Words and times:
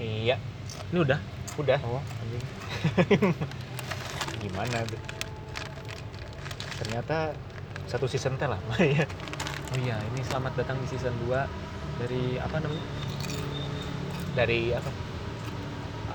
Iya, 0.00 0.36
Ini 0.90 0.98
udah? 1.04 1.18
udah. 1.60 1.78
Oh, 1.84 2.00
anjing. 2.00 2.44
Gimana 4.42 4.80
tuh? 4.88 5.00
Ternyata 6.80 7.36
satu 7.84 8.08
season 8.08 8.40
teh 8.40 8.48
lama 8.48 8.74
ya. 8.96 9.04
Oh 9.70 9.78
iya, 9.78 10.00
ini 10.10 10.24
selamat 10.24 10.56
datang 10.56 10.80
di 10.80 10.88
season 10.88 11.12
2 11.20 11.36
dari 12.00 12.40
apa 12.40 12.56
namanya? 12.58 12.84
Dari 14.32 14.60
apa? 14.72 14.90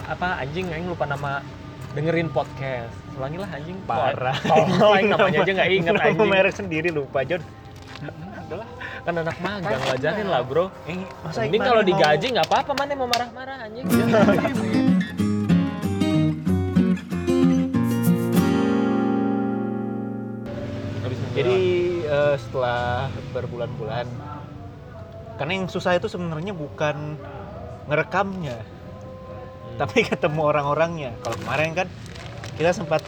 Apa 0.09 0.27
anjing 0.41 0.73
aing 0.73 0.89
lupa 0.89 1.05
nama 1.05 1.45
dengerin 1.93 2.33
podcast. 2.33 2.89
Ulangi 3.15 3.37
lah 3.37 3.49
anjing. 3.53 3.77
Parah. 3.85 4.37
Oh, 4.49 4.97
aing 4.97 5.13
namanya 5.13 5.45
aja 5.45 5.51
nggak 5.53 5.69
inget 5.71 5.93
Nama 5.95 6.09
anjing. 6.09 6.25
merek 6.27 6.53
sendiri 6.57 6.89
lupa 6.89 7.21
John. 7.21 7.45
Adalah 8.35 8.67
kan 9.05 9.13
anak 9.21 9.37
magang 9.37 9.81
ngajarin 9.85 10.27
lah, 10.27 10.41
Bro. 10.41 10.73
Eh, 10.89 11.05
masa 11.21 11.45
Mending 11.45 11.61
Iqbal 11.61 11.69
kalau 11.69 11.83
digaji 11.85 12.25
nggak 12.33 12.47
apa-apa, 12.49 12.71
mana 12.73 12.91
mau 12.97 13.05
marah-marah 13.05 13.57
anjing. 13.69 13.85
Jadi 21.35 21.57
eh, 22.07 22.35
setelah 22.39 23.11
berbulan-bulan, 23.35 24.07
karena 25.35 25.51
yang 25.53 25.67
susah 25.67 25.99
itu 25.99 26.07
sebenarnya 26.07 26.55
bukan 26.55 27.19
ngerekamnya, 27.91 28.55
Hmm. 28.55 29.77
tapi 29.77 30.01
ketemu 30.09 30.41
orang-orangnya. 30.47 31.11
Kalau 31.19 31.35
kemarin 31.43 31.75
kan 31.75 31.87
kita 32.55 32.71
sempat 32.71 33.03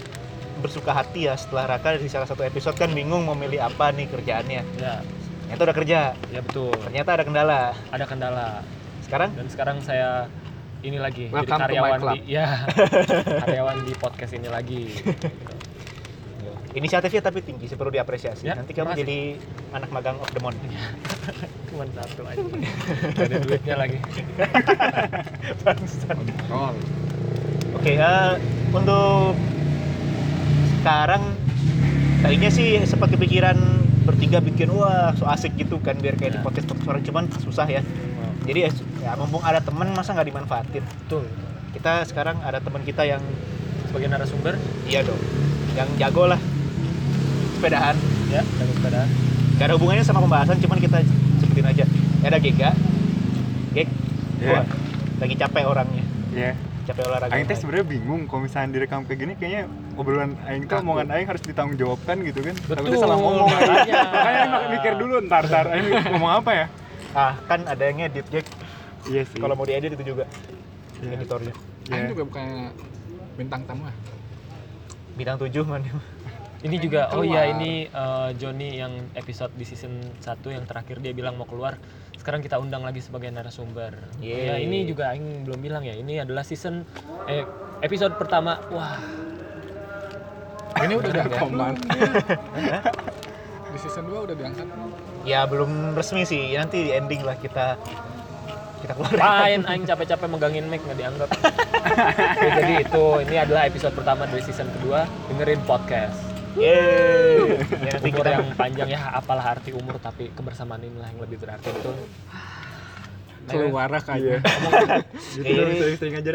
bersuka 0.59 0.91
hati 0.91 1.29
ya 1.29 1.38
setelah 1.39 1.77
Raka 1.77 1.95
di 1.95 2.09
salah 2.11 2.27
satu 2.27 2.43
episode 2.43 2.75
kan 2.75 2.91
bingung 2.91 3.23
mau 3.23 3.38
milih 3.38 3.61
apa 3.63 3.93
nih 3.95 4.09
kerjaannya. 4.11 4.61
ya, 4.75 4.99
Ternyata 5.47 5.63
udah 5.63 5.77
kerja, 5.79 5.99
ya 6.27 6.43
betul. 6.43 6.75
ternyata 6.75 7.09
ada 7.15 7.23
kendala. 7.23 7.71
Ada 7.88 8.03
kendala. 8.03 8.47
Sekarang 8.99 9.31
Dan 9.31 9.47
sekarang 9.47 9.79
saya 9.79 10.27
ini 10.83 10.99
lagi 10.99 11.31
Welcome 11.31 11.55
jadi 11.55 11.79
karyawan 11.79 11.99
di 12.03 12.19
ya 12.35 12.67
karyawan 13.47 13.77
di 13.88 13.93
podcast 13.95 14.35
ini 14.35 14.52
lagi. 14.52 14.91
inisiatifnya 16.75 17.23
tapi 17.23 17.39
tinggi, 17.41 17.66
sih, 17.72 17.80
perlu 17.80 17.95
diapresiasi. 17.95 18.44
Ya, 18.44 18.59
Nanti 18.59 18.75
kamu 18.75 18.91
makasih. 18.91 19.02
jadi 19.07 19.19
anak 19.72 19.89
magang 19.89 20.19
of 20.19 20.27
the 20.35 20.44
month. 20.44 20.59
Cuma 21.72 21.88
satu 21.95 22.27
aja. 22.27 22.44
Ada 23.17 23.38
duitnya 23.39 23.75
lagi. 23.79 23.97
Oke, 27.79 27.94
eh, 27.95 28.31
untuk 28.75 29.33
sekarang 30.83 31.23
tadinya 32.19 32.52
sih 32.52 32.83
sempat 32.83 33.16
kepikiran 33.16 33.86
bertiga 34.08 34.39
bikin 34.39 34.72
wah 34.72 35.11
so 35.13 35.27
asik 35.27 35.53
gitu 35.55 35.77
kan 35.77 36.00
biar 36.00 36.16
kayak 36.16 36.31
di 36.31 36.39
Ya. 36.39 36.44
podcast 36.44 36.72
orang 36.81 37.03
cuman 37.03 37.23
susah 37.38 37.67
ya. 37.67 37.83
Jadi 38.41 38.59
ya, 38.63 38.72
ya 39.03 39.11
mumpung 39.13 39.44
ada 39.44 39.59
teman 39.59 39.91
masa 39.91 40.16
nggak 40.16 40.23
dimanfaatin. 40.25 40.80
Betul. 40.80 41.27
Kita 41.72 42.02
sekarang 42.03 42.39
ada 42.41 42.58
teman 42.58 42.81
kita 42.81 43.03
yang 43.03 43.19
Sebagai 43.88 44.08
narasumber 44.09 44.55
iya 44.83 45.00
dong, 45.00 45.16
yang 45.73 45.88
jago 45.97 46.28
lah 46.28 46.39
sepedaan. 47.53 47.95
ya 48.28 48.44
dengan 48.44 48.73
sepeda. 48.73 49.02
Gak 49.55 49.66
ada 49.66 49.73
hubungannya 49.73 50.03
sama 50.03 50.19
pembahasan, 50.19 50.59
cuman 50.59 50.78
kita 50.78 51.00
sebutin 51.39 51.66
aja. 51.66 51.85
Ya, 52.19 52.28
ada 52.28 52.38
Gega, 52.38 52.75
Geg, 53.72 53.88
Iya. 54.38 54.52
wah, 54.53 54.66
lagi 55.17 55.35
capek 55.35 55.63
orangnya, 55.66 56.03
ya. 56.30 56.52
capek 56.83 57.03
olahraga. 57.05 57.31
Aing 57.31 57.47
teh 57.47 57.55
sebenarnya 57.55 57.88
bingung 57.88 58.28
kalau 58.28 58.44
misalnya 58.44 58.69
direkam 58.72 59.02
kayak 59.03 59.19
gini 59.19 59.33
kayaknya 59.33 59.72
obrolan 59.98 60.38
aing 60.45 60.64
tuh 60.66 60.78
omongan 60.80 61.09
aing 61.12 61.28
harus 61.28 61.42
ditanggung 61.42 61.76
jawabkan 61.76 62.22
gitu 62.22 62.40
kan. 62.40 62.56
Betul, 62.56 62.76
Takutnya 62.78 62.98
salah 62.98 63.17
ngomong. 63.17 63.50
makanya. 63.50 63.94
Makanya 64.08 64.42
aing 64.45 64.53
mikir 64.72 64.94
dulu 64.95 65.16
ntar 65.26 65.44
ntar 65.45 65.66
aing 65.67 65.88
ngomong 66.14 66.31
apa 66.38 66.52
ya? 66.53 66.66
Ah, 67.12 67.34
kan 67.44 67.66
ada 67.66 67.81
yang 67.81 67.98
ngedit, 67.98 68.25
Geg. 68.30 68.45
Iya 69.09 69.22
sih. 69.25 69.40
Kalau 69.40 69.53
mau 69.53 69.66
diedit 69.66 69.92
itu 69.92 70.03
juga 70.06 70.25
Iya. 70.98 71.14
editornya. 71.14 71.53
Ya. 71.88 71.94
Aing 71.94 72.09
juga 72.09 72.23
bukan 72.25 72.45
bintang 73.36 73.62
tamu 73.66 73.86
ah. 73.86 73.95
Bintang 75.14 75.38
7 75.38 75.50
man. 75.66 75.81
Ini 76.58 76.73
juga 76.81 77.14
oh 77.14 77.22
iya 77.22 77.45
ini 77.48 77.86
eh, 77.86 78.30
Joni 78.34 78.81
yang 78.81 78.90
episode 79.13 79.53
di 79.53 79.62
season 79.62 79.94
1 80.19 80.41
yang 80.50 80.66
terakhir 80.66 80.97
dia 81.00 81.13
bilang 81.13 81.38
mau 81.38 81.46
keluar. 81.46 81.78
Sekarang 82.18 82.41
kita 82.41 82.57
undang 82.57 82.81
lagi 82.81 82.97
sebagai 82.97 83.30
narasumber. 83.30 83.94
Yeay. 84.18 84.46
Ya 84.50 84.56
ini 84.57 84.86
juga 84.86 85.13
aing 85.13 85.46
belum 85.46 85.62
bilang 85.62 85.86
ya. 85.86 85.94
Ini 85.94 86.25
adalah 86.25 86.41
season 86.41 86.81
eh 87.25 87.46
episode 87.80 88.18
pertama. 88.18 88.57
Wah, 88.69 88.97
Ini 90.77 90.93
udah 90.93 91.09
Udah, 91.09 91.13
diangkat 91.13 91.38
ya? 91.38 91.41
belum? 91.49 91.73
Di 93.67 93.77
season 93.79 94.03
2 94.07 94.25
udah 94.25 94.35
diangkat. 94.35 94.67
Ya 95.23 95.41
belum 95.43 95.71
resmi 95.93 96.23
sih, 96.23 96.55
nanti 96.55 96.88
di 96.88 96.91
ending 96.93 97.21
lah 97.21 97.35
kita 97.35 97.75
kita 98.77 98.93
keluar. 98.93 99.11
Lain 99.17 99.65
aing 99.65 99.83
capek-capek 99.83 100.27
megangin 100.29 100.65
mic 100.69 100.81
nggak 100.85 100.97
dianggap. 100.97 101.29
Ya, 102.38 102.51
jadi 102.61 102.73
itu 102.83 103.03
ini 103.23 103.35
adalah 103.39 103.63
episode 103.65 103.95
pertama 103.95 104.27
dari 104.27 104.43
season 104.43 104.67
kedua. 104.77 105.07
Dengerin 105.31 105.63
podcast. 105.63 106.19
Yeay. 106.53 107.57
Ya, 107.79 107.95
nanti 107.95 108.09
Umur 108.11 108.17
kita 108.21 108.29
yang 108.33 108.47
panjang 108.53 108.88
ya 108.91 108.99
apalah 109.13 109.55
arti 109.55 109.71
umur 109.71 109.95
tapi 109.97 110.29
kebersamaan 110.33 110.83
inilah 110.83 111.07
yang 111.09 111.21
lebih 111.23 111.38
berarti 111.41 111.69
betul. 111.71 111.95
Keluar 113.47 113.90
kayaknya. 113.97 114.40
Gitu 115.35 115.44
Iya. 115.47 115.62
dong 115.63 115.74
sering-sering 115.75 116.16
aja 116.19 116.30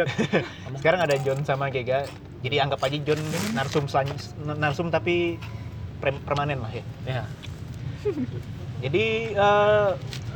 sekarang 0.81 1.01
ada 1.05 1.15
John 1.21 1.41
sama 1.45 1.69
Gega. 1.69 2.09
Jadi 2.43 2.57
anggap 2.59 2.81
aja 2.83 2.99
John 2.99 3.21
narsum 3.53 3.85
narsum 4.57 4.89
tapi 4.89 5.37
permanen 6.01 6.59
lah 6.59 6.73
ya. 6.73 6.85
Ya. 7.05 7.23
Jadi 8.83 9.05
eh, 9.31 9.91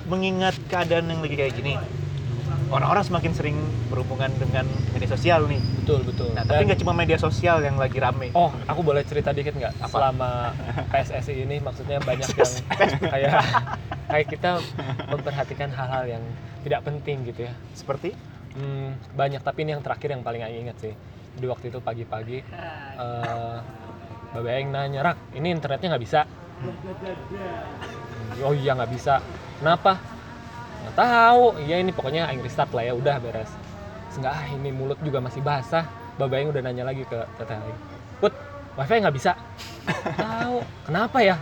mengingat 0.07 0.55
keadaan 0.71 1.11
yang 1.11 1.19
lagi 1.19 1.35
kayak 1.35 1.55
gini, 1.59 1.75
orang-orang 2.71 3.05
semakin 3.07 3.33
sering 3.33 3.57
berhubungan 3.91 4.31
dengan 4.39 4.67
media 4.95 5.09
sosial 5.11 5.47
nih. 5.47 5.61
Betul 5.83 6.03
betul. 6.03 6.31
Nah, 6.35 6.43
tapi 6.43 6.67
nggak 6.67 6.81
cuma 6.83 6.93
media 6.93 7.19
sosial 7.19 7.63
yang 7.63 7.79
lagi 7.79 7.99
rame. 8.03 8.31
Oh, 8.35 8.51
aku 8.67 8.81
boleh 8.83 9.03
cerita 9.07 9.31
dikit 9.31 9.55
nggak? 9.55 9.73
Selama 9.87 10.53
PSSI 10.91 11.47
ini 11.47 11.57
maksudnya 11.63 11.99
banyak 12.03 12.31
yang 12.35 12.53
kayak 13.13 13.33
kayak 14.11 14.27
kita 14.31 14.51
memperhatikan 15.07 15.71
hal-hal 15.71 16.05
yang 16.19 16.23
tidak 16.67 16.81
penting 16.83 17.27
gitu 17.27 17.47
ya. 17.47 17.55
Seperti 17.75 18.13
Hmm, 18.57 18.97
banyak 19.13 19.45
tapi 19.45 19.69
ini 19.69 19.77
yang 19.77 19.85
terakhir 19.85 20.17
yang 20.17 20.25
paling 20.25 20.41
aku 20.41 20.57
ingat 20.65 20.77
sih. 20.81 20.97
Di 21.37 21.45
waktu 21.45 21.69
itu 21.69 21.85
pagi-pagi 21.85 22.41
eh 22.97 23.57
Babe 24.33 24.65
nanya, 24.73 25.13
"Rak, 25.13 25.37
ini 25.37 25.53
internetnya 25.53 25.93
nggak 25.93 26.05
bisa?" 26.05 26.25
Hmm, 26.65 26.73
Oh 28.41 28.57
iya 28.57 28.73
nggak 28.73 28.89
bisa. 28.89 29.21
Kenapa? 29.61 30.16
Nggak 30.87 30.95
tahu. 30.95 31.45
Iya 31.67 31.77
ini 31.83 31.91
pokoknya 31.91 32.31
Aing 32.31 32.47
restart 32.47 32.71
lah 32.71 32.87
ya, 32.87 32.95
udah 32.95 33.19
beres. 33.19 33.51
Enggak, 34.15 34.33
ah, 34.33 34.45
ini 34.49 34.71
mulut 34.71 34.97
juga 35.03 35.19
masih 35.19 35.43
basah. 35.43 35.85
Babe 36.15 36.39
Aing 36.39 36.49
udah 36.55 36.63
nanya 36.63 36.87
lagi 36.87 37.03
ke 37.03 37.19
teteh 37.37 37.59
Aing. 37.59 37.79
Put, 38.23 38.33
wifi 38.79 39.03
nggak 39.03 39.17
bisa? 39.19 39.35
tahu. 40.15 40.63
Kenapa 40.87 41.19
ya? 41.21 41.37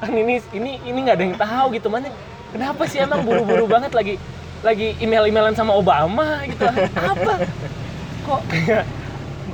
Kan 0.00 0.14
ini 0.14 0.38
ini 0.54 0.78
ini 0.86 0.98
nggak 1.04 1.16
ada 1.18 1.24
yang 1.26 1.36
tahu 1.36 1.66
gitu 1.76 1.92
mana 1.92 2.08
kenapa 2.50 2.82
sih 2.88 3.04
emang 3.04 3.20
buru-buru 3.20 3.68
banget 3.68 3.92
lagi 3.92 4.14
lagi 4.64 4.96
email-emailan 4.96 5.52
sama 5.52 5.76
Obama 5.76 6.40
gitu 6.48 6.64
apa 6.96 7.44
kok 8.24 8.40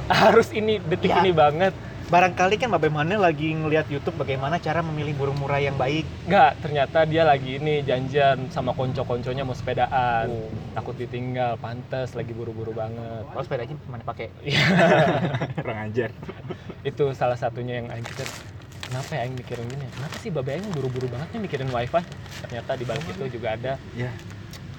harus 0.06 0.48
ini 0.54 0.78
detik 0.82 1.10
Ya. 1.10 1.18
ini 1.22 1.34
banget 1.34 1.74
barangkali 2.06 2.54
kan 2.54 2.70
Babe 2.70 2.86
Mane 2.86 3.16
lagi 3.16 3.50
ngelihat 3.50 3.86
YouTube 3.86 4.14
bagaimana 4.16 4.56
cara 4.56 4.78
memilih 4.80 5.10
burung 5.16 5.34
murai 5.36 5.66
yang 5.66 5.74
baik. 5.74 6.06
nggak 6.24 6.62
ternyata 6.62 7.02
dia 7.02 7.22
lagi 7.22 7.58
ini 7.58 7.82
janjian 7.82 8.46
sama 8.48 8.70
konco-konconya 8.70 9.42
mau 9.42 9.52
sepedaan 9.52 10.28
Oh. 10.28 10.46
takut 10.72 10.94
ditinggal 10.94 11.58
pantes 11.58 12.14
lagi 12.14 12.30
buru-buru 12.30 12.70
banget 12.72 13.26
Kalau 13.26 13.42
sepedanya 13.42 13.74
mana 13.84 14.02
pakai? 14.02 14.30
Kurang 15.58 15.78
ajar. 15.84 16.10
itu 16.82 17.04
salah 17.12 17.34
satunya 17.34 17.82
yang 17.82 17.90
Aing 17.90 18.06
pikir 18.06 18.26
kenapa 18.84 19.10
ya 19.10 19.20
Aing 19.22 19.34
mikirin 19.34 19.66
gini 19.66 19.86
kenapa 19.90 20.14
sih 20.16 20.30
Babe 20.30 20.50
Aing 20.52 20.70
buru-buru 20.70 21.10
banget 21.10 21.26
nih 21.34 21.42
mikirin 21.42 21.68
wifi 21.68 22.02
ternyata 22.40 22.78
di 22.78 22.84
balik 22.86 23.02
itu 23.04 23.26
juga 23.34 23.58
ada 23.58 23.72
Ya. 23.92 24.14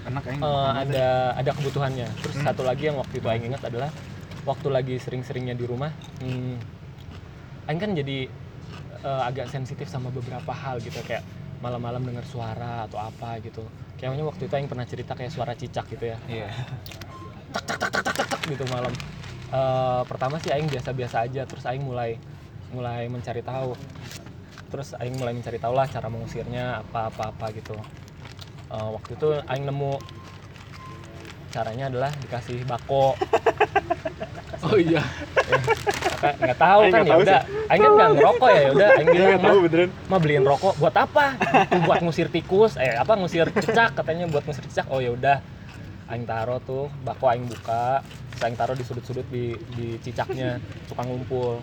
Anak 0.08 0.24
aing. 0.24 0.40
Eh, 0.40 0.48
makan 0.48 0.76
ada 0.88 1.08
ada 1.36 1.52
kebutuhannya. 1.52 2.08
Terus 2.18 2.36
Hmm. 2.40 2.48
satu 2.48 2.64
lagi 2.64 2.88
yang 2.88 2.96
waktu 2.96 3.20
itu 3.20 3.28
Aing 3.28 3.44
ingat 3.46 3.60
adalah 3.62 3.92
waktu 4.48 4.68
lagi 4.72 4.96
sering-seringnya 4.96 5.52
di 5.52 5.68
rumah, 5.68 5.92
hmm, 6.24 6.77
Aing 7.68 7.80
kan 7.80 7.92
jadi 7.92 8.28
eh, 9.04 9.22
agak 9.28 9.52
sensitif 9.52 9.88
sama 9.88 10.08
beberapa 10.10 10.52
hal 10.52 10.80
gitu 10.80 10.98
kayak 11.04 11.24
malam-malam 11.60 12.06
dengar 12.06 12.24
suara 12.24 12.86
atau 12.86 13.02
apa 13.02 13.42
gitu. 13.42 13.66
Kayaknya 13.98 14.24
waktu 14.24 14.46
itu 14.46 14.54
Aing 14.56 14.70
pernah 14.70 14.86
cerita 14.86 15.18
kayak 15.18 15.34
suara 15.34 15.54
cicak 15.58 15.90
gitu 15.90 16.06
ya, 16.14 16.18
Iya. 16.30 16.48
tek 18.16 18.42
gitu 18.48 18.64
malam. 18.70 18.94
Eh, 19.48 20.02
pertama 20.06 20.38
sih 20.40 20.52
Aing 20.54 20.70
biasa-biasa 20.70 21.26
aja, 21.26 21.44
terus 21.44 21.66
Aing 21.66 21.84
mulai 21.84 22.16
mulai 22.72 23.08
mencari 23.10 23.42
tahu. 23.42 23.74
Terus 24.68 24.94
Aing 25.00 25.16
mulai 25.16 25.32
mencari 25.34 25.58
tahu 25.58 25.74
lah 25.74 25.88
cara 25.88 26.08
mengusirnya 26.08 26.84
apa-apa-apa 26.86 27.52
gitu. 27.56 27.76
Eh, 28.70 28.90
waktu 28.94 29.12
itu 29.16 29.28
Aing 29.50 29.66
nemu 29.66 29.98
caranya 31.48 31.90
adalah 31.90 32.12
dikasih 32.22 32.62
bako 32.70 33.16
Oh 34.66 34.74
iya. 34.76 35.02
Nggak- 36.18 36.36
nggak 36.42 36.58
tahu 36.58 36.80
kan 36.90 37.00
ya 37.00 37.12
tahu 37.14 37.22
udah 37.22 37.40
Aing 37.68 37.82
kan 37.82 37.92
nggak 37.94 38.10
ngerokok 38.18 38.50
ya 38.50 38.70
udah 38.74 38.90
Aing 38.90 39.08
Iya 39.08 39.14
bilang 39.14 39.38
tahu 39.38 39.58
"Ma, 39.58 39.64
beneran. 39.70 39.90
mah 40.10 40.20
beliin 40.20 40.44
rokok 40.44 40.74
buat 40.82 40.96
apa? 40.98 41.26
Buat 41.86 42.00
ngusir 42.02 42.28
tikus 42.28 42.74
eh 42.76 42.94
apa 42.94 43.14
ngusir 43.14 43.48
cicak 43.54 43.94
katanya 43.94 44.26
buat 44.26 44.44
ngusir 44.44 44.66
cicak 44.66 44.90
oh 44.90 44.98
ya 44.98 45.14
udah 45.14 45.38
aing 46.08 46.24
taro 46.24 46.58
tuh 46.64 46.88
bako 47.04 47.28
aing 47.28 47.46
buka 47.46 48.00
aing 48.40 48.56
taro 48.56 48.74
di 48.74 48.82
sudut-sudut 48.82 49.28
di 49.28 49.52
di 49.76 50.00
cicaknya 50.00 50.58
suka 50.88 51.04
ngumpul 51.04 51.60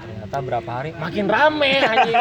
ternyata 0.00 0.36
berapa 0.40 0.70
hari? 0.70 0.90
Makin 0.96 1.26
rame 1.28 1.72
anjing. 1.84 2.16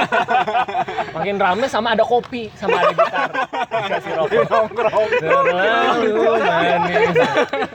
Makin 1.16 1.36
rame 1.40 1.66
sama 1.72 1.96
ada 1.96 2.04
kopi 2.04 2.52
sama 2.60 2.84
ada 2.84 2.94
gitar. 2.94 3.30
Dikasih 3.70 4.12
rokok. 4.20 4.44
Nongkrong. 4.52 5.10
Terlalu 5.20 6.14
manis. 6.44 7.16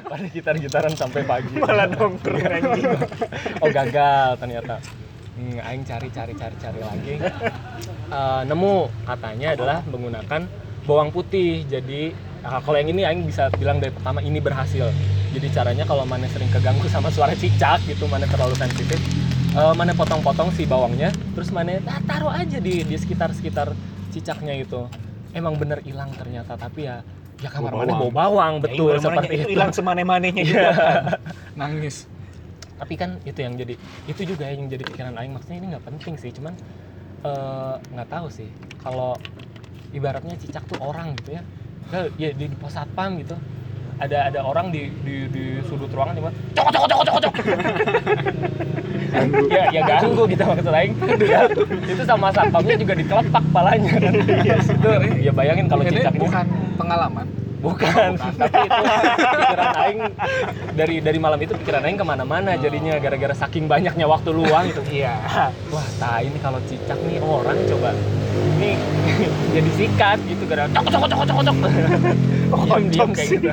Pada 0.04 0.26
gitar-gitaran 0.28 0.94
sampai 0.94 1.22
pagi. 1.24 1.56
Malah 1.56 1.86
nongkrong 1.88 2.40
anjing. 2.44 2.84
oh 3.62 3.68
gagal 3.72 4.28
ternyata. 4.38 4.74
Hmm, 5.34 5.58
aing 5.66 5.82
cari 5.82 6.08
cari 6.14 6.32
cari 6.38 6.56
cari 6.60 6.80
lagi. 6.80 7.14
Eh, 8.04 8.42
nemu 8.46 8.76
katanya 9.08 9.48
adalah 9.56 9.78
menggunakan 9.88 10.40
bawang 10.86 11.10
putih. 11.10 11.64
Jadi 11.66 12.14
ah, 12.44 12.60
kalau 12.62 12.76
yang 12.78 12.92
ini 12.92 13.02
aing 13.02 13.24
bisa 13.26 13.50
bilang 13.56 13.80
dari 13.80 13.90
pertama 13.90 14.20
ini 14.20 14.38
berhasil. 14.38 14.92
Jadi 15.34 15.50
caranya 15.50 15.82
kalau 15.82 16.06
mana 16.06 16.30
sering 16.30 16.46
keganggu 16.54 16.86
sama 16.86 17.10
suara 17.10 17.34
cicak 17.34 17.82
gitu 17.90 18.06
mana 18.06 18.22
terlalu 18.30 18.54
sensitif 18.54 19.02
eh, 19.54 19.72
mana 19.74 19.92
potong-potong 19.94 20.50
si 20.52 20.66
bawangnya 20.66 21.10
terus 21.34 21.50
mana 21.54 21.78
ah, 21.86 22.00
taruh 22.04 22.32
aja 22.32 22.58
di 22.58 22.82
di 22.82 22.96
sekitar 22.98 23.30
sekitar 23.34 23.68
cicaknya 24.10 24.54
itu. 24.58 24.86
Emang 25.34 25.58
bener 25.58 25.82
hilang 25.82 26.10
ternyata 26.14 26.54
tapi 26.54 26.86
ya 26.86 27.02
ya 27.42 27.50
kamar 27.50 27.74
Bau 27.74 27.80
mana 27.82 27.92
bau 27.98 28.10
bawang 28.14 28.54
Ya, 28.62 28.70
betul 28.70 28.94
iya, 28.94 28.98
makanya 29.02 29.02
seperti 29.02 29.34
itu 29.34 29.48
hilang 29.50 29.70
semane-manenya 29.74 30.42
juga. 30.46 30.70
Nangis. 31.60 32.06
tapi 32.74 32.98
kan 32.98 33.22
itu 33.22 33.38
yang 33.38 33.54
jadi 33.54 33.74
itu 34.04 34.22
juga 34.26 34.50
yang 34.50 34.66
jadi 34.66 34.82
pikiran 34.82 35.14
aing 35.14 35.30
maksudnya 35.30 35.62
ini 35.62 35.66
nggak 35.72 35.86
penting 35.86 36.14
sih 36.18 36.34
cuman 36.34 36.52
eh, 37.22 37.74
nggak 37.94 38.08
tahu 38.10 38.26
sih 38.28 38.50
kalau 38.82 39.14
ibaratnya 39.94 40.34
cicak 40.38 40.66
tuh 40.66 40.78
orang 40.82 41.14
gitu 41.22 41.38
ya. 41.38 41.42
Ya 41.92 42.00
di, 42.34 42.50
di 42.50 42.56
pos 42.58 42.74
satpam 42.74 43.14
gitu 43.22 43.38
ada 44.02 44.18
ada 44.32 44.40
orang 44.42 44.74
di 44.74 44.90
di, 45.06 45.30
di 45.30 45.44
sudut 45.70 45.90
ruangan 45.92 46.18
cuma 46.18 46.30
cok 46.54 46.68
cok 46.70 46.84
cok 46.90 47.02
cok 47.06 47.16
cok 47.22 47.34
Ganggu. 49.14 49.46
ya 49.46 49.70
ya 49.70 49.80
ganggu 49.86 50.26
gitu 50.26 50.42
maksud 50.42 50.74
aing. 50.74 50.94
Ya, 51.22 51.46
itu 51.86 52.02
sama 52.02 52.34
satpamnya 52.34 52.74
juga 52.74 52.98
dikelepak 52.98 53.44
palanya 53.54 53.94
kan. 54.02 54.12
Itu 54.58 54.90
ya 55.22 55.30
bayangin 55.30 55.70
kalau 55.70 55.86
cicak 55.86 56.18
bukan 56.18 56.44
pengalaman. 56.74 57.26
Bukan, 57.64 58.08
tapi 58.20 58.58
itu 58.68 58.80
pikiran 59.40 59.72
aing 59.80 60.00
dari 60.76 60.96
dari 61.00 61.18
malam 61.18 61.40
itu 61.40 61.56
pikiran 61.56 61.80
aing 61.80 61.96
ke 61.96 62.04
mana-mana 62.04 62.60
jadinya 62.60 63.00
gara-gara 63.00 63.32
saking 63.32 63.64
banyaknya 63.64 64.04
waktu 64.04 64.36
luang 64.36 64.68
gitu. 64.68 64.84
Iya. 64.92 65.16
Wah, 65.72 65.88
tai 65.96 66.28
ini 66.28 66.36
kalau 66.44 66.60
cicak 66.68 67.00
nih 67.08 67.24
orang 67.24 67.56
coba 67.64 67.96
ini 68.60 68.76
jadi 69.56 69.70
sikat 69.80 70.18
gitu 70.28 70.44
gara 70.44 70.68
cok 70.68 70.84
cok 70.92 71.08
cok 71.08 71.24
cok 71.24 71.40
cok. 71.40 71.56
Diam 72.54 72.86
diam 72.86 73.10
kayak 73.10 73.28
gitu. 73.34 73.48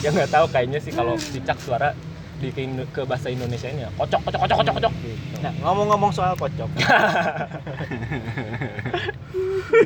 ya 0.00 0.08
nggak 0.14 0.30
tahu 0.32 0.46
kayaknya 0.48 0.78
sih 0.80 0.92
kalau 0.94 1.18
cicak 1.18 1.58
suara 1.60 1.92
di 2.40 2.50
ke, 2.50 2.66
ke 2.92 3.02
bahasa 3.06 3.30
Indonesia 3.30 3.68
ini 3.70 3.86
ya 3.86 3.90
kocok 3.94 4.20
kocok 4.26 4.40
kocok 4.44 4.56
kocok 4.60 4.74
kocok 4.80 4.92
gitu. 5.00 5.36
Nah, 5.40 5.52
ngomong-ngomong 5.64 6.10
soal 6.12 6.34
kocok. 6.36 6.68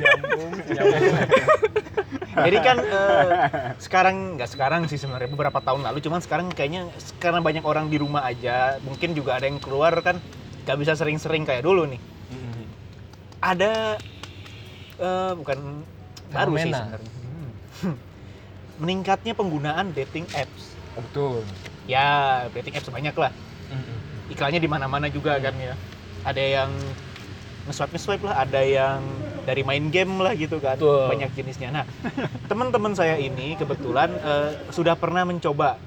nyambung 0.01 0.53
nyambung. 0.71 1.15
Jadi 2.45 2.57
kan 2.63 2.77
eh, 2.79 3.27
sekarang 3.81 4.15
nggak 4.39 4.49
sekarang 4.49 4.81
sih 4.87 4.99
sebenarnya 4.99 5.29
beberapa 5.31 5.59
tahun 5.59 5.83
lalu, 5.83 5.99
cuman 6.03 6.19
sekarang 6.23 6.47
kayaknya 6.53 6.87
karena 7.19 7.43
banyak 7.43 7.63
orang 7.65 7.91
di 7.91 7.97
rumah 7.99 8.23
aja, 8.27 8.79
mungkin 8.85 9.11
juga 9.17 9.39
ada 9.41 9.45
yang 9.49 9.59
keluar 9.59 9.95
kan 9.99 10.19
nggak 10.63 10.77
bisa 10.79 10.93
sering-sering 10.95 11.43
kayak 11.43 11.65
dulu 11.65 11.89
nih. 11.89 12.01
Ada 13.39 13.97
eh, 14.99 15.33
bukan 15.35 15.87
baru 16.29 16.53
sih 16.59 16.71
sebenarnya. 16.71 17.11
Meningkatnya 18.79 19.33
penggunaan 19.35 19.91
dating 19.91 20.23
apps. 20.31 20.75
Oh, 20.95 21.03
betul. 21.03 21.43
Ya, 21.83 22.47
dating 22.55 22.79
apps 22.79 22.87
banyak 22.87 23.15
lah. 23.17 23.31
Iklannya 24.29 24.61
di 24.61 24.69
mana-mana 24.69 25.09
juga 25.11 25.35
kan 25.41 25.51
ya. 25.57 25.73
Ada 26.23 26.43
yang 26.43 26.71
nge-swipe 27.67 27.91
nge-swipe 27.91 28.23
lah, 28.23 28.45
ada 28.45 28.61
yang 28.63 29.01
dari 29.49 29.65
main 29.65 29.89
game 29.89 30.21
lah 30.21 30.37
gitu 30.37 30.61
kan. 30.61 30.77
Betul. 30.77 31.09
Banyak 31.09 31.33
jenisnya. 31.33 31.73
Nah, 31.73 31.85
teman-teman 32.45 32.93
saya 32.93 33.17
ini 33.17 33.57
kebetulan 33.57 34.13
eh, 34.21 34.53
sudah 34.69 34.93
pernah 34.93 35.25
mencoba 35.25 35.81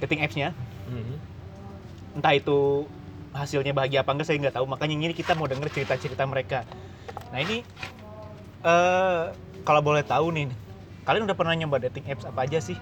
dating 0.00 0.24
apps-nya. 0.24 0.56
Entah 2.16 2.32
itu 2.32 2.88
hasilnya 3.36 3.76
bahagia 3.76 4.00
apa 4.00 4.16
enggak 4.16 4.26
saya 4.32 4.40
nggak 4.40 4.56
tahu. 4.56 4.64
Makanya 4.64 4.94
ini 4.96 5.12
kita 5.12 5.36
mau 5.36 5.44
denger 5.44 5.68
cerita-cerita 5.68 6.24
mereka. 6.24 6.64
Nah, 7.28 7.44
ini 7.44 7.60
eh 8.64 9.22
kalau 9.68 9.84
boleh 9.84 10.00
tahu 10.00 10.32
nih, 10.32 10.48
kalian 11.04 11.28
udah 11.28 11.36
pernah 11.36 11.52
nyoba 11.52 11.76
dating 11.84 12.08
apps 12.08 12.24
apa 12.24 12.48
aja 12.48 12.58
sih? 12.64 12.80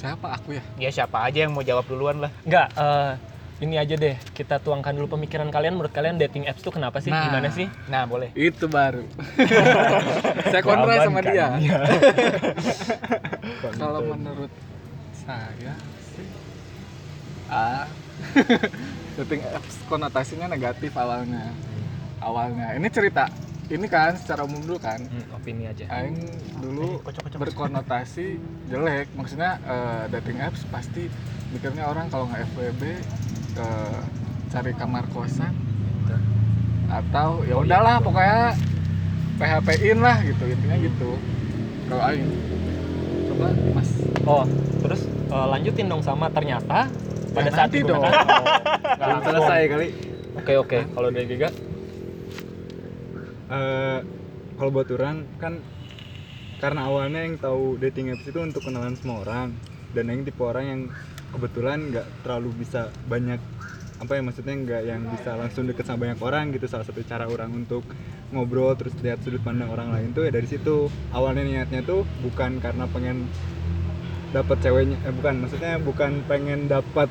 Siapa 0.00 0.32
aku 0.32 0.56
ya? 0.56 0.62
Ya 0.80 0.90
siapa 0.94 1.20
aja 1.26 1.44
yang 1.44 1.52
mau 1.52 1.60
jawab 1.60 1.84
duluan 1.84 2.24
lah. 2.24 2.32
Enggak, 2.46 2.72
eh, 2.72 3.12
ini 3.58 3.74
aja 3.74 3.94
deh. 3.94 4.14
Kita 4.30 4.58
tuangkan 4.58 4.94
dulu 4.94 5.14
pemikiran 5.14 5.48
kalian. 5.48 5.74
Menurut 5.74 5.90
kalian 5.90 6.14
dating 6.14 6.46
apps 6.46 6.62
tuh 6.62 6.70
kenapa 6.70 6.98
sih? 6.98 7.10
Nah. 7.10 7.26
Gimana 7.26 7.48
sih? 7.50 7.66
Nah, 7.86 8.06
boleh. 8.06 8.30
Itu 8.32 8.66
baru. 8.66 9.02
Saya 10.50 10.62
kontra 10.62 11.02
sama 11.02 11.18
kan. 11.18 11.26
dia. 11.26 11.46
Kalau 13.74 14.00
menurut 14.06 14.52
saya 15.18 15.74
sih 16.08 16.24
ah 17.48 17.84
dating 19.20 19.42
apps 19.44 19.76
konotasinya 19.84 20.46
negatif 20.46 20.92
awalnya. 20.94 21.52
Awalnya. 22.18 22.72
Ini 22.76 22.88
cerita 22.88 23.28
ini 23.68 23.84
kan 23.84 24.16
secara 24.16 24.44
umum 24.44 24.64
dulu 24.64 24.80
kan. 24.80 25.00
Hmm, 25.02 25.36
opini 25.36 25.68
aja. 25.68 25.84
Aing 25.92 26.16
dulu 26.56 26.96
Eh, 26.96 27.04
kocok-kocok. 27.04 27.38
berkonotasi 27.44 28.26
jelek. 28.68 29.12
Maksudnya 29.12 29.60
eh, 29.60 30.02
dating 30.12 30.38
apps 30.40 30.64
pasti 30.66 31.12
mikirnya 31.52 31.84
orang 31.84 32.08
kalau 32.08 32.24
nggak 32.24 32.48
FWB 32.48 32.82
eh, 33.58 33.98
cari 34.48 34.72
kamar 34.74 35.04
kosan 35.12 35.52
atau 36.88 37.44
ya 37.44 37.60
udahlah 37.60 38.00
pokoknya 38.00 38.56
PHP-in 39.36 39.98
lah 40.00 40.16
gitu 40.24 40.44
intinya 40.48 40.76
gitu. 40.80 41.10
Kalau 41.88 42.02
Aing 42.04 42.28
coba 43.28 43.48
Mas 43.76 43.90
Oh, 44.24 44.44
terus 44.82 45.04
eh, 45.06 45.46
lanjutin 45.52 45.86
dong 45.86 46.00
sama 46.00 46.32
ternyata 46.32 46.88
pada 47.36 47.50
Ya, 47.50 47.54
saat 47.54 47.70
dong. 47.76 48.00
Oh, 48.00 48.08
nggak 48.96 48.96
Belum 48.98 49.20
selesai 49.20 49.60
kali. 49.68 49.88
Oke 50.38 50.52
oke. 50.56 50.78
Kalau 50.96 51.08
dari 51.12 51.26
Giga, 51.28 51.50
Eh, 53.48 53.98
kalau 54.60 54.70
buat 54.76 54.92
orang 54.92 55.24
kan 55.40 55.64
karena 56.60 56.84
awalnya 56.84 57.24
yang 57.24 57.40
tahu 57.40 57.80
dating 57.80 58.12
apps 58.12 58.28
itu 58.28 58.36
untuk 58.44 58.60
kenalan 58.60 58.92
semua 58.92 59.24
orang 59.24 59.56
dan 59.96 60.04
yang 60.12 60.20
tipe 60.20 60.42
orang 60.44 60.64
yang 60.68 60.82
kebetulan 61.32 61.92
nggak 61.92 62.06
terlalu 62.24 62.50
bisa 62.64 62.88
banyak 63.06 63.40
apa 63.98 64.14
ya 64.14 64.22
maksudnya 64.22 64.54
nggak 64.54 64.82
yang 64.86 65.02
bisa 65.10 65.34
langsung 65.34 65.66
deket 65.66 65.84
sama 65.86 66.06
banyak 66.06 66.20
orang 66.22 66.44
gitu. 66.54 66.66
Salah 66.70 66.86
satu 66.86 67.02
cara 67.02 67.26
orang 67.26 67.50
untuk 67.50 67.82
ngobrol 68.30 68.76
terus 68.78 68.94
lihat 69.02 69.24
sudut 69.24 69.42
pandang 69.42 69.72
orang 69.72 69.90
lain 69.90 70.14
tuh 70.14 70.28
ya 70.28 70.30
dari 70.30 70.46
situ. 70.46 70.86
Awalnya 71.10 71.44
niatnya 71.44 71.82
tuh 71.82 72.06
bukan 72.22 72.62
karena 72.62 72.86
pengen 72.86 73.26
dapat 74.28 74.60
ceweknya 74.60 74.96
eh 75.08 75.14
bukan 75.16 75.34
maksudnya 75.40 75.80
bukan 75.80 76.20
pengen 76.28 76.68
dapat 76.68 77.08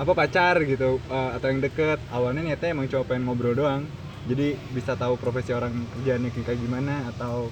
apa 0.00 0.12
pacar 0.16 0.56
gitu 0.64 0.98
eh, 0.98 1.30
atau 1.38 1.46
yang 1.46 1.62
deket. 1.62 2.02
Awalnya 2.10 2.42
niatnya 2.42 2.74
emang 2.74 2.90
cuma 2.90 3.06
pengen 3.06 3.30
ngobrol 3.30 3.54
doang. 3.54 3.86
Jadi 4.26 4.58
bisa 4.74 4.98
tahu 4.98 5.16
profesi 5.16 5.54
orang 5.54 5.72
kerjaannya 5.96 6.28
kayak 6.34 6.60
gimana 6.60 7.08
atau 7.14 7.48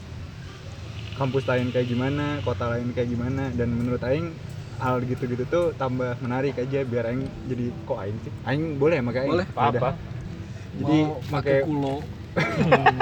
kampus 1.17 1.49
lain 1.51 1.75
kayak 1.75 1.91
gimana 1.91 2.39
kota 2.43 2.75
lain 2.75 2.91
kayak 2.91 3.09
gimana. 3.09 3.55
Dan 3.55 3.71
menurut 3.71 4.03
Aing 4.03 4.35
hal 4.79 5.03
gitu-gitu 5.03 5.45
tuh 5.45 5.65
tambah 5.75 6.15
menarik 6.19 6.55
aja 6.55 6.83
biar 6.83 7.05
Aing 7.07 7.23
jadi 7.45 7.67
kok 7.83 7.99
Aing 7.99 8.19
sih 8.21 8.33
Aing 8.43 8.65
boleh 8.77 8.97
ya 8.97 9.05
pakai 9.05 9.21
Aing 9.21 9.33
Boleh. 9.33 9.47
apa-apa. 9.49 9.91
jadi 10.75 10.99
pakai 11.29 11.57
kulo 11.63 11.97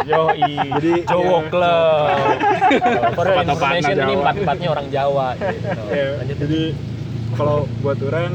Yo 0.06 0.32
Jadi, 0.32 1.04
Jowo. 1.04 1.44
Club. 1.46 2.08
For 3.16 3.24
your 3.26 3.36
Patah-patah 3.36 3.44
information 3.44 3.92
ini 3.92 4.00
Jawa. 4.08 4.20
empat 4.22 4.34
empatnya 4.38 4.68
orang 4.70 4.86
Jawa. 4.88 5.28
Gitu. 5.36 5.68
Lanjut. 6.16 6.36
jadi 6.40 6.62
kalau 7.36 7.58
buat 7.78 7.98
orang 8.00 8.32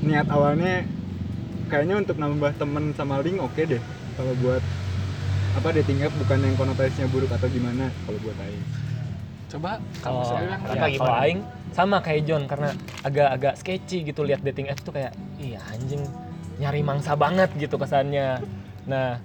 niat 0.00 0.26
awalnya 0.28 0.86
kayaknya 1.66 1.94
untuk 1.98 2.16
nambah 2.16 2.54
temen 2.54 2.94
sama 2.94 3.18
link 3.18 3.36
oke 3.36 3.58
deh 3.58 3.82
kalau 4.14 4.32
buat 4.38 4.62
apa 5.52 5.68
dating 5.74 6.00
app 6.00 6.14
bukan 6.16 6.38
yang 6.38 6.54
konotasinya 6.54 7.08
buruk 7.08 7.28
atau 7.28 7.50
gimana 7.50 7.90
kalau 8.06 8.18
buat 8.22 8.38
Aing 8.38 8.62
coba 9.48 9.70
Kalau 9.98 10.22
kamu 10.22 10.28
saya 10.28 10.38
bilang 10.40 10.60
Kakak 10.62 10.70
ya, 10.70 10.86
gimana? 10.86 11.02
kalau 11.02 11.16
Aing 11.18 11.40
sama 11.72 12.02
kayak 12.02 12.26
John 12.26 12.44
karena 12.48 12.74
agak-agak 13.04 13.54
sketchy 13.60 14.02
gitu 14.02 14.24
lihat 14.26 14.42
dating 14.42 14.68
apps 14.72 14.82
tuh 14.82 14.94
kayak 14.94 15.14
iya 15.38 15.62
anjing 15.72 16.02
nyari 16.58 16.82
mangsa 16.82 17.14
banget 17.14 17.50
gitu 17.54 17.78
kesannya. 17.78 18.42
Nah 18.90 19.20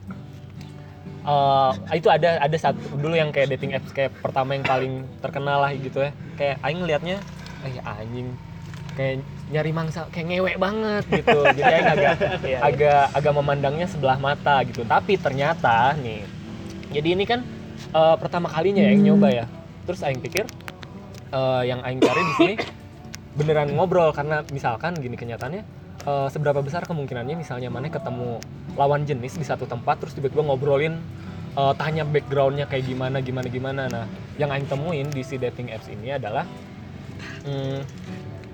eh, 1.24 1.72
itu 1.98 2.08
ada 2.12 2.38
ada 2.42 2.58
satu 2.60 2.80
dulu 3.00 3.16
yang 3.18 3.34
kayak 3.34 3.58
dating 3.58 3.74
apps 3.74 3.90
kayak 3.96 4.14
pertama 4.22 4.54
yang 4.54 4.66
paling 4.66 4.94
terkenal 5.24 5.64
lah 5.64 5.72
gitu 5.74 6.04
ya. 6.04 6.12
Kayak 6.38 6.56
Aing 6.62 6.80
ngelihatnya 6.84 7.18
eh 7.64 7.80
anjing 7.82 8.28
kayak 8.94 9.26
nyari 9.50 9.72
mangsa 9.74 10.06
kayak 10.14 10.28
ngewek 10.30 10.58
banget 10.62 11.04
gitu. 11.10 11.40
Jadi 11.58 11.72
Aing 11.74 11.90
agak 11.90 12.14
Iya, 12.22 12.38
iya. 12.46 12.58
agak 12.62 13.04
agak 13.18 13.34
memandangnya 13.34 13.88
sebelah 13.90 14.22
mata 14.22 14.62
gitu. 14.68 14.86
Tapi 14.86 15.18
ternyata 15.18 15.98
nih 15.98 16.22
jadi 16.94 17.18
ini 17.18 17.26
kan 17.26 17.42
eh, 17.94 18.16
pertama 18.22 18.48
kalinya 18.54 18.86
ya 18.86 18.94
Aing 18.94 19.04
nyoba 19.10 19.28
ya 19.34 19.46
terus 19.84 20.00
Aing 20.06 20.22
pikir 20.22 20.46
eh, 21.34 21.64
yang 21.66 21.82
Aing 21.82 22.00
cari 22.00 22.22
di 22.22 22.34
sini 22.38 22.54
beneran 23.34 23.74
ngobrol 23.74 24.14
karena 24.14 24.46
misalkan 24.54 24.94
gini 24.96 25.18
kenyataannya 25.18 25.62
eh, 26.06 26.28
seberapa 26.30 26.62
besar 26.62 26.86
kemungkinannya 26.86 27.34
misalnya 27.34 27.74
mana 27.74 27.90
ketemu 27.90 28.38
lawan 28.78 29.04
jenis 29.04 29.36
di 29.36 29.46
satu 29.46 29.66
tempat 29.66 29.98
terus 30.00 30.14
tiba-tiba 30.14 30.46
ngobrolin 30.46 31.02
eh, 31.54 31.74
tanya 31.76 32.06
backgroundnya 32.06 32.70
kayak 32.70 32.86
gimana 32.86 33.18
gimana 33.20 33.48
gimana 33.50 33.82
nah 33.90 34.06
yang 34.38 34.54
Aing 34.54 34.70
temuin 34.70 35.10
di 35.10 35.26
si 35.26 35.36
dating 35.36 35.74
apps 35.74 35.90
ini 35.90 36.14
adalah 36.14 36.46
hmm, 37.44 37.80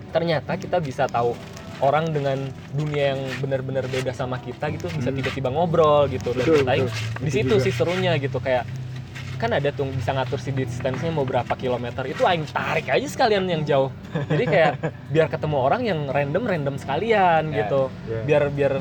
ternyata 0.09 0.55
kita 0.55 0.79
bisa 0.79 1.05
tahu 1.05 1.35
orang 1.79 2.11
dengan 2.11 2.35
dunia 2.75 3.15
yang 3.15 3.21
benar-benar 3.39 3.87
beda 3.87 4.11
sama 4.11 4.35
kita 4.39 4.67
gitu 4.75 4.91
bisa 4.91 5.11
Hmm. 5.11 5.17
tiba-tiba 5.17 5.47
ngobrol 5.47 6.11
gitu 6.11 6.35
dan 6.35 6.43
Betul, 6.43 6.59
betul. 6.67 6.87
di 7.23 7.29
Itu 7.29 7.35
situ 7.39 7.55
sih 7.63 7.71
serunya 7.71 8.19
gitu 8.19 8.35
kayak 8.39 8.67
kan 9.39 9.55
ada 9.55 9.71
tuh 9.71 9.87
bisa 9.87 10.11
ngatur 10.11 10.37
si 10.37 10.51
distance-nya 10.51 11.15
mau 11.15 11.23
berapa 11.23 11.49
kilometer. 11.55 12.03
Itu 12.03 12.27
aing 12.27 12.43
tarik 12.51 12.91
aja 12.91 13.07
sekalian 13.07 13.47
yang 13.47 13.63
jauh. 13.63 13.87
Jadi 14.27 14.43
kayak 14.43 14.73
biar 15.07 15.31
ketemu 15.31 15.55
orang 15.57 15.81
yang 15.87 15.99
random 16.11 16.43
random 16.43 16.75
sekalian 16.75 17.55
Ya, 17.55 17.63
gitu. 17.63 17.87
ya. 18.11 18.21
biar 18.27 18.43
biar 18.51 18.73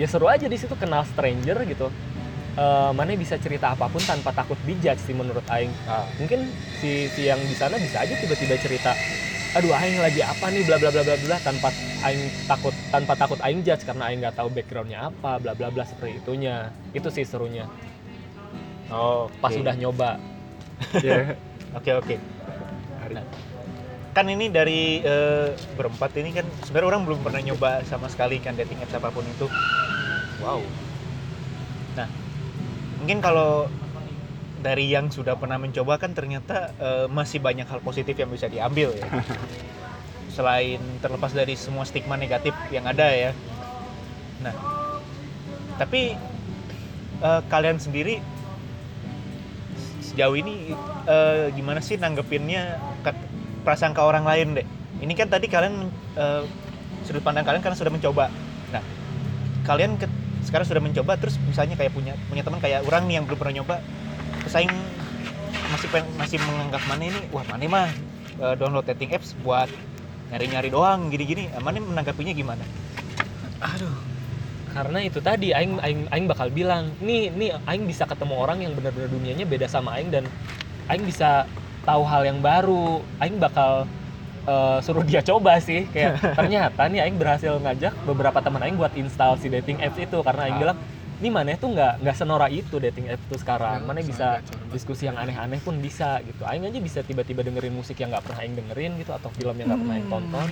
ya 0.00 0.06
seru 0.08 0.26
aja 0.32 0.48
di 0.48 0.56
situ 0.56 0.72
kenal 0.80 1.04
stranger 1.04 1.60
gitu. 1.68 1.92
Eh 2.56 2.90
mana 2.96 3.12
bisa 3.12 3.36
cerita 3.36 3.76
apa 3.76 3.84
pun 3.86 4.00
tanpa 4.00 4.32
takut 4.32 4.56
dijudge 4.64 5.04
sih 5.04 5.12
menurut 5.12 5.44
aing. 5.52 5.68
Ah. 5.84 6.08
mungkin 6.16 6.48
si 6.80 7.12
si 7.12 7.28
yang 7.28 7.38
di 7.44 7.52
sana 7.52 7.76
bisa 7.76 8.00
aja 8.00 8.16
tiba-tiba 8.16 8.56
cerita 8.56 8.96
aduh 9.52 9.72
aing 9.72 10.00
lagi 10.00 10.24
apa 10.24 10.48
nih? 10.48 10.64
Bla 10.64 10.80
bla 10.80 10.88
bla 10.88 11.04
bla 11.04 11.16
bla 11.20 11.36
tanpa 11.44 11.68
aing 12.02 12.24
takut 12.48 12.72
tanpa 12.88 13.12
takut 13.14 13.36
aing 13.44 13.60
judge 13.60 13.84
karena 13.84 14.08
aing 14.08 14.24
nggak 14.24 14.36
tahu 14.40 14.48
backgroundnya 14.48 15.12
apa 15.12 15.36
bla 15.36 15.52
bla 15.52 15.68
bla 15.68 15.84
seperti 15.84 16.24
itunya. 16.24 16.72
Itu 16.96 17.12
sih 17.12 17.28
serunya 17.28 17.68
Oh, 18.90 19.26
pas 19.42 19.50
oke. 19.50 19.62
udah 19.62 19.74
nyoba 19.74 20.22
ya 21.02 21.34
Oke 21.76 21.92
oke. 21.92 22.16
hari 23.02 23.14
Kan 24.16 24.32
ini 24.32 24.48
dari 24.48 25.04
eh, 25.04 25.52
berempat 25.76 26.16
ini 26.16 26.32
kan 26.32 26.48
sebenarnya 26.64 26.88
orang 26.96 27.02
belum 27.04 27.20
pernah 27.20 27.40
nyoba 27.44 27.84
sama 27.84 28.08
sekali 28.08 28.40
kan 28.40 28.56
dating 28.56 28.80
apps 28.80 28.96
apa 28.96 29.12
pun 29.12 29.20
itu. 29.28 29.44
Wow. 30.40 30.64
Nah, 32.00 32.08
mungkin 32.96 33.20
kalau 33.20 33.68
dari 34.64 34.88
yang 34.88 35.12
sudah 35.12 35.36
pernah 35.36 35.60
mencoba 35.60 36.00
kan 36.00 36.16
ternyata 36.16 36.72
eh, 36.80 37.06
masih 37.12 37.44
banyak 37.44 37.68
hal 37.68 37.84
positif 37.84 38.16
yang 38.16 38.32
bisa 38.32 38.48
diambil 38.48 38.96
ya. 38.96 39.04
Selain 40.36 40.80
terlepas 41.04 41.36
dari 41.36 41.52
semua 41.52 41.84
stigma 41.84 42.16
negatif 42.16 42.56
yang 42.72 42.88
ada 42.88 43.12
ya. 43.12 43.36
Nah, 44.40 44.56
tapi 45.76 46.16
eh, 47.20 47.40
kalian 47.52 47.76
sendiri 47.76 48.24
sejauh 50.16 50.32
ini 50.32 50.72
eh, 51.04 51.52
gimana 51.52 51.84
sih 51.84 52.00
nanggepinnya 52.00 52.80
prasangka 53.68 54.00
orang 54.00 54.24
lain 54.24 54.56
deh 54.56 54.66
ini 55.04 55.12
kan 55.12 55.28
tadi 55.28 55.44
kalian 55.44 55.92
eh, 56.16 56.42
sudut 57.04 57.20
pandang 57.20 57.44
kalian 57.44 57.60
karena 57.60 57.76
sudah 57.76 57.92
mencoba. 57.92 58.32
Nah 58.72 58.80
kalian 59.68 60.00
ke- 60.00 60.08
sekarang 60.48 60.64
sudah 60.64 60.80
mencoba 60.80 61.20
terus 61.20 61.36
misalnya 61.44 61.76
kayak 61.76 61.92
punya 61.92 62.16
punya 62.32 62.40
teman 62.40 62.64
kayak 62.64 62.80
orang 62.88 63.04
nih 63.04 63.20
yang 63.20 63.28
belum 63.28 63.36
pernah 63.36 63.60
nyoba 63.60 63.76
pesaing 64.48 64.72
masih 65.68 65.88
pen- 65.92 66.14
masih 66.16 66.40
menganggap 66.40 66.80
mana 66.88 67.02
ini? 67.04 67.20
Wah 67.28 67.44
mana 67.44 67.64
mah? 67.68 67.88
Eh, 68.40 68.54
download 68.56 68.88
dating 68.88 69.12
apps 69.12 69.36
buat 69.44 69.68
nyari-nyari 70.32 70.72
doang 70.72 71.12
gini-gini. 71.12 71.52
Mana 71.60 71.76
menanggapinya 71.76 72.32
gimana 72.32 72.64
karena 74.76 74.98
itu 75.00 75.18
tadi 75.24 75.56
aing 75.56 75.80
aing 75.80 76.00
aing 76.12 76.26
bakal 76.28 76.52
bilang 76.52 76.92
nih 77.00 77.32
nih 77.32 77.56
aing 77.64 77.88
bisa 77.88 78.04
ketemu 78.04 78.34
orang 78.36 78.60
yang 78.60 78.76
benar-benar 78.76 79.08
dunianya 79.08 79.48
beda 79.48 79.64
sama 79.64 79.96
aing 79.96 80.12
dan 80.12 80.28
aing 80.92 81.04
bisa 81.08 81.48
tahu 81.88 82.04
hal 82.04 82.28
yang 82.28 82.44
baru. 82.44 83.00
Aing 83.16 83.40
bakal 83.40 83.88
eh, 84.44 84.78
suruh 84.84 85.00
dia 85.00 85.24
coba 85.24 85.56
sih 85.64 85.88
kayak 85.88 86.20
ternyata 86.38 86.92
nih 86.92 87.08
aing 87.08 87.16
berhasil 87.16 87.56
ngajak 87.56 87.96
beberapa 88.04 88.36
teman 88.44 88.60
aing 88.68 88.76
buat 88.76 88.92
install 88.92 89.40
si 89.40 89.48
dating 89.48 89.80
apps 89.80 89.96
itu 89.96 90.18
karena 90.20 90.42
aing 90.44 90.56
Ah. 90.60 90.62
bilang 90.62 90.78
ini 91.16 91.32
mana 91.32 91.56
tuh 91.56 91.72
nggak 91.72 92.04
nggak 92.04 92.16
senora 92.20 92.44
itu 92.52 92.76
dating 92.76 93.08
apps 93.08 93.24
tuh 93.32 93.40
sekarang. 93.40 93.80
Ya, 93.80 93.88
mana 93.88 94.04
bisa 94.04 94.44
diskusi 94.68 95.08
yang 95.08 95.16
aneh-aneh 95.16 95.64
pun 95.64 95.80
bisa 95.80 96.20
gitu. 96.20 96.44
Aing 96.44 96.68
aja 96.68 96.76
bisa 96.76 97.00
tiba-tiba 97.00 97.40
dengerin 97.40 97.72
musik 97.72 97.96
yang 97.96 98.12
nggak 98.12 98.20
pernah 98.28 98.44
aing 98.44 98.52
dengerin 98.52 98.92
gitu 99.00 99.16
atau 99.16 99.32
film 99.32 99.56
yang 99.56 99.72
nggak 99.72 99.80
pernah 99.80 99.96
aing 99.96 100.10
tonton 100.12 100.48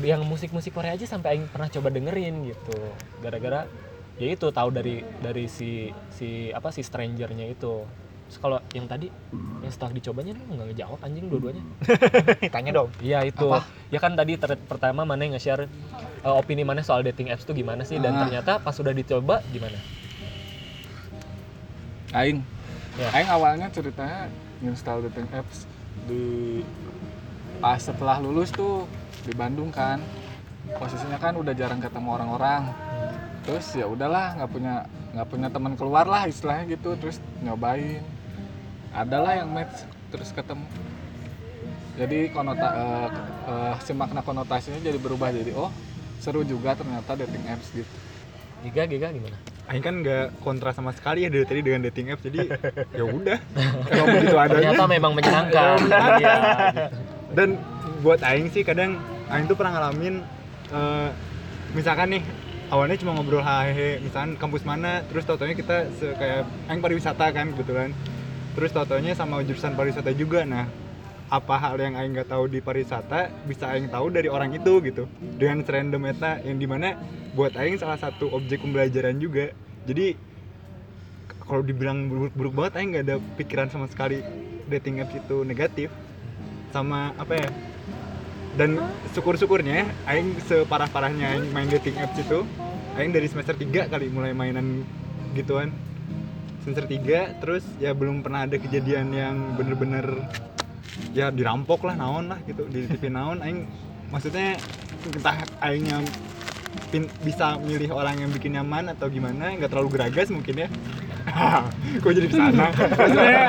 yang 0.00 0.26
musik-musik 0.26 0.74
Korea 0.74 0.92
aja 0.92 1.06
sampai 1.06 1.36
aing 1.36 1.46
pernah 1.46 1.68
coba 1.68 1.88
dengerin 1.88 2.48
gitu 2.48 2.74
gara-gara 3.20 3.68
ya 4.14 4.30
itu 4.30 4.46
tahu 4.48 4.68
dari 4.70 5.02
dari 5.18 5.46
si 5.46 5.86
si 6.10 6.50
apa 6.50 6.70
si 6.70 6.82
strangernya 6.82 7.46
itu 7.48 7.86
Terus 8.24 8.40
kalau 8.40 8.56
yang 8.72 8.88
tadi 8.88 9.12
yang 9.60 9.68
setelah 9.68 9.92
dicobanya 9.92 10.32
lu 10.32 10.56
nggak 10.56 10.68
ngejawab 10.72 10.98
anjing 11.04 11.28
dua-duanya 11.28 11.62
tanya 12.56 12.70
dong 12.72 12.88
iya 12.98 13.20
itu 13.20 13.46
Apa? 13.46 13.68
ya 13.92 13.98
kan 14.00 14.16
tadi 14.16 14.34
ter- 14.34 14.58
pertama 14.58 15.04
mana 15.04 15.22
yang 15.22 15.36
nge-share 15.36 15.68
uh, 16.24 16.34
opini 16.34 16.64
mana 16.64 16.80
soal 16.80 17.04
dating 17.04 17.28
apps 17.28 17.44
tuh 17.44 17.52
gimana 17.52 17.84
sih 17.84 18.00
dan 18.00 18.16
Ah. 18.16 18.26
ternyata 18.26 18.58
pas 18.58 18.72
sudah 18.72 18.90
dicoba 18.90 19.44
gimana 19.52 19.76
Aing. 22.14 22.40
Ya. 22.94 23.08
Aing 23.12 23.28
awalnya 23.28 23.66
ceritanya 23.68 24.30
install 24.62 25.04
dating 25.10 25.28
apps 25.30 25.66
di 26.06 26.62
pas 27.58 27.78
setelah 27.78 28.18
lulus 28.18 28.48
tuh 28.50 28.88
di 29.24 29.34
Bandung 29.34 29.72
kan. 29.72 29.98
Posisinya 30.76 31.20
kan 31.20 31.36
udah 31.36 31.52
jarang 31.52 31.80
ketemu 31.80 32.08
orang-orang. 32.16 32.62
Terus 33.44 33.66
ya 33.76 33.84
udahlah 33.88 34.36
nggak 34.40 34.50
punya 34.52 34.74
nggak 35.16 35.28
punya 35.28 35.48
teman 35.52 35.72
keluar 35.76 36.06
lah 36.08 36.24
istilahnya 36.28 36.76
gitu. 36.76 36.96
Terus 37.00 37.18
nyobain. 37.40 38.04
Adalah 38.94 39.42
yang 39.42 39.50
match 39.50 39.84
terus 40.14 40.30
ketemu. 40.30 40.64
Jadi 41.94 42.30
konota 42.30 42.68
eh, 42.74 43.08
eh, 43.48 43.74
si 43.82 43.92
makna 43.94 44.20
konotasinya 44.22 44.80
jadi 44.82 44.98
berubah 44.98 45.30
jadi 45.30 45.54
oh 45.54 45.70
seru 46.18 46.42
juga 46.42 46.76
ternyata 46.78 47.18
dating 47.18 47.44
apps 47.50 47.68
gitu. 47.74 47.94
Giga 48.64 48.88
Giga 48.88 49.12
gimana 49.12 49.36
Aing 49.64 49.80
kan 49.80 49.94
nggak 50.04 50.44
kontra 50.44 50.76
sama 50.76 50.92
sekali 50.92 51.24
ya 51.24 51.32
dari 51.32 51.44
tadi 51.48 51.60
dengan 51.64 51.88
dating 51.88 52.12
apps 52.12 52.24
jadi 52.28 52.52
ya 53.00 53.04
udah 53.04 53.38
kalau 53.88 54.06
begitu 54.12 54.36
adanya 54.36 54.72
ternyata 54.76 54.84
memang 54.88 55.12
menyenangkan 55.16 55.76
gitu. 55.80 56.28
dan 57.36 57.48
buat 58.04 58.20
Aing 58.20 58.52
sih 58.52 58.60
kadang 58.60 59.00
Aing 59.32 59.48
tuh 59.48 59.56
pernah 59.56 59.80
ngalamin 59.80 60.20
eh, 60.72 61.10
misalkan 61.72 62.12
nih 62.18 62.22
awalnya 62.68 62.96
cuma 63.00 63.16
ngobrol 63.16 63.44
hehe 63.44 64.00
misalkan 64.04 64.36
kampus 64.36 64.64
mana? 64.68 65.00
Terus 65.08 65.24
tau-taunya 65.24 65.56
kita 65.56 65.88
kayak 65.98 66.44
Aing 66.68 66.80
pariwisata 66.84 67.26
kan 67.32 67.52
kebetulan. 67.56 67.90
Terus 68.54 68.70
tau-taunya 68.70 69.16
sama 69.16 69.42
jurusan 69.42 69.74
pariwisata 69.74 70.12
juga. 70.12 70.44
Nah 70.44 70.68
apa 71.32 71.56
hal 71.56 71.80
yang 71.80 71.96
Aing 71.96 72.12
nggak 72.12 72.28
tahu 72.30 72.52
di 72.52 72.60
pariwisata 72.60 73.32
bisa 73.48 73.72
Aing 73.72 73.88
tahu 73.88 74.12
dari 74.12 74.28
orang 74.28 74.52
itu 74.52 74.80
gitu. 74.84 75.08
Dengan 75.40 75.64
random 75.64 76.02
eta 76.12 76.44
yang 76.44 76.60
di 76.60 76.66
mana 76.68 76.94
buat 77.32 77.56
Aing 77.56 77.80
salah 77.80 77.96
satu 77.96 78.28
objek 78.30 78.60
pembelajaran 78.60 79.16
juga. 79.18 79.50
Jadi 79.88 80.14
kalau 81.44 81.60
dibilang 81.60 82.08
buruk-buruk 82.08 82.52
banget 82.52 82.72
Aing 82.76 82.88
nggak 82.92 83.04
ada 83.08 83.16
pikiran 83.40 83.68
sama 83.72 83.88
sekali 83.88 84.20
dating 84.68 85.00
apps 85.00 85.16
itu 85.16 85.42
negatif. 85.42 85.88
Sama 86.70 87.14
apa 87.16 87.34
ya 87.38 87.48
dan 88.54 88.78
syukur-syukurnya 89.10 89.86
aing 90.06 90.38
separah-parahnya 90.46 91.34
aing 91.34 91.46
main 91.50 91.66
dating 91.66 91.98
apps 91.98 92.18
itu 92.22 92.46
aing 92.94 93.10
dari 93.10 93.26
semester 93.26 93.58
3 93.58 93.90
kali 93.90 94.06
mulai 94.10 94.30
mainan 94.30 94.86
gituan. 95.34 95.74
Semester 96.62 96.86
3 96.86 97.42
terus 97.42 97.66
ya 97.82 97.92
belum 97.92 98.22
pernah 98.24 98.46
ada 98.46 98.56
kejadian 98.56 99.12
yang 99.12 99.36
bener-bener 99.58 100.06
ya 101.12 101.28
dirampok 101.34 101.84
lah 101.84 101.98
naon 101.98 102.30
lah 102.30 102.38
gitu 102.46 102.64
di 102.70 102.86
TV 102.86 103.10
naon. 103.10 103.42
Aing 103.42 103.66
maksudnya 104.08 104.54
entah 105.04 105.42
aingnya 105.60 106.00
bisa 107.26 107.58
milih 107.58 107.90
orang 107.90 108.22
yang 108.22 108.30
bikin 108.30 108.54
nyaman 108.54 108.94
atau 108.94 109.10
gimana 109.10 109.50
nggak 109.58 109.70
terlalu 109.70 109.98
geragas 109.98 110.30
mungkin 110.30 110.66
ya 110.66 110.68
kok 112.04 112.12
jadi 112.12 112.26
ke 112.28 112.36
sana? 112.36 112.66
Maksudnya 112.74 113.42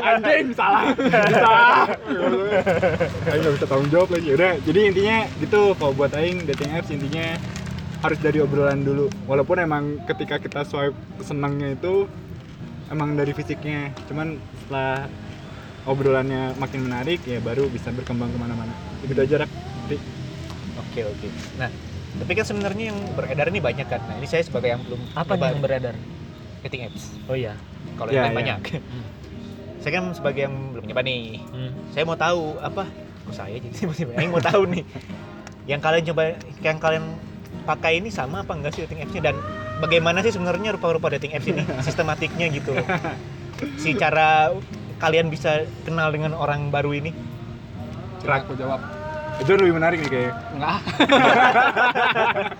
anjing 0.10 0.48
salah. 0.52 0.84
Salah. 1.32 1.84
Aing 3.30 3.40
nggak 3.40 3.54
bisa 3.56 3.66
tanggung 3.66 3.90
jawab 3.92 4.08
lagi. 4.12 4.28
Udah 4.36 4.52
jadi 4.62 4.80
intinya 4.92 5.18
gitu 5.40 5.72
kalau 5.76 5.92
buat 5.96 6.12
aing 6.12 6.44
dating 6.44 6.70
apps 6.76 6.90
intinya 6.92 7.36
harus 8.04 8.18
dari 8.20 8.38
obrolan 8.40 8.84
dulu. 8.84 9.08
Walaupun 9.24 9.56
emang 9.60 9.84
ketika 10.08 10.36
kita 10.40 10.64
swipe 10.64 10.96
senangnya 11.24 11.72
itu 11.72 12.04
emang 12.92 13.16
dari 13.16 13.32
fisiknya. 13.32 13.92
Cuman 14.08 14.36
setelah 14.64 15.08
obrolannya 15.88 16.52
makin 16.60 16.84
menarik 16.84 17.24
ya 17.24 17.40
baru 17.40 17.66
bisa 17.72 17.88
berkembang 17.92 18.28
ke 18.28 18.38
mana-mana. 18.38 18.72
Itu 19.04 19.16
aja 19.16 19.44
rak. 19.44 19.50
Ri. 19.88 19.96
oke 20.76 21.00
oke. 21.16 21.28
Nah 21.56 21.89
tapi 22.10 22.32
kan 22.32 22.44
sebenarnya 22.44 22.84
yang 22.90 22.98
beredar 23.14 23.46
ini 23.46 23.60
banyak 23.60 23.86
kan. 23.86 24.00
Nah 24.02 24.16
ini 24.16 24.26
saya 24.26 24.42
sebagai 24.42 24.68
yang 24.68 24.82
belum 24.82 25.00
apa 25.14 25.32
nih 25.32 25.46
yang 25.48 25.62
beredar? 25.62 25.94
Dating 26.60 26.82
apps. 26.86 27.02
Oh 27.24 27.34
iya. 27.34 27.54
Kalau 27.94 28.10
Ya, 28.10 28.26
yang 28.26 28.32
lain 28.32 28.34
ya. 28.34 28.56
banyak. 28.56 28.58
Saya 29.78 29.92
kan 29.96 30.04
sebagai 30.12 30.44
yang 30.44 30.54
belum 30.72 30.84
nyoba 30.84 31.02
nih. 31.02 31.40
Hmm. 31.46 31.72
saya 31.90 32.04
mau 32.04 32.14
tahu 32.14 32.58
apa? 32.58 32.84
Kok 33.24 33.34
saya 33.34 33.56
jadi 33.56 33.68
tiba-tiba? 33.70 34.12
Yang 34.14 34.30
mau 34.30 34.42
tahu 34.42 34.62
nih. 34.68 34.84
Yang 35.64 35.80
kalian 35.80 36.04
coba 36.08 36.22
yang 36.60 36.78
kalian 36.78 37.04
pakai 37.62 37.92
ini 37.96 38.08
sama 38.08 38.42
apa 38.42 38.52
enggak 38.52 38.74
sih 38.74 38.84
dating 38.84 39.00
apps-nya? 39.00 39.32
Dan 39.32 39.36
bagaimana 39.78 40.20
sih 40.20 40.30
sebenarnya 40.30 40.74
rupa-rupa 40.74 41.08
dating 41.10 41.32
apps 41.32 41.46
ini? 41.46 41.62
Sistematiknya 41.86 42.46
gitu 42.50 42.74
loh. 42.74 42.86
Si 43.76 43.92
cara 43.92 44.48
kalian 44.96 45.28
bisa 45.28 45.64
kenal 45.84 46.08
dengan 46.08 46.32
orang 46.32 46.68
baru 46.68 46.96
ini. 46.96 47.12
Coba 48.18 48.40
aku 48.40 48.56
jawab. 48.56 48.80
Itu 49.40 49.50
lebih 49.56 49.74
menarik 49.74 49.98
nih 50.04 50.10
kayak. 50.10 50.32
Enggak. 50.52 50.78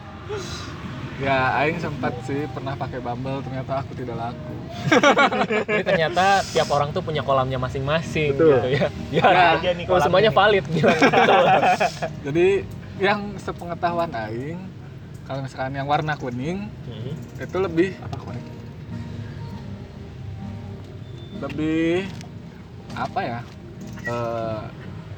ya, 1.24 1.36
Aing 1.60 1.76
sempat 1.76 2.16
sih 2.24 2.48
pernah 2.48 2.72
pakai 2.72 2.98
Bumble, 2.98 3.44
ternyata 3.44 3.84
aku 3.84 3.92
tidak 3.92 4.16
laku. 4.16 4.54
Jadi 5.68 5.82
ternyata 5.84 6.40
tiap 6.48 6.68
orang 6.72 6.88
tuh 6.90 7.04
punya 7.04 7.20
kolamnya 7.20 7.60
masing-masing 7.60 8.32
gitu 8.32 8.56
ya. 8.64 8.88
Ya, 9.12 9.24
nah, 9.28 9.50
aja 9.60 9.70
nih 9.76 9.84
semuanya 9.84 10.32
nih. 10.32 10.38
valid 10.38 10.64
bilang 10.72 10.96
gitu. 10.96 11.36
Jadi 12.24 12.46
yang 13.00 13.20
sepengetahuan 13.36 14.10
Aing, 14.16 14.58
kalau 15.28 15.44
misalkan 15.44 15.76
yang 15.76 15.86
warna 15.86 16.16
kuning 16.16 16.72
Hmm. 16.88 17.12
itu 17.36 17.56
lebih 17.60 17.88
apa 18.00 18.16
kuning? 18.18 18.46
Lebih 21.40 22.04
apa 22.92 23.20
ya? 23.20 23.40
Eh, 24.04 24.60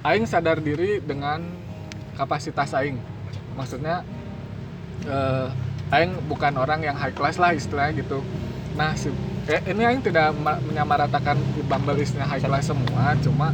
aing 0.03 0.27
sadar 0.27 0.59
diri 0.59 0.99
dengan 0.99 1.43
kapasitas 2.15 2.75
aing. 2.75 2.99
Maksudnya 3.55 4.03
eh, 5.07 5.47
aing 5.91 6.27
bukan 6.27 6.53
orang 6.57 6.83
yang 6.83 6.97
high 6.97 7.15
class 7.15 7.39
lah 7.39 7.53
istilahnya 7.53 8.03
gitu. 8.03 8.19
Nah, 8.75 8.97
si, 8.97 9.13
eh, 9.47 9.61
ini 9.69 9.83
aing 9.85 10.03
tidak 10.03 10.33
ma- 10.37 10.61
menyamaratakan 10.61 11.37
Bumble 11.69 12.01
istilahnya 12.01 12.29
high 12.29 12.43
class 12.43 12.73
semua, 12.73 13.15
cuma 13.21 13.53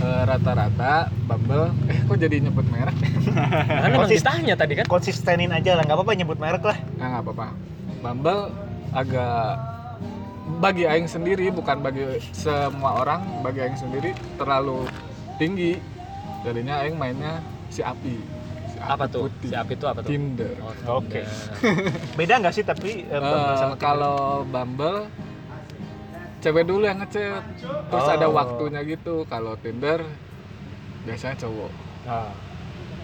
eh, 0.00 0.22
rata-rata 0.24 1.10
Bumble 1.28 1.74
eh 1.90 1.98
kok 2.06 2.16
jadi 2.16 2.36
nyebut 2.40 2.64
merek? 2.70 2.96
Kan 3.30 3.90
emang 3.90 4.06
Konsis- 4.08 4.22
ditanya 4.24 4.54
tadi 4.56 4.72
kan. 4.78 4.84
Konsistenin 4.88 5.50
aja 5.52 5.76
lah, 5.76 5.84
nggak 5.84 5.98
apa-apa 5.98 6.12
nyebut 6.16 6.38
merek 6.40 6.64
lah. 6.64 6.78
Nah, 6.96 7.06
nggak 7.18 7.22
apa-apa. 7.26 7.46
Bumble 8.00 8.42
agak 8.90 9.60
bagi 10.58 10.82
aing 10.82 11.06
sendiri 11.06 11.52
bukan 11.52 11.78
bagi 11.78 12.02
semua 12.32 13.04
orang, 13.04 13.20
bagi 13.44 13.60
aing 13.62 13.78
sendiri 13.78 14.10
terlalu 14.34 14.88
tinggi. 15.40 15.72
Jadinya 16.40 16.84
aing 16.84 16.94
mainnya 16.94 17.40
si 17.68 17.80
api. 17.80 18.16
Si 18.68 18.76
Apa 18.78 19.04
tuh? 19.04 19.26
putih. 19.26 19.48
Si 19.48 19.56
Api 19.56 19.72
itu 19.74 19.84
apa 19.84 20.00
tuh? 20.00 20.08
Tinder. 20.08 20.52
Oh, 20.86 21.00
Oke. 21.00 21.24
Tinder. 21.24 21.90
Beda 22.20 22.34
nggak 22.38 22.54
sih 22.54 22.62
tapi 22.62 23.04
Bumble 23.04 23.56
sama 23.56 23.74
kalau 23.76 24.18
Bumble 24.44 25.08
cewek 26.40 26.64
dulu 26.64 26.84
yang 26.84 26.96
ngechat, 26.98 27.44
terus 27.60 28.06
Oh. 28.06 28.14
ada 28.14 28.26
waktunya 28.26 28.80
gitu. 28.82 29.24
Kalau 29.26 29.56
Tinder 29.56 30.00
biasanya 31.02 31.36
cowok. 31.38 31.72
Ah. 32.04 32.32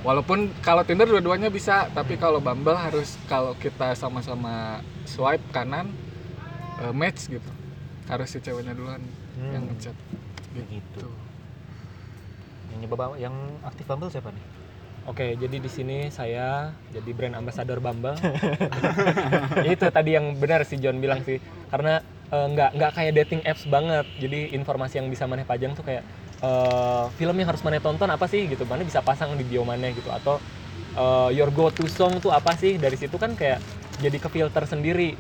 Walaupun 0.01 0.55
kalau 0.63 0.81
Tinder 0.81 1.05
dua-duanya 1.05 1.51
bisa, 1.51 1.91
tapi 1.91 2.17
kalau 2.17 2.39
Bumble 2.39 2.73
harus 2.73 3.21
kalau 3.27 3.53
kita 3.55 3.93
sama-sama 3.93 4.81
swipe 5.05 5.45
kanan 5.51 5.93
eh, 6.79 6.93
match 6.93 7.29
gitu. 7.29 7.51
Harus 8.07 8.31
si 8.31 8.39
ceweknya 8.39 8.73
duluan 8.73 9.03
Hmm. 9.37 9.53
yang 9.53 9.65
ngechat. 9.69 9.93
Begitu. 10.55 11.05
Yang 12.77 12.93
nyoba 12.93 13.17
yang 13.17 13.57
aktif 13.65 13.89
Bumble 13.89 14.13
siapa 14.13 14.29
nih? 14.37 14.45
Oke, 15.09 15.39
jadi 15.41 15.57
di 15.63 15.71
sini 15.71 16.13
saya 16.13 16.77
jadi 16.93 17.11
brand 17.17 17.41
ambassador 17.41 17.81
Bumble. 17.81 18.21
Ya 19.65 19.73
itu 19.73 19.89
tadi 19.89 20.13
yang 20.13 20.37
benar 20.37 20.61
si 20.69 20.77
John 20.77 21.01
bilang 21.01 21.25
sih, 21.25 21.41
karena 21.73 22.05
eh, 22.29 22.47
nggak 22.53 22.71
nggak 22.77 22.93
kayak 22.93 23.13
dating 23.17 23.41
apps 23.49 23.65
banget. 23.65 24.05
Jadi 24.21 24.53
informasi 24.53 25.01
yang 25.01 25.09
bisa 25.09 25.25
maneh 25.25 25.49
pajang 25.49 25.73
tuh 25.73 25.87
kayak 25.89 26.05
eh, 26.45 27.05
film 27.17 27.35
yang 27.41 27.49
harus 27.49 27.65
maneh 27.65 27.81
tonton 27.81 28.13
apa 28.13 28.29
sih 28.29 28.45
gitu, 28.45 28.69
maneh 28.69 28.85
bisa 28.85 29.01
pasang 29.01 29.41
di 29.41 29.45
bio 29.49 29.65
maneh 29.65 29.97
gitu 29.97 30.13
atau 30.13 30.45
eh, 30.93 31.29
your 31.33 31.49
go 31.55 31.73
to 31.73 31.89
song 31.89 32.21
tuh 32.21 32.31
apa 32.35 32.53
sih 32.61 32.77
dari 32.77 33.01
situ 33.01 33.17
kan 33.17 33.33
kayak 33.39 33.65
jadi 33.97 34.19
ke 34.21 34.29
filter 34.29 34.65
sendiri 34.69 35.17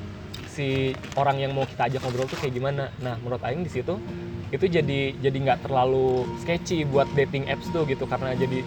si 0.56 0.96
orang 1.20 1.36
yang 1.36 1.52
mau 1.52 1.68
kita 1.68 1.92
ajak 1.92 2.00
ngobrol 2.00 2.24
tuh 2.24 2.40
kayak 2.40 2.56
gimana. 2.56 2.88
Nah 3.04 3.20
menurut 3.20 3.44
Aing 3.44 3.60
di 3.60 3.68
situ 3.68 4.00
itu 4.48 4.64
jadi 4.64 5.12
jadi 5.20 5.36
nggak 5.36 5.68
terlalu 5.68 6.24
sketchy 6.40 6.88
buat 6.88 7.04
dating 7.12 7.50
apps 7.52 7.68
tuh 7.74 7.84
gitu 7.84 8.08
karena 8.08 8.32
jadi 8.32 8.64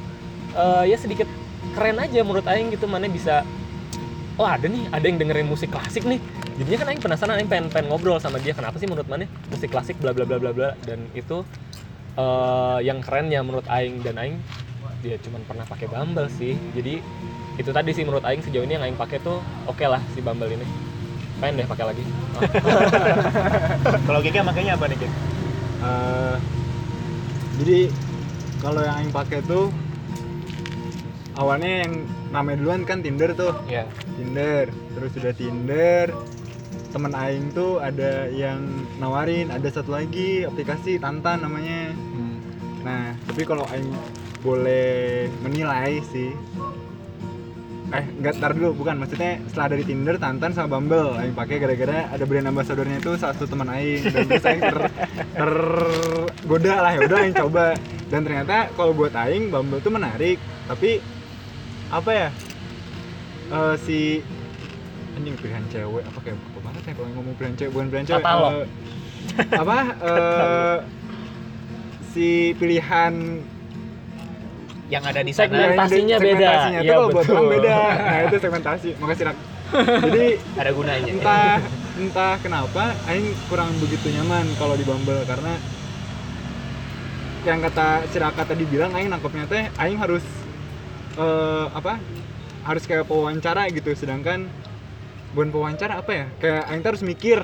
eh, 0.53 0.83
ya 0.93 0.97
sedikit 1.01 1.25
keren 1.73 1.97
aja 1.97 2.21
menurut 2.21 2.45
Aing 2.45 2.69
gitu 2.69 2.85
mana 2.85 3.09
bisa 3.09 3.41
oh 4.37 4.45
ada 4.45 4.69
nih 4.69 4.85
ada 4.93 5.05
yang 5.09 5.17
dengerin 5.17 5.49
musik 5.49 5.73
klasik 5.73 6.05
nih. 6.05 6.21
Jadinya 6.61 6.77
kan 6.85 6.87
Aing 6.93 7.01
penasaran 7.01 7.35
Aing 7.41 7.49
pengen, 7.49 7.73
pengen 7.73 7.89
ngobrol 7.89 8.21
sama 8.21 8.37
dia 8.37 8.53
kenapa 8.53 8.77
sih 8.77 8.85
menurut 8.85 9.09
mana 9.09 9.25
musik 9.49 9.73
klasik 9.73 9.97
bla 9.97 10.13
bla 10.13 10.29
bla 10.29 10.37
bla 10.37 10.53
bla. 10.53 10.69
Dan 10.85 11.09
itu 11.17 11.41
eh, 12.13 12.79
yang 12.85 13.01
kerennya 13.01 13.41
menurut 13.41 13.65
Aing 13.65 14.05
dan 14.05 14.21
Aing 14.21 14.37
dia 14.99 15.15
cuman 15.17 15.41
pernah 15.47 15.65
pakai 15.65 15.89
Bumble 15.89 16.29
sih. 16.29 16.53
Jadi 16.77 17.01
itu 17.57 17.71
tadi 17.73 17.91
sih 17.91 18.05
menurut 18.05 18.21
Aing 18.23 18.45
sejauh 18.45 18.63
ini 18.63 18.77
yang 18.77 18.85
Aing 18.85 18.99
pakai 18.99 19.17
tuh 19.23 19.41
oke 19.65 19.83
lah 19.83 19.99
si 20.13 20.21
Bumble 20.21 20.51
ini 20.53 20.88
pengen 21.39 21.63
deh 21.63 21.67
pakai 21.67 21.85
lagi 21.87 22.03
Oh. 22.29 22.41
Kalau 24.07 24.19
Gega 24.21 24.41
makanya 24.43 24.77
apa 24.77 24.85
nih, 24.85 24.97
Gek? 24.99 25.11
Eh, 25.79 26.35
jadi 27.57 27.79
kalau 28.59 28.83
yang 28.83 28.95
Aing 28.99 29.11
pakai 29.11 29.39
tuh 29.43 29.71
awalnya 31.35 31.87
yang 31.87 31.93
namanya 32.29 32.57
duluan 32.59 32.83
kan 32.83 32.99
Tinder 32.99 33.31
tuh 33.31 33.55
Ya. 33.65 33.87
Tinder 34.15 34.67
terus 34.91 35.11
sudah 35.15 35.31
Tinder 35.31 36.11
teman 36.91 37.15
Aing 37.15 37.51
tuh 37.51 37.79
ada 37.79 38.27
yang 38.27 38.59
nawarin 38.99 39.47
ada 39.47 39.67
satu 39.67 39.95
lagi 39.95 40.43
aplikasi 40.43 40.99
Tantan 40.99 41.43
namanya 41.43 41.95
Hmm. 41.95 42.37
nah 42.83 43.15
tapi 43.23 43.47
kalau 43.47 43.63
Aing 43.71 43.87
boleh 44.39 45.27
menilai 45.39 46.03
sih 46.05 46.35
eh 47.89 48.05
enggak 48.21 48.33
tar 48.37 48.51
dulu. 48.53 48.69
Bukan 48.83 48.95
maksudnya 49.01 49.41
setelah 49.49 49.67
dari 49.73 49.83
Tinder 49.85 50.15
Tantan 50.21 50.51
sama 50.53 50.77
Bumble 50.77 51.17
Aing 51.17 51.33
pakai 51.33 51.57
gara-gara 51.57 52.09
ada 52.13 52.23
brand 52.25 52.47
ambassadornya 52.49 52.97
itu 53.01 53.11
salah 53.17 53.33
satu 53.33 53.47
teman 53.49 53.69
Aing. 53.73 54.03
Dan 54.09 54.25
terus 54.29 54.45
Aing 54.45 54.61
ter, 54.61 54.77
tergoda 55.33 56.73
lah 56.81 56.91
ya 56.95 56.99
udah 57.05 57.17
Aing 57.25 57.35
coba. 57.35 57.65
Dan 58.09 58.21
ternyata 58.25 58.69
kalau 58.77 58.91
buat 58.93 59.13
Aing 59.13 59.49
Bumble 59.49 59.81
tuh 59.81 59.93
menarik. 59.93 60.37
Tapi 60.69 61.01
apa 61.89 62.11
ya? 62.13 62.29
Eh, 63.49 63.75
si 63.81 64.21
anjing 65.17 65.35
pilihan 65.41 65.65
cewek 65.73 66.03
apa 66.05 66.19
kayak 66.21 66.37
apa 66.37 66.59
banget 66.63 66.83
ya 66.85 66.93
kalau 66.95 67.09
ngomong 67.17 67.33
pilihan 67.35 67.55
cewek 67.59 67.71
bukan 67.75 67.87
pilihan 67.91 68.07
cewek 68.07 68.23
Katalog. 68.23 68.53
eh, 68.55 68.65
apa 69.51 69.77
eh, 69.99 70.77
si 72.13 72.29
pilihan 72.55 73.13
Yang 74.89 75.03
ada 75.05 75.21
di 75.21 75.31
sana. 75.31 75.45
Segmen- 75.45 75.61
Segmentasinya 75.63 76.17
beda. 76.17 76.33
segmentasinya. 76.33 76.79
Tuh 76.79 76.85
Iya, 76.85 76.93
kalau 76.93 77.07
buat 77.09 77.25
orang 77.29 77.47
beda. 77.47 77.75
Nah 77.95 78.19
itu 78.25 78.35
segmentasi. 78.37 78.89
Makasih 78.97 79.23
rak. 79.25 79.37
Jadi 80.01 80.25
ada 80.57 80.71
gunanya. 80.73 81.11
entah 81.13 81.55
entah 81.95 82.33
kenapa 82.39 82.83
Aing 83.05 83.27
kurang 83.45 83.69
begitu 83.77 84.09
nyaman 84.09 84.49
kalau 84.55 84.73
di 84.73 84.81
Bumble 84.81 85.21
karena 85.23 85.53
yang 87.45 87.59
kata 87.61 88.03
si 88.07 88.17
Raka 88.17 88.43
tadi 88.45 88.63
bilang 88.63 88.91
Aing 88.91 89.07
nangkepnya 89.07 89.45
teh 89.45 89.63
Aing 89.77 89.95
harus 89.95 90.25
eh, 91.15 91.65
apa 91.69 92.01
harus 92.65 92.83
kayak 92.83 93.05
pewawancara 93.05 93.69
gitu. 93.69 93.93
Sedangkan 93.93 94.49
bukan 95.31 95.49
pewawancara 95.49 96.01
apa 96.01 96.11
ya? 96.11 96.25
Kayak 96.39 96.63
Aing 96.67 96.83
harus 96.83 97.01
mikir. 97.01 97.39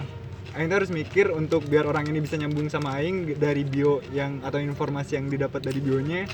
Aing 0.56 0.72
harus 0.72 0.90
mikir 0.90 1.30
untuk 1.30 1.68
biar 1.68 1.84
orang 1.84 2.08
ini 2.08 2.20
bisa 2.20 2.36
nyambung 2.36 2.68
sama 2.68 2.98
Aing 2.98 3.36
dari 3.36 3.62
bio 3.62 4.00
yang 4.10 4.40
atau 4.42 4.58
informasi 4.58 5.16
yang 5.16 5.28
didapat 5.28 5.62
dari 5.62 5.78
bionya 5.78 6.26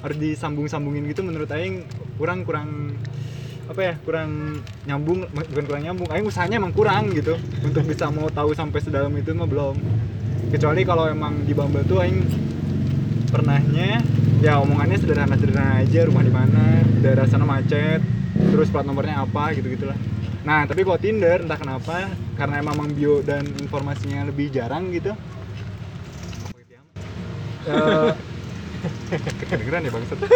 harus 0.00 0.16
disambung-sambungin 0.16 1.04
gitu 1.08 1.20
menurut 1.24 1.48
Aing 1.52 1.84
kurang 2.16 2.44
kurang 2.44 2.96
apa 3.70 3.80
ya 3.86 3.94
kurang 4.02 4.58
nyambung 4.82 5.30
bukan 5.30 5.64
kurang 5.68 5.82
nyambung 5.86 6.08
Aing 6.10 6.26
usahanya 6.26 6.58
emang 6.58 6.74
kurang 6.74 7.12
gitu. 7.14 7.38
Untuk 7.62 7.86
bisa 7.86 8.10
mau 8.10 8.26
tahu 8.28 8.56
sampai 8.56 8.80
sedalam 8.82 9.12
itu 9.14 9.30
mah 9.32 9.46
belum. 9.46 9.76
Kecuali 10.50 10.82
kalau 10.82 11.06
emang 11.06 11.46
di 11.46 11.52
Bumble 11.54 11.86
tuh 11.86 12.02
Aing 12.02 12.18
pernahnya 13.30 14.02
ya 14.42 14.58
omongannya 14.58 14.98
sederhana-sederhana 14.98 15.86
aja 15.86 16.08
rumah 16.08 16.24
di 16.26 16.32
mana 16.34 16.82
daerah 16.98 17.28
sana 17.30 17.46
macet 17.46 18.02
terus 18.34 18.72
plat 18.72 18.82
nomornya 18.82 19.22
apa 19.22 19.54
gitu 19.54 19.70
gitulah 19.70 19.94
nah 20.42 20.66
tapi 20.66 20.82
kalau 20.82 20.98
Tinder 20.98 21.44
entah 21.44 21.60
kenapa 21.60 22.10
karena 22.40 22.64
emang 22.64 22.88
bio 22.96 23.20
dan 23.20 23.44
informasinya 23.60 24.24
lebih 24.24 24.48
jarang 24.48 24.88
gitu. 24.96 25.12
Eh, 27.68 28.10
kedengeran 29.46 29.84
ya 29.84 29.90
bangsat? 29.92 30.18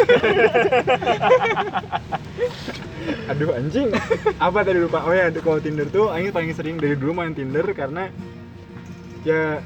Aduh 3.33 3.50
anjing. 3.57 3.88
Apa 4.37 4.64
tadi 4.64 4.78
lupa? 4.80 5.04
Oh 5.04 5.12
ya 5.12 5.28
kalau 5.33 5.61
Tinder 5.61 5.88
tuh 5.88 6.12
Aing 6.12 6.33
paling 6.33 6.52
sering 6.52 6.76
dari 6.76 6.96
dulu 6.96 7.16
main 7.16 7.33
Tinder 7.33 7.64
karena 7.72 8.09
ya 9.24 9.61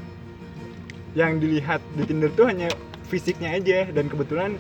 yang 1.15 1.43
dilihat 1.43 1.83
di 1.99 2.07
Tinder 2.07 2.31
tuh 2.35 2.47
hanya 2.47 2.71
fisiknya 3.09 3.57
aja 3.57 3.89
dan 3.91 4.07
kebetulan 4.07 4.55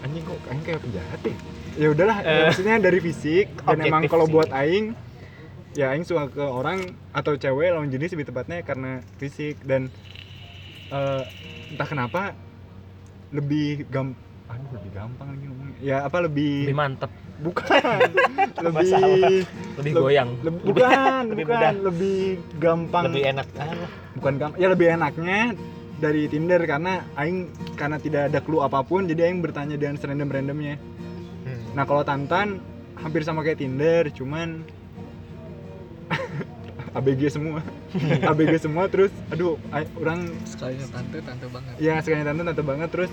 anjing 0.00 0.24
kok 0.24 0.38
Aing 0.48 0.62
kayak 0.64 0.80
penjahat 0.80 1.20
ya? 1.24 1.34
Ya 1.74 1.88
udahlah 1.90 2.18
ya, 2.22 2.30
Eh. 2.30 2.42
maksudnya 2.48 2.76
dari 2.78 2.98
fisik 3.02 3.46
dan 3.66 3.78
emang 3.82 4.06
kalau 4.06 4.30
buat 4.30 4.48
Aing 4.54 4.94
ya 5.74 5.90
Aing 5.92 6.06
suka 6.06 6.30
ke 6.30 6.44
orang 6.44 6.80
atau 7.10 7.34
cewek 7.34 7.74
lawan 7.74 7.90
jenis 7.90 8.14
lebih 8.14 8.30
tepatnya 8.30 8.62
karena 8.62 9.02
fisik 9.18 9.58
dan 9.66 9.90
eh, 10.88 11.22
entah 11.74 11.88
kenapa 11.88 12.22
lebih 13.34 13.84
gam 13.90 14.14
aduh 14.44 14.70
lebih 14.76 14.90
gampang 14.92 15.26
lagi 15.32 15.44
ngomongnya. 15.48 15.76
Ya 15.82 15.96
apa 16.06 16.16
lebih, 16.22 16.54
lebih 16.68 16.78
mantep. 16.78 17.10
Bukan. 17.34 17.98
Lebih 18.64 18.94
lebih 19.74 19.92
Leb- 19.92 20.04
goyang. 20.06 20.30
leb- 20.40 20.62
bukan 20.62 21.22
lebih 21.34 21.44
bukan. 21.44 21.58
mudah. 21.58 21.72
lebih 21.82 22.22
gampang. 22.62 23.02
Lebih 23.10 23.22
enak. 23.34 23.46
Ah, 23.58 23.74
bukan 24.14 24.32
gampang 24.38 24.58
ya 24.62 24.68
lebih 24.70 24.86
enaknya 24.94 25.38
dari 25.98 26.26
Tinder 26.26 26.60
karena 26.62 27.02
aing 27.14 27.50
karena 27.74 27.98
tidak 27.98 28.30
ada 28.30 28.38
clue 28.38 28.62
apa 28.62 28.82
pun 28.82 29.06
jadi 29.06 29.30
aing 29.30 29.42
bertanya 29.42 29.74
dengan 29.74 29.98
serandom 29.98 30.30
randomnya 30.30 30.74
hmm. 30.76 31.74
nah 31.74 31.86
kalau 31.86 32.02
Tantan 32.02 32.58
hampir 32.98 33.22
sama 33.22 33.42
kayak 33.42 33.62
Tinder 33.62 34.10
cuman 34.10 34.62
ABG 36.94 37.22
semua. 37.34 37.60
ABG 38.30 38.52
semua 38.62 38.86
terus 38.86 39.10
aduh 39.28 39.58
orang 39.98 40.30
sekalinya 40.46 40.86
tante 40.94 41.18
tante 41.20 41.46
banget. 41.50 41.74
Ya 41.82 41.98
sekalian 41.98 42.26
Tantan 42.30 42.46
tante 42.54 42.62
banget. 42.62 42.88
Terus 42.94 43.12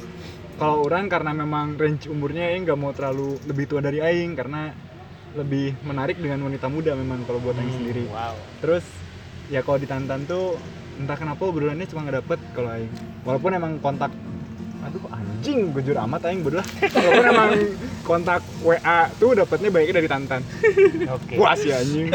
kalau 0.62 0.86
orang 0.86 1.10
karena 1.10 1.34
memang 1.34 1.76
range 1.82 2.06
umurnya 2.06 2.54
aing 2.54 2.70
nggak 2.70 2.78
mau 2.78 2.94
terlalu 2.94 3.42
lebih 3.50 3.66
tua 3.66 3.82
dari 3.82 3.98
aing 3.98 4.38
karena 4.38 4.70
lebih 5.34 5.74
menarik 5.82 6.20
dengan 6.20 6.46
wanita 6.46 6.68
muda 6.70 6.94
memang 6.94 7.26
kalau 7.26 7.42
buat 7.42 7.58
aing 7.58 7.74
sendiri. 7.74 8.06
wow. 8.14 8.38
Terus 8.62 8.86
ya 9.50 9.66
kalau 9.66 9.82
di 9.82 9.88
Tantan 9.90 10.30
tuh 10.30 10.56
entah 11.02 11.18
kenapa 11.18 11.42
obrolannya 11.50 11.90
cuma 11.90 12.06
nggak 12.06 12.22
dapet 12.22 12.40
kalau 12.54 12.70
aing. 12.70 12.94
Walaupun 13.26 13.52
emang 13.58 13.82
kontak 13.82 14.14
aduh 14.82 15.04
anjing 15.10 15.70
gujur 15.70 15.96
amat 15.96 16.22
aing 16.26 16.42
bodoh 16.42 16.66
walaupun 16.96 17.26
emang 17.28 17.52
kontak 18.02 18.42
WA 18.62 19.00
tuh 19.16 19.34
dapetnya 19.34 19.70
baiknya 19.70 19.96
dari 19.96 20.10
Tantan 20.10 20.42
oke 21.08 21.34
puas 21.34 21.62
ya 21.62 21.78
anjing 21.78 22.10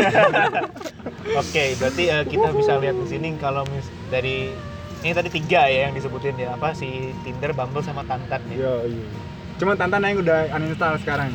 oke 1.41 1.65
berarti 1.77 2.05
eh, 2.07 2.25
kita 2.25 2.49
bisa 2.53 2.73
lihat 2.77 2.97
di 2.97 3.07
sini 3.07 3.29
kalau 3.37 3.63
mis- 3.67 3.93
dari 4.09 4.51
ini 4.99 5.13
tadi 5.13 5.31
tiga 5.31 5.67
ya 5.67 5.87
yang 5.87 5.95
disebutin 5.95 6.35
ya 6.35 6.57
apa 6.57 6.75
si 6.75 7.15
Tinder, 7.23 7.53
Bumble 7.53 7.79
sama 7.79 8.03
Tantan 8.03 8.43
ya. 8.51 8.59
Yo, 8.59 8.75
iya. 8.91 9.07
Cuma 9.55 9.79
Tantan 9.79 10.03
aing 10.03 10.19
udah 10.19 10.51
uninstall 10.51 10.99
sekarang. 10.99 11.31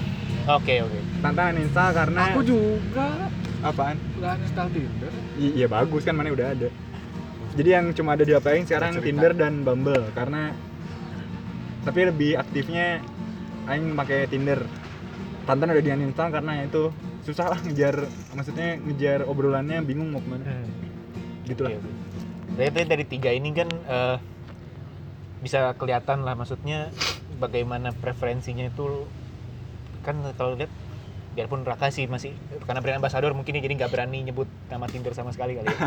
Oke 0.50 0.82
oke. 0.82 1.00
Tantan 1.22 1.56
uninstall 1.56 1.94
karena 1.94 2.22
aku 2.28 2.41
juga 2.44 3.30
apaan? 3.62 3.96
udah 4.17 4.34
install 4.36 4.67
Tinder 4.70 5.12
I- 5.38 5.54
iya 5.56 5.67
bagus 5.70 6.04
kan 6.04 6.17
mana 6.17 6.34
udah 6.34 6.52
ada. 6.52 6.67
Jadi 7.54 7.70
yang 7.70 7.86
cuma 7.94 8.17
ada 8.17 8.24
di 8.26 8.34
HP 8.34 8.46
aing 8.50 8.65
sekarang 8.65 8.91
Cerita. 8.94 9.06
Tinder 9.08 9.32
dan 9.32 9.54
Bumble 9.63 10.04
karena 10.12 10.52
tapi 11.82 12.00
lebih 12.10 12.38
aktifnya 12.38 13.02
aing 13.70 13.94
pakai 13.98 14.30
Tinder. 14.30 14.62
Tantan 15.46 15.74
udah 15.74 15.84
di 15.84 15.89
uninstall 15.89 16.30
karena 16.30 16.65
itu 16.65 16.94
susah 17.22 17.54
lah 17.54 17.60
ngejar 17.62 18.10
maksudnya 18.34 18.82
ngejar 18.82 19.26
obrolannya 19.30 19.82
bingung 19.86 20.10
mau 20.10 20.22
ke 20.22 20.30
mana 20.30 20.58
gitu 21.46 21.62
lah 21.65 21.78
Oke, 21.78 21.86
oke. 21.86 21.91
Berarti 22.58 22.82
dari 22.86 23.06
tiga 23.06 23.30
ini 23.30 23.50
kan 23.54 23.70
eh, 23.70 24.17
bisa 25.41 25.74
kelihatan 25.78 26.22
lah 26.22 26.38
maksudnya 26.38 26.94
bagaimana 27.41 27.94
preferensinya 27.94 28.70
itu 28.70 29.10
kan 30.06 30.17
kalau 30.38 30.58
lihat 30.58 30.70
biarpun 31.32 31.63
Raka 31.63 31.88
sih 31.89 32.12
masih 32.12 32.36
karena 32.67 32.84
brand 32.84 33.00
ambassador 33.00 33.32
mungkin 33.32 33.56
dia 33.56 33.63
jadi 33.63 33.74
nggak 33.80 33.91
berani 33.91 34.20
nyebut 34.28 34.52
nama 34.67 34.84
Tinder 34.91 35.15
sama 35.15 35.32
sekali 35.32 35.56
kali 35.56 35.72
ya. 35.72 35.78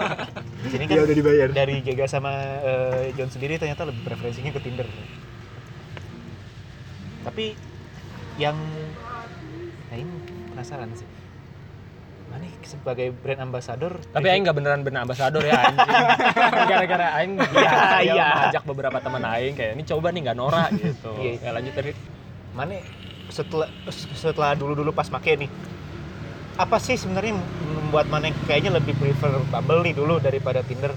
Di 0.64 0.68
sini 0.72 0.84
kan 0.88 0.94
Iya 0.96 1.02
udah 1.04 1.16
dibayar 1.16 1.48
dari 1.52 1.84
Gega 1.84 2.08
sama 2.08 2.32
eh, 2.64 3.12
John 3.12 3.28
sendiri 3.28 3.60
ternyata 3.60 3.84
lebih 3.84 4.00
preferensinya 4.00 4.48
ke 4.50 4.60
Tinder. 4.60 4.88
Tapi 7.20 7.52
yang 8.40 8.56
nah 9.90 9.96
ini 9.98 10.12
penasaran 10.48 10.88
sih. 10.96 11.04
Mana 12.30 12.46
sebagai 12.62 13.10
brand 13.10 13.42
ambassador 13.42 13.98
tapi 14.14 14.30
aing 14.30 14.46
nggak 14.46 14.54
beneran 14.54 14.86
bener 14.86 15.02
ambasador 15.02 15.42
ya 15.42 15.66
anjing 15.66 15.90
gara-gara 16.70 17.06
aing 17.18 17.34
Iya, 17.34 17.72
iya 18.06 18.14
iya. 18.14 18.28
ajak 18.46 18.62
beberapa 18.62 19.02
teman 19.02 19.26
aing 19.26 19.58
kayak 19.58 19.74
ini 19.74 19.82
coba 19.82 20.14
nih 20.14 20.30
nggak 20.30 20.38
norak 20.38 20.70
gitu 20.78 21.10
Iya. 21.18 21.42
ya 21.42 21.50
lanjut 21.50 21.74
dari 21.74 21.90
mana 22.54 22.78
setelah 23.30 23.68
setelah 24.14 24.52
dulu-dulu 24.52 24.90
pas 24.90 25.08
make 25.08 25.34
nih 25.36 25.50
apa 26.54 26.76
sih 26.76 26.94
sebenarnya 26.94 27.32
yang 27.32 27.42
membuat 27.80 28.06
mana 28.06 28.28
kayaknya 28.44 28.74
lebih 28.74 28.92
prefer 28.94 29.32
Bumble 29.46 29.80
nih 29.82 29.94
dulu 29.94 30.18
daripada 30.18 30.60
Tinder 30.60 30.92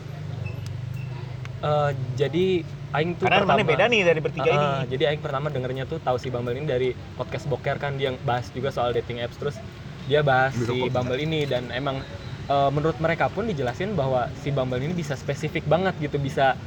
Eh, 1.63 1.91
jadi 2.19 2.59
aing 2.91 3.15
tuh 3.15 3.23
karena 3.23 3.39
mana 3.41 3.55
pertama- 3.55 3.71
beda 3.71 3.83
nih 3.87 4.01
dari 4.03 4.19
bertiga 4.19 4.49
Ah, 4.51 4.57
ini 4.83 4.91
jadi 4.91 5.03
aing 5.07 5.23
pertama 5.23 5.47
dengernya 5.47 5.87
tuh 5.87 5.95
tahu 5.97 6.19
si 6.19 6.27
Bumble 6.27 6.51
ini 6.53 6.67
dari 6.67 6.89
podcast 7.15 7.47
Boker 7.47 7.79
kan 7.79 7.95
dia 7.95 8.11
yang 8.11 8.19
bahas 8.21 8.51
juga 8.51 8.67
soal 8.67 8.91
dating 8.91 9.23
apps 9.23 9.39
terus 9.39 9.55
dia 10.03 10.19
bahas 10.21 10.51
Ambil 10.53 10.67
si. 10.83 10.91
Bumble 10.91 11.15
ini 11.17 11.47
dan 11.47 11.71
emang 11.71 12.03
eh, 12.43 12.69
menurut 12.69 12.99
mereka 12.99 13.31
pun 13.31 13.47
dijelasin 13.47 13.95
bahwa 13.95 14.27
si 14.35 14.51
Bumble 14.51 14.75
ini 14.77 14.91
bisa 14.91 15.15
spesifik 15.15 15.63
banget 15.63 15.95
gitu 16.03 16.19
bisa 16.19 16.59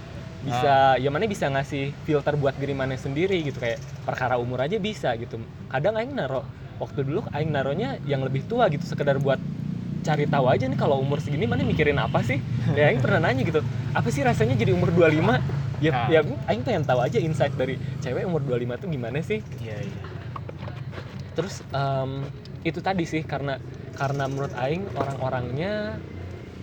bisa 0.46 0.74
ya 0.96 1.10
mana 1.10 1.26
bisa 1.26 1.50
ngasih 1.50 1.90
filter 2.06 2.38
buat 2.38 2.54
diri 2.54 2.70
mana 2.72 2.94
sendiri 2.94 3.42
gitu 3.42 3.58
kayak 3.58 3.76
perkara 4.06 4.38
umur 4.38 4.62
aja 4.62 4.78
bisa 4.78 5.10
gitu. 5.18 5.42
Kadang 5.66 5.98
aing 5.98 6.14
naro 6.14 6.46
waktu 6.78 7.02
dulu 7.02 7.26
aing 7.34 7.50
naronya 7.50 7.98
yang 8.06 8.22
lebih 8.22 8.46
tua 8.46 8.70
gitu 8.70 8.86
sekedar 8.86 9.18
buat 9.18 9.42
cari 10.06 10.22
tahu 10.30 10.46
aja 10.46 10.70
nih 10.70 10.78
kalau 10.78 11.02
umur 11.02 11.18
segini 11.18 11.50
mana 11.50 11.66
mikirin 11.66 11.98
apa 11.98 12.22
sih? 12.22 12.38
Ya 12.78 12.88
aing 12.88 13.02
pernah 13.02 13.18
nanya 13.26 13.42
gitu 13.42 13.58
apa 13.90 14.08
sih 14.08 14.22
rasanya 14.22 14.54
jadi 14.54 14.70
umur 14.70 14.94
25 14.94 15.42
ya 15.76 15.90
Ah. 15.92 16.08
ya 16.08 16.20
aing 16.46 16.62
pengen 16.64 16.86
tahu 16.86 17.02
aja 17.02 17.18
insight 17.20 17.52
dari 17.52 17.76
cewek 18.00 18.24
umur 18.24 18.40
25 18.40 18.80
tuh 18.80 18.88
gimana 18.88 19.18
sih? 19.20 19.42
Iya 19.58 19.76
iya. 19.82 20.00
Terus 21.34 21.60
em, 21.68 22.24
itu 22.62 22.80
tadi 22.80 23.04
sih 23.04 23.20
karena 23.26 23.60
karena 23.92 24.24
menurut 24.28 24.52
aing 24.56 24.88
orang-orangnya 24.94 25.96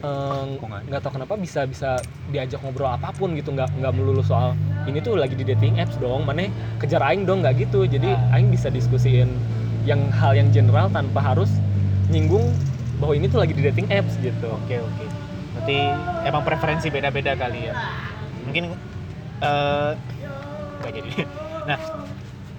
nggak 0.04 0.68
ada? 0.68 0.84
nggak 0.92 1.02
tahu 1.02 1.12
kenapa 1.16 1.34
bisa 1.40 1.64
bisa 1.64 1.96
diajak 2.28 2.60
ngobrol 2.60 2.92
apa 2.92 3.16
pun 3.16 3.32
gitu 3.40 3.56
nggak 3.56 3.72
nggak 3.80 3.94
melulu 3.96 4.20
soal 4.20 4.52
ini 4.84 5.00
tuh 5.00 5.16
lagi 5.16 5.32
di 5.40 5.48
dating 5.48 5.80
apps 5.80 5.96
dong 5.96 6.28
mana 6.28 6.52
kejar 6.84 7.00
aing 7.00 7.24
dong 7.24 7.40
nggak 7.40 7.56
gitu. 7.64 7.88
Jadi 7.88 8.12
Ah. 8.12 8.36
aing 8.36 8.52
bisa 8.52 8.68
diskusiin 8.68 9.32
yang 9.88 10.12
hal 10.12 10.36
yang 10.36 10.52
general 10.52 10.92
tanpa 10.92 11.24
harus 11.24 11.48
nyinggung 12.12 12.52
bahwa 13.00 13.16
ini 13.16 13.32
tuh 13.32 13.40
lagi 13.40 13.56
di 13.56 13.64
dating 13.64 13.88
apps 13.88 14.20
gitu. 14.20 14.48
Oke 14.52 14.84
oke. 14.84 15.06
Berarti 15.56 15.78
emang 16.28 16.44
preferensi 16.44 16.92
beda-beda 16.92 17.32
kali 17.40 17.72
ya. 17.72 17.74
Mungkin 18.44 18.76
eh 19.40 19.92
nggak 20.84 20.92
jadi. 21.00 21.12
Nah 21.64 21.80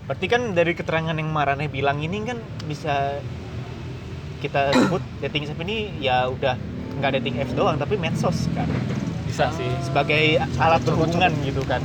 berarti 0.09 0.26
kan 0.33 0.57
dari 0.57 0.72
keterangan 0.72 1.12
yang 1.12 1.28
Marane 1.28 1.68
bilang 1.68 2.00
ini 2.00 2.24
kan 2.24 2.40
bisa 2.64 3.20
kita 4.40 4.72
sebut 4.72 5.04
dating 5.20 5.44
app 5.44 5.61
ini 5.61 5.92
ya 6.00 6.24
udah 6.28 6.57
nggak 6.98 7.11
dating 7.20 7.40
apps 7.42 7.54
doang 7.54 7.76
tapi 7.78 7.94
medsos 7.98 8.46
kan. 8.52 8.68
Bisa 9.26 9.50
sih. 9.54 9.68
Sebagai 9.83 10.38
alat 10.59 10.80
Coba, 10.83 11.04
berhubungan 11.04 11.33
gitu 11.42 11.62
kan. 11.66 11.83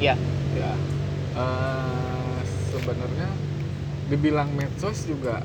Ya 0.00 0.14
ya. 0.56 0.72
Eh, 1.32 2.40
sebenarnya 2.72 3.28
dibilang 4.12 4.48
medsos 4.52 5.08
juga 5.08 5.40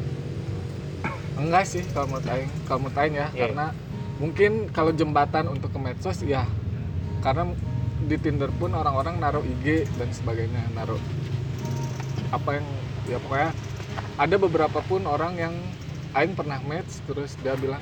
enggak 1.38 1.64
sih 1.70 1.86
kalau 1.94 2.18
menurut 2.18 2.28
aing 2.34 2.52
kalau 2.66 2.80
menurut 2.84 2.98
aing 3.00 3.16
ya. 3.16 3.28
Iya. 3.32 3.42
karena 3.46 3.66
mungkin 4.18 4.52
kalau 4.74 4.92
jembatan 4.92 5.46
untuk 5.48 5.70
ke 5.70 5.80
medsos 5.80 6.26
ya 6.26 6.44
karena 7.22 7.54
di 8.10 8.18
Tinder 8.18 8.50
pun 8.58 8.74
orang-orang 8.74 9.22
naruh 9.22 9.46
IG 9.46 9.86
dan 9.98 10.10
sebagainya 10.10 10.66
naruh 10.74 11.00
apa 12.34 12.58
yang 12.58 12.68
ya 13.08 13.18
pokoknya 13.22 13.52
ada 14.18 14.36
beberapa 14.42 14.80
pun 14.84 15.06
orang 15.06 15.34
yang 15.38 15.54
aing 16.18 16.34
pernah 16.34 16.58
match 16.66 17.06
terus 17.06 17.38
dia 17.46 17.54
bilang 17.54 17.82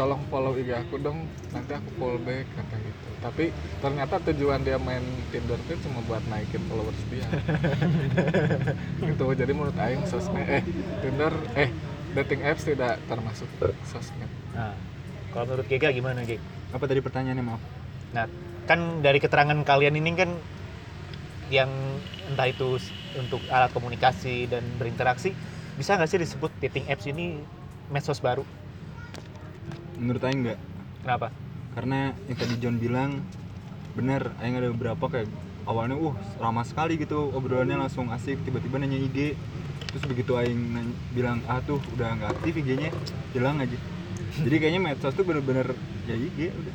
tolong 0.00 0.20
follow 0.32 0.56
IG 0.56 0.72
aku 0.72 0.96
dong 1.00 1.28
nanti 1.52 1.72
aku 1.76 1.88
follow 2.00 2.20
back 2.24 2.48
kata 2.56 2.76
gitu. 2.80 3.08
Tapi 3.20 3.44
ternyata 3.80 4.14
tujuan 4.32 4.60
dia 4.64 4.80
main 4.80 5.04
Tinder 5.28 5.60
itu 5.68 5.76
cuma 5.84 6.00
buat 6.08 6.24
naikin 6.32 6.62
followers 6.68 7.00
dia. 7.12 7.28
Gitu. 9.08 9.24
Jadi 9.24 9.52
menurut 9.56 9.76
Aing 9.80 10.04
sosmed 10.08 10.44
eh 10.48 10.64
Tinder 11.00 11.32
eh 11.56 11.70
dating 12.12 12.44
apps 12.44 12.64
tidak 12.64 13.00
termasuk 13.08 13.48
sosmed. 13.88 14.28
Nah 14.52 14.76
kalau 15.36 15.52
menurut 15.52 15.68
Gega 15.68 15.92
gimana 15.92 16.24
Geg? 16.24 16.40
apa 16.72 16.84
tadi 16.88 17.00
pertanyaannya 17.04 17.44
maaf? 17.44 17.62
Nah, 18.16 18.24
kan 18.64 19.04
dari 19.04 19.20
keterangan 19.20 19.56
kalian 19.68 20.00
ini 20.00 20.10
kan 20.16 20.30
yang 21.52 21.70
entah 22.26 22.48
itu 22.50 22.80
untuk 23.14 23.38
alat 23.52 23.70
komunikasi 23.70 24.50
dan 24.50 24.64
berinteraksi, 24.80 25.36
bisa 25.78 25.94
nggak 25.94 26.10
sih 26.10 26.18
disebut 26.18 26.50
dating 26.58 26.88
apps 26.90 27.06
ini 27.06 27.38
medsos 27.88 28.18
baru? 28.18 28.42
menurut 29.96 30.20
aing 30.20 30.44
enggak 30.44 30.60
Kenapa? 31.00 31.32
karena 31.72 32.12
yang 32.28 32.36
tadi 32.36 32.54
John 32.60 32.76
bilang 32.76 33.24
bener 33.96 34.28
aing 34.44 34.56
ada 34.60 34.68
beberapa 34.68 35.08
kayak 35.08 35.28
awalnya 35.64 35.96
uh 35.96 36.12
ramah 36.36 36.68
sekali 36.68 37.00
gitu 37.00 37.32
obrolannya 37.32 37.80
langsung 37.80 38.12
asik 38.12 38.36
tiba-tiba 38.44 38.76
nanya 38.76 39.00
IG 39.00 39.32
terus 39.88 40.04
begitu 40.04 40.36
aing 40.36 40.60
nanya- 40.76 40.98
bilang 41.16 41.40
ah 41.48 41.64
tuh 41.64 41.80
udah 41.96 42.12
nggak 42.20 42.30
aktif 42.36 42.52
IG-nya 42.60 42.92
hilang 43.32 43.56
aja. 43.56 43.78
Jadi 44.36 44.56
kayaknya 44.60 44.80
medsos 44.84 45.16
tuh 45.16 45.24
bener-bener 45.24 45.72
ya 46.04 46.12
IG 46.12 46.52
udah. 46.52 46.74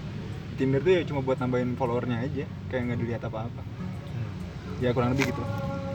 Tinder 0.58 0.82
tuh 0.82 0.92
ya 0.98 1.02
cuma 1.06 1.22
buat 1.22 1.38
nambahin 1.38 1.78
followernya 1.78 2.26
aja 2.26 2.50
kayak 2.74 2.82
nggak 2.90 3.00
dilihat 3.06 3.22
apa-apa. 3.22 3.62
Ya 4.82 4.90
kurang 4.98 5.14
lebih 5.14 5.30
gitu 5.30 5.42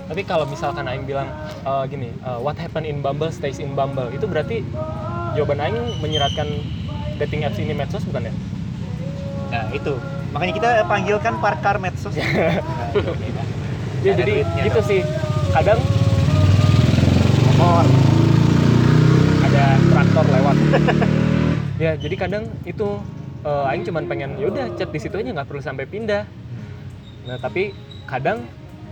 Tapi 0.06 0.22
kalau 0.22 0.46
misalkan 0.46 0.86
Aing 0.86 1.04
bilang 1.06 1.28
eh, 1.66 1.84
gini, 1.90 2.10
eh, 2.14 2.38
what 2.40 2.58
happen 2.58 2.86
in 2.86 3.02
Bumble 3.02 3.30
stays 3.34 3.58
in 3.58 3.74
Bumble, 3.74 4.10
itu 4.14 4.26
berarti 4.26 4.62
jawaban 5.34 5.58
Aing 5.58 5.78
menyiratkan 5.98 6.46
dating 7.18 7.42
apps 7.42 7.58
ini 7.58 7.74
medsos 7.74 8.06
bukan 8.06 8.30
ya? 8.30 8.34
Nah, 9.50 9.64
itu. 9.74 9.94
Makanya 10.34 10.52
kita 10.52 10.68
panggilkan 10.86 11.34
parkar 11.42 11.76
medsos. 11.82 12.14
Nah, 12.96 14.12
ya 14.12 14.12
jadi 14.14 14.34
gitu 14.62 14.78
dong. 14.78 14.86
sih 14.86 15.00
kadang 15.50 15.80
motor 17.58 17.86
ada 19.42 19.64
traktor 19.90 20.26
lewat 20.30 20.56
ya 21.82 21.92
jadi 21.98 22.14
kadang 22.14 22.44
itu 22.62 22.88
eh, 23.42 23.70
aing 23.72 23.84
cuman 23.88 24.04
pengen 24.06 24.30
yaudah 24.38 24.70
chat 24.78 24.90
di 24.94 25.00
situ 25.02 25.18
aja 25.18 25.30
nggak 25.32 25.48
perlu 25.48 25.62
sampai 25.64 25.84
pindah 25.88 26.22
nah 27.26 27.36
tapi 27.42 27.74
kadang 28.06 28.46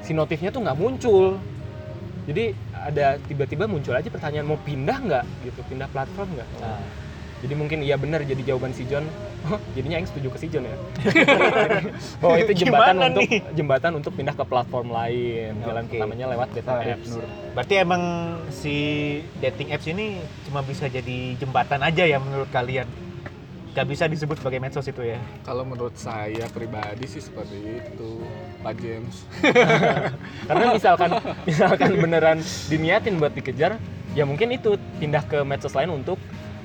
si 0.04 0.12
notifnya 0.12 0.52
tuh 0.52 0.60
nggak 0.62 0.76
muncul. 0.76 1.40
Jadi 2.24 2.56
ada 2.72 3.20
tiba-tiba 3.24 3.64
muncul 3.68 3.92
aja 3.96 4.08
pertanyaan 4.08 4.48
mau 4.48 4.60
pindah 4.60 4.96
nggak? 5.00 5.24
Gitu 5.44 5.60
pindah 5.68 5.88
platform 5.92 6.36
nggak? 6.36 6.48
Nah, 6.60 6.80
jadi 7.44 7.54
mungkin 7.56 7.84
iya 7.84 7.96
benar 8.00 8.24
jadi 8.24 8.40
jawaban 8.40 8.72
si 8.72 8.88
John. 8.88 9.04
Oh, 9.44 9.60
jadinya 9.76 10.00
Aing 10.00 10.08
setuju 10.08 10.32
ke 10.32 10.38
si 10.40 10.48
John 10.48 10.64
ya? 10.64 10.72
Bahwa 12.24 12.36
itu 12.40 12.64
jembatan 12.64 12.96
Gimana 12.96 13.08
untuk 13.12 13.22
nih? 13.28 13.40
jembatan 13.52 13.92
untuk 14.00 14.12
pindah 14.16 14.32
ke 14.32 14.44
platform 14.48 14.88
lain. 14.88 15.52
Jalan 15.60 15.84
pertamanya 15.84 16.26
lewat 16.32 16.48
dating 16.56 16.80
apps. 16.80 17.08
Nur. 17.12 17.24
berarti 17.52 17.74
emang 17.76 18.02
si 18.48 18.76
dating 19.44 19.68
apps 19.76 19.86
ini 19.92 20.16
cuma 20.48 20.64
bisa 20.64 20.88
jadi 20.88 21.36
jembatan 21.36 21.84
aja 21.84 22.08
ya 22.08 22.16
menurut 22.16 22.48
kalian 22.48 22.88
gak 23.74 23.86
bisa 23.90 24.06
disebut 24.06 24.38
sebagai 24.38 24.62
medsos 24.62 24.86
itu 24.86 25.02
ya 25.02 25.18
Kalau 25.42 25.66
menurut 25.66 25.98
saya 25.98 26.46
pribadi 26.48 27.04
sih 27.04 27.18
seperti 27.18 27.58
itu, 27.82 28.22
Pak 28.62 28.74
James. 28.78 29.26
karena 30.48 30.64
misalkan 30.72 31.10
misalkan 31.42 31.90
beneran 31.98 32.38
diniatin 32.66 33.18
buat 33.18 33.34
dikejar 33.34 33.76
ya 34.14 34.22
mungkin 34.22 34.54
itu 34.54 34.78
pindah 34.96 35.26
ke 35.26 35.42
medsos 35.42 35.74
lain 35.74 35.90
untuk 35.90 36.22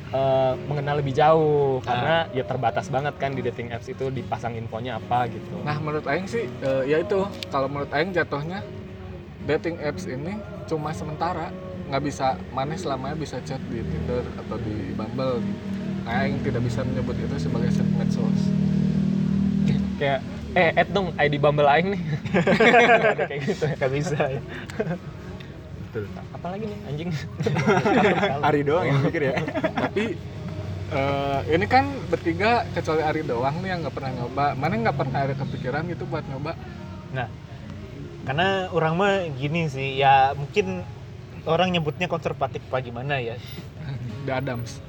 eh, 0.10 0.54
mengenal 0.70 1.02
lebih 1.02 1.14
jauh 1.14 1.82
karena 1.82 2.30
ya 2.30 2.46
terbatas 2.46 2.88
banget 2.88 3.18
kan 3.18 3.34
di 3.34 3.42
dating 3.42 3.74
apps 3.74 3.90
itu 3.90 4.10
dipasang 4.10 4.54
infonya 4.54 4.98
apa 4.98 5.26
gitu 5.28 5.58
Nah, 5.62 5.82
menurut 5.82 6.06
Aing 6.06 6.26
sih, 6.26 6.46
eh, 6.46 6.84
ya 6.86 7.02
itu. 7.02 7.26
Kalau 7.50 7.66
menurut 7.66 7.90
Aing 7.90 8.14
jatuhnya 8.14 8.62
dating 9.46 9.82
apps 9.82 10.06
ini 10.06 10.38
cuma 10.66 10.94
sementara, 10.94 11.50
nggak 11.90 12.04
bisa 12.06 12.38
mana 12.54 12.78
selamanya 12.78 13.18
bisa 13.18 13.42
chat 13.42 13.58
di 13.66 13.82
Tinder 13.82 14.22
atau 14.38 14.62
di 14.62 14.94
Bumble. 14.94 15.42
Nah, 15.42 15.69
Aing 16.10 16.42
tidak 16.42 16.62
bisa 16.62 16.82
menyebut 16.82 17.14
itu 17.16 17.36
sebagai 17.38 17.70
set 17.70 17.86
medsos. 17.94 18.40
kayak 19.96 20.20
eh 20.52 20.74
add 20.74 20.90
dong 20.90 21.14
ID 21.14 21.38
Bumble 21.38 21.68
Aing 21.68 21.94
nih 21.94 22.02
Ada 22.34 23.24
kayak 23.30 23.42
gitu 23.46 23.64
ya. 23.64 23.76
gak 23.78 23.92
bisa 23.92 24.20
ya 24.26 24.42
Betul. 25.86 26.06
apalagi 26.32 26.64
nih 26.66 26.80
anjing 26.86 27.10
Ari 28.48 28.62
doang 28.62 28.86
yang 28.86 29.00
mikir 29.02 29.22
ya. 29.26 29.34
Tapi 29.74 30.06
eh, 30.90 31.40
ini 31.50 31.66
kan 31.66 31.86
bertiga 32.08 32.62
kecuali 32.72 33.02
Ari 33.02 33.26
doang 33.26 33.58
nih 33.60 33.70
yang 33.74 33.80
nggak 33.82 33.96
pernah 33.98 34.12
nyoba. 34.14 34.46
Mana 34.54 34.74
nggak 34.80 34.98
pernah 34.98 35.20
ada 35.26 35.34
kepikiran 35.34 35.90
gitu 35.90 36.06
buat 36.06 36.22
nyoba? 36.30 36.54
Nah, 37.10 37.26
karena 38.22 38.70
orang 38.70 38.94
mah 38.96 39.14
gini 39.34 39.66
sih, 39.66 39.98
ya 39.98 40.38
mungkin 40.38 40.86
orang 41.46 41.70
nyebutnya 41.70 42.06
konservatif 42.06 42.60
apa 42.66 42.80
gimana 42.80 43.18
ya. 43.18 43.36
The 44.26 44.34
Adams. 44.36 44.84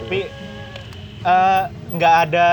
Tapi 0.00 0.20
eh, 1.20 1.64
nggak 1.90 2.14
ada 2.24 2.48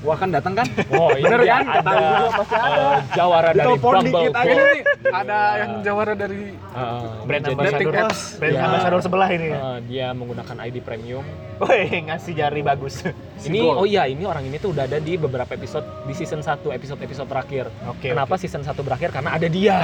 Wah 0.00 0.16
kan 0.16 0.30
datang 0.30 0.54
kan? 0.54 0.66
oh 0.94 1.10
ini 1.12 1.26
Bener 1.26 1.40
dia 1.42 1.52
kan? 1.52 1.64
Ada 1.76 1.92
gua 1.92 2.30
pasti 2.32 2.54
ada. 2.54 2.70
eh, 2.72 2.98
jawara 3.12 3.50
dari 3.50 3.74
Bumble 3.76 4.04
dikit 4.06 4.32
aja 4.32 4.52
nih 4.54 4.82
ada 5.04 5.38
yang 5.58 5.70
jawara 5.82 6.12
dari 6.14 6.42
Eh, 6.72 7.04
brand 7.28 7.44
ambassador, 7.44 7.92
brand 8.40 8.48
Ya. 8.48 8.64
ambassador 8.64 9.00
sebelah 9.04 9.28
ini. 9.28 9.52
eh, 9.52 9.78
dia 9.84 10.06
menggunakan 10.10 10.56
ID 10.62 10.80
premium 10.80 11.20
Woi, 11.60 11.84
ngasih 12.02 12.32
jari 12.32 12.64
bagus. 12.64 13.04
ini 13.46 13.60
oh 13.60 13.84
iya 13.84 14.08
ini 14.08 14.24
orang 14.24 14.42
ini 14.42 14.56
tuh 14.56 14.72
udah 14.72 14.86
ada 14.86 14.96
di 14.96 15.14
beberapa 15.14 15.52
episode 15.52 15.84
di 16.02 16.14
season 16.14 16.40
1 16.40 16.64
episode 16.70 16.96
episode 16.98 17.28
terakhir 17.28 17.68
Oke. 17.84 18.08
kenapa 18.08 18.30
oke. 18.30 18.40
season 18.40 18.62
1 18.62 18.72
berakhir 18.78 19.10
karena 19.10 19.34
ada 19.34 19.46
dia 19.46 19.76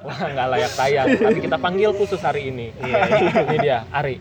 wah 0.00 0.18
nggak 0.18 0.46
layak 0.48 0.72
tayang 0.72 1.06
tapi 1.12 1.38
kita 1.40 1.56
panggil 1.56 1.90
khusus 1.92 2.18
hari 2.18 2.48
ini 2.48 2.72
Iya, 2.78 2.98
ini 3.44 3.56
dia 3.58 3.78
Ari 3.90 4.16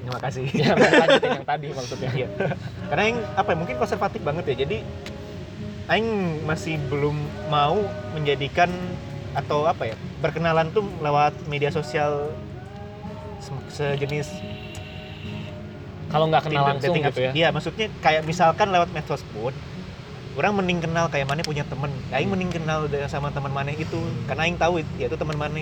Terima 0.00 0.18
kasih. 0.18 0.42
ya 0.50 0.74
lanjutin 0.74 1.30
yang 1.32 1.46
tadi 1.46 1.68
maksudnya 1.70 2.10
Iya. 2.10 2.28
Karena 2.88 3.02
yang 3.04 3.18
apa 3.32 3.48
ya, 3.48 3.56
mungkin 3.56 3.76
konservatif 3.76 4.20
banget 4.20 4.44
ya. 4.48 4.56
Jadi 4.58 4.76
aing 5.86 6.08
masih 6.42 6.82
belum 6.82 7.14
mau 7.46 7.78
menjadikan 8.10 8.66
atau 9.30 9.64
apa 9.64 9.86
ya, 9.86 9.94
berkenalan 10.18 10.66
tuh 10.70 10.82
lewat 10.98 11.30
media 11.46 11.70
sosial 11.70 12.34
se- 13.38 13.70
sejenis 13.70 14.34
kalau 16.08 16.26
nggak 16.26 16.42
kenal 16.44 16.66
langsung 16.66 16.90
dating 16.90 17.04
gitu 17.06 17.20
ya. 17.20 17.32
Iya, 17.32 17.48
maksudnya 17.50 17.86
kayak 17.96 18.22
misalkan 18.24 18.66
lewat 18.68 18.90
medsos 18.90 19.22
pun 19.30 19.54
orang 20.40 20.56
mending 20.56 20.80
kenal 20.80 21.04
kayak 21.12 21.28
mana 21.28 21.44
punya 21.44 21.68
temen. 21.68 21.92
Aing 22.08 22.32
mending 22.32 22.48
kenal 22.48 22.88
sama 23.12 23.28
teman 23.28 23.52
mana 23.52 23.76
itu 23.76 24.00
karena 24.24 24.48
aing 24.48 24.56
tahu 24.56 24.80
dia 24.96 25.12
itu 25.12 25.16
teman 25.20 25.36
mana 25.36 25.60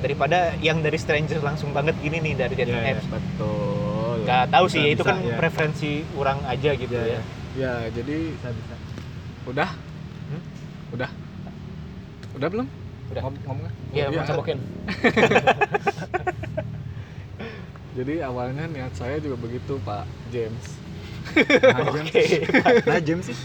daripada 0.00 0.56
yang 0.64 0.80
dari 0.80 0.96
stranger 0.96 1.44
langsung 1.44 1.76
banget 1.76 1.92
gini 2.00 2.16
nih 2.24 2.34
dari 2.34 2.54
dating 2.56 2.72
Iya, 2.72 2.88
iya. 2.88 2.96
apps. 2.96 3.04
betul. 3.04 4.16
Gak 4.24 4.44
tahu 4.48 4.64
sih, 4.68 4.80
Bisa, 4.84 4.92
itu 4.96 5.02
kan 5.04 5.16
iya. 5.20 5.36
preferensi 5.36 5.92
orang 6.16 6.40
aja 6.48 6.70
gitu 6.72 6.92
Iya, 6.92 7.04
ya. 7.04 7.04
iya. 7.04 7.20
Ya, 7.58 7.72
jadi 7.92 8.16
Bisa 8.32 8.48
bisa. 8.48 8.74
udah? 9.44 9.70
Hmm? 10.32 10.42
Udah? 10.96 11.10
Udah 12.36 12.48
belum? 12.48 12.66
Udah. 13.12 13.22
Ngom 13.24 13.34
ngomongnya? 13.44 13.72
Iya, 13.92 14.04
Oh, 14.08 14.24
cobokin 14.24 14.58
Jadi 17.98 18.22
awalnya 18.22 18.64
niat 18.70 18.94
saya 18.94 19.18
juga 19.18 19.34
begitu, 19.36 19.74
Pak 19.82 20.06
James. 20.30 20.66
Nah, 21.60 21.92
James. 22.08 22.48
Nah, 22.88 23.00
James 23.04 23.24
sih. 23.28 23.36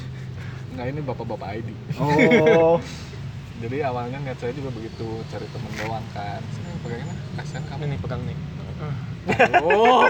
Enggak 0.74 0.88
ini 0.90 1.00
bapak-bapak 1.06 1.50
ID. 1.62 1.70
Oh. 2.02 2.82
Jadi 3.64 3.78
awalnya 3.86 4.18
niat 4.20 4.42
saya 4.42 4.52
juga 4.52 4.74
begitu, 4.74 5.08
cari 5.30 5.48
temen 5.48 5.72
doang 5.80 6.06
kan. 6.12 6.42
Sini 6.52 6.74
pegangin 6.84 7.08
ah, 7.08 7.18
kasihan 7.40 7.64
kamu. 7.70 7.80
ini 7.86 7.92
nih 7.96 8.00
pegang 8.02 8.22
nih 8.28 8.38
Oh. 9.64 10.04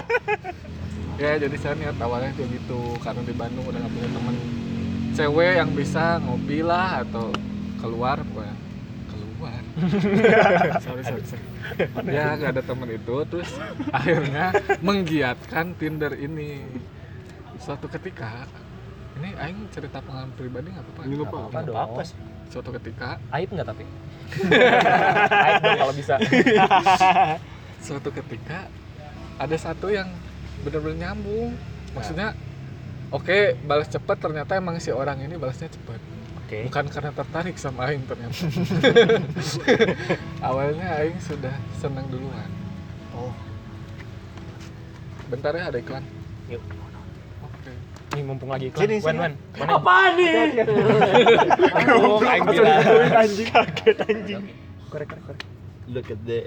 ya 1.22 1.38
jadi 1.38 1.56
saya 1.62 1.74
niat 1.78 1.94
awalnya 2.02 2.34
juga 2.34 2.46
gitu 2.58 2.80
karena 2.98 3.22
di 3.22 3.34
Bandung 3.38 3.64
udah 3.70 3.78
gak 3.86 3.92
punya 3.94 4.08
temen 4.10 4.36
cewek 5.14 5.52
yang 5.62 5.70
bisa 5.70 6.18
ngopi 6.18 6.58
lah 6.66 7.06
atau 7.06 7.30
keluar 7.78 8.18
pokoknya 8.18 8.56
keluar 9.06 9.62
sorry 10.84 11.02
sorry, 11.06 11.22
sorry. 11.22 11.44
ya 12.10 12.34
gak 12.34 12.58
ada 12.58 12.62
temen 12.66 12.88
itu 12.90 13.16
terus 13.30 13.50
akhirnya 13.94 14.58
menggiatkan 14.82 15.78
Tinder 15.78 16.18
ini 16.18 16.66
suatu 17.62 17.86
ketika 17.86 18.50
ini 19.14 19.30
Aing 19.34 19.70
cerita 19.70 19.98
pengalaman 19.98 20.32
pribadi 20.32 20.68
nggak 20.68 20.84
apa-apa 20.84 21.00
Ini 21.00 21.08
nggak 21.08 21.18
Nggak 21.18 21.28
apa-apa. 21.28 21.48
apa-apa 21.50 21.68
dong. 21.68 21.78
apa 21.78 22.02
sih? 22.02 22.16
suatu 22.44 22.70
ketika 22.72 23.08
aib 23.32 23.48
nggak 23.50 23.66
tapi 23.66 23.84
aib 25.44 25.58
dong 25.60 25.76
kalau 25.76 25.92
bisa 25.92 26.14
suatu 27.84 28.08
ketika 28.12 28.68
ada 29.36 29.56
satu 29.56 29.88
yang 29.88 30.06
benar-benar 30.62 31.10
nyambung 31.10 31.56
maksudnya 31.90 32.36
oke 33.10 33.38
balas 33.62 33.88
cepat 33.88 34.16
ternyata 34.18 34.54
emang 34.54 34.78
si 34.78 34.88
orang 34.88 35.18
ini 35.18 35.34
balasnya 35.34 35.66
cepat 35.66 35.98
Oke. 36.38 36.68
bukan 36.68 36.84
karena 36.86 37.10
tertarik 37.10 37.56
sama 37.56 37.88
Aing 37.88 38.04
ternyata 38.04 38.36
awalnya 40.44 40.94
Aing 40.96 41.18
sudah 41.18 41.52
senang 41.74 42.06
duluan 42.06 42.50
Oh, 43.10 43.30
bentar 45.24 45.54
ya 45.54 45.70
ada 45.70 45.78
iklan 45.78 46.02
yuk. 46.46 46.60
Nih 48.14 48.22
mumpung 48.22 48.50
lagi 48.50 48.70
iklan. 48.70 48.80
Sini, 48.86 48.96
Wen, 49.02 49.02
sini. 49.02 49.18
Wen. 49.18 49.32
Mana? 49.58 49.70
Apaan 49.74 50.10
nih? 50.14 50.30
Aing 52.30 52.44
bilang. 52.46 52.78
anjing. 53.10 53.48
Kaget 53.50 53.98
anjing. 54.06 54.42
Korek, 54.88 55.06
korek, 55.10 55.22
korek. 55.26 55.42
Look 55.90 56.08
at 56.08 56.20
that. 56.24 56.44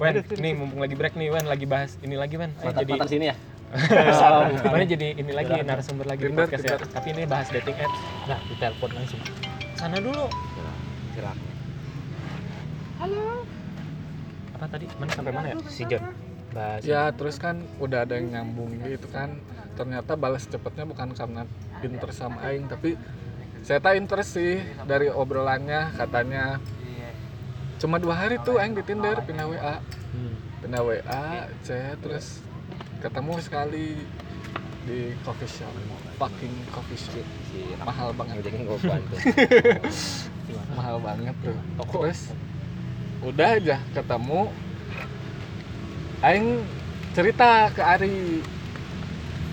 Wen, 0.00 0.12
nih 0.24 0.52
mumpung 0.56 0.80
lagi 0.80 0.94
break 0.96 1.14
nih, 1.14 1.28
Wen 1.28 1.44
lagi 1.44 1.66
bahas 1.68 2.00
ini 2.00 2.16
lagi, 2.16 2.40
Wen. 2.40 2.56
Ayo 2.64 2.72
jadi 2.72 2.92
Mata 2.96 3.06
sini 3.06 3.26
ya? 3.28 3.36
mana 4.68 4.84
jadi 4.84 5.16
ini 5.16 5.32
lagi 5.32 5.64
narasumber 5.64 6.04
lagi 6.04 6.28
di 6.28 6.34
podcast 6.36 6.64
ya. 6.64 6.76
Tapi 6.76 7.08
ini 7.16 7.22
bahas 7.24 7.48
dating 7.48 7.76
apps. 7.80 7.98
Nah, 8.28 8.40
ditelepon 8.48 8.90
langsung. 8.92 9.20
Sana 9.76 9.96
dulu. 9.96 10.28
Gerak. 11.16 11.36
Apa 14.56 14.66
tadi? 14.68 14.86
Mana 15.00 15.10
sampai 15.16 15.32
mana 15.32 15.46
ya? 15.52 15.56
Si 15.72 15.82
John. 15.88 16.04
Bahas. 16.52 16.84
ya 16.84 17.08
terus 17.16 17.40
kan 17.40 17.64
udah 17.80 18.04
ada 18.04 18.20
yang 18.20 18.28
nyambung 18.32 18.76
gitu 18.84 19.08
kan. 19.08 19.40
Ternyata 19.72 20.20
balas 20.20 20.44
cepatnya 20.44 20.84
bukan 20.84 21.16
karena 21.16 21.48
interest 21.80 22.20
sama 22.20 22.44
Aing 22.44 22.68
tapi 22.68 22.94
saya 23.64 23.80
tak 23.80 23.96
interest 23.96 24.36
sih 24.36 24.60
dari 24.84 25.08
obrolannya 25.08 25.96
katanya. 25.96 26.60
Cuma 27.80 27.98
dua 27.98 28.14
hari 28.14 28.36
tuh 28.44 28.60
Aing 28.60 28.76
di 28.76 28.84
Tinder 28.84 29.18
pindah 29.24 29.48
WA 29.48 29.76
Hmm. 30.12 30.36
pindah 30.60 30.84
WA 30.84 31.48
saya 31.64 31.96
terus 31.96 32.44
ketemu 33.00 33.32
sekali 33.40 34.04
di 34.84 35.16
coffee 35.24 35.48
shop. 35.48 35.72
Fucking 36.20 36.54
coffee 36.68 37.00
shop. 37.00 37.26
Mahal 37.80 38.12
banget. 38.12 38.44
Bantu. 38.84 39.16
mahal 40.76 40.96
banget 41.00 41.34
tuh. 41.40 41.56
Terus 41.80 42.20
udah 43.22 43.48
aja 43.56 43.76
ketemu 43.94 44.50
Aing 46.22 46.62
cerita 47.18 47.66
ke 47.74 47.82
Ari. 47.82 48.38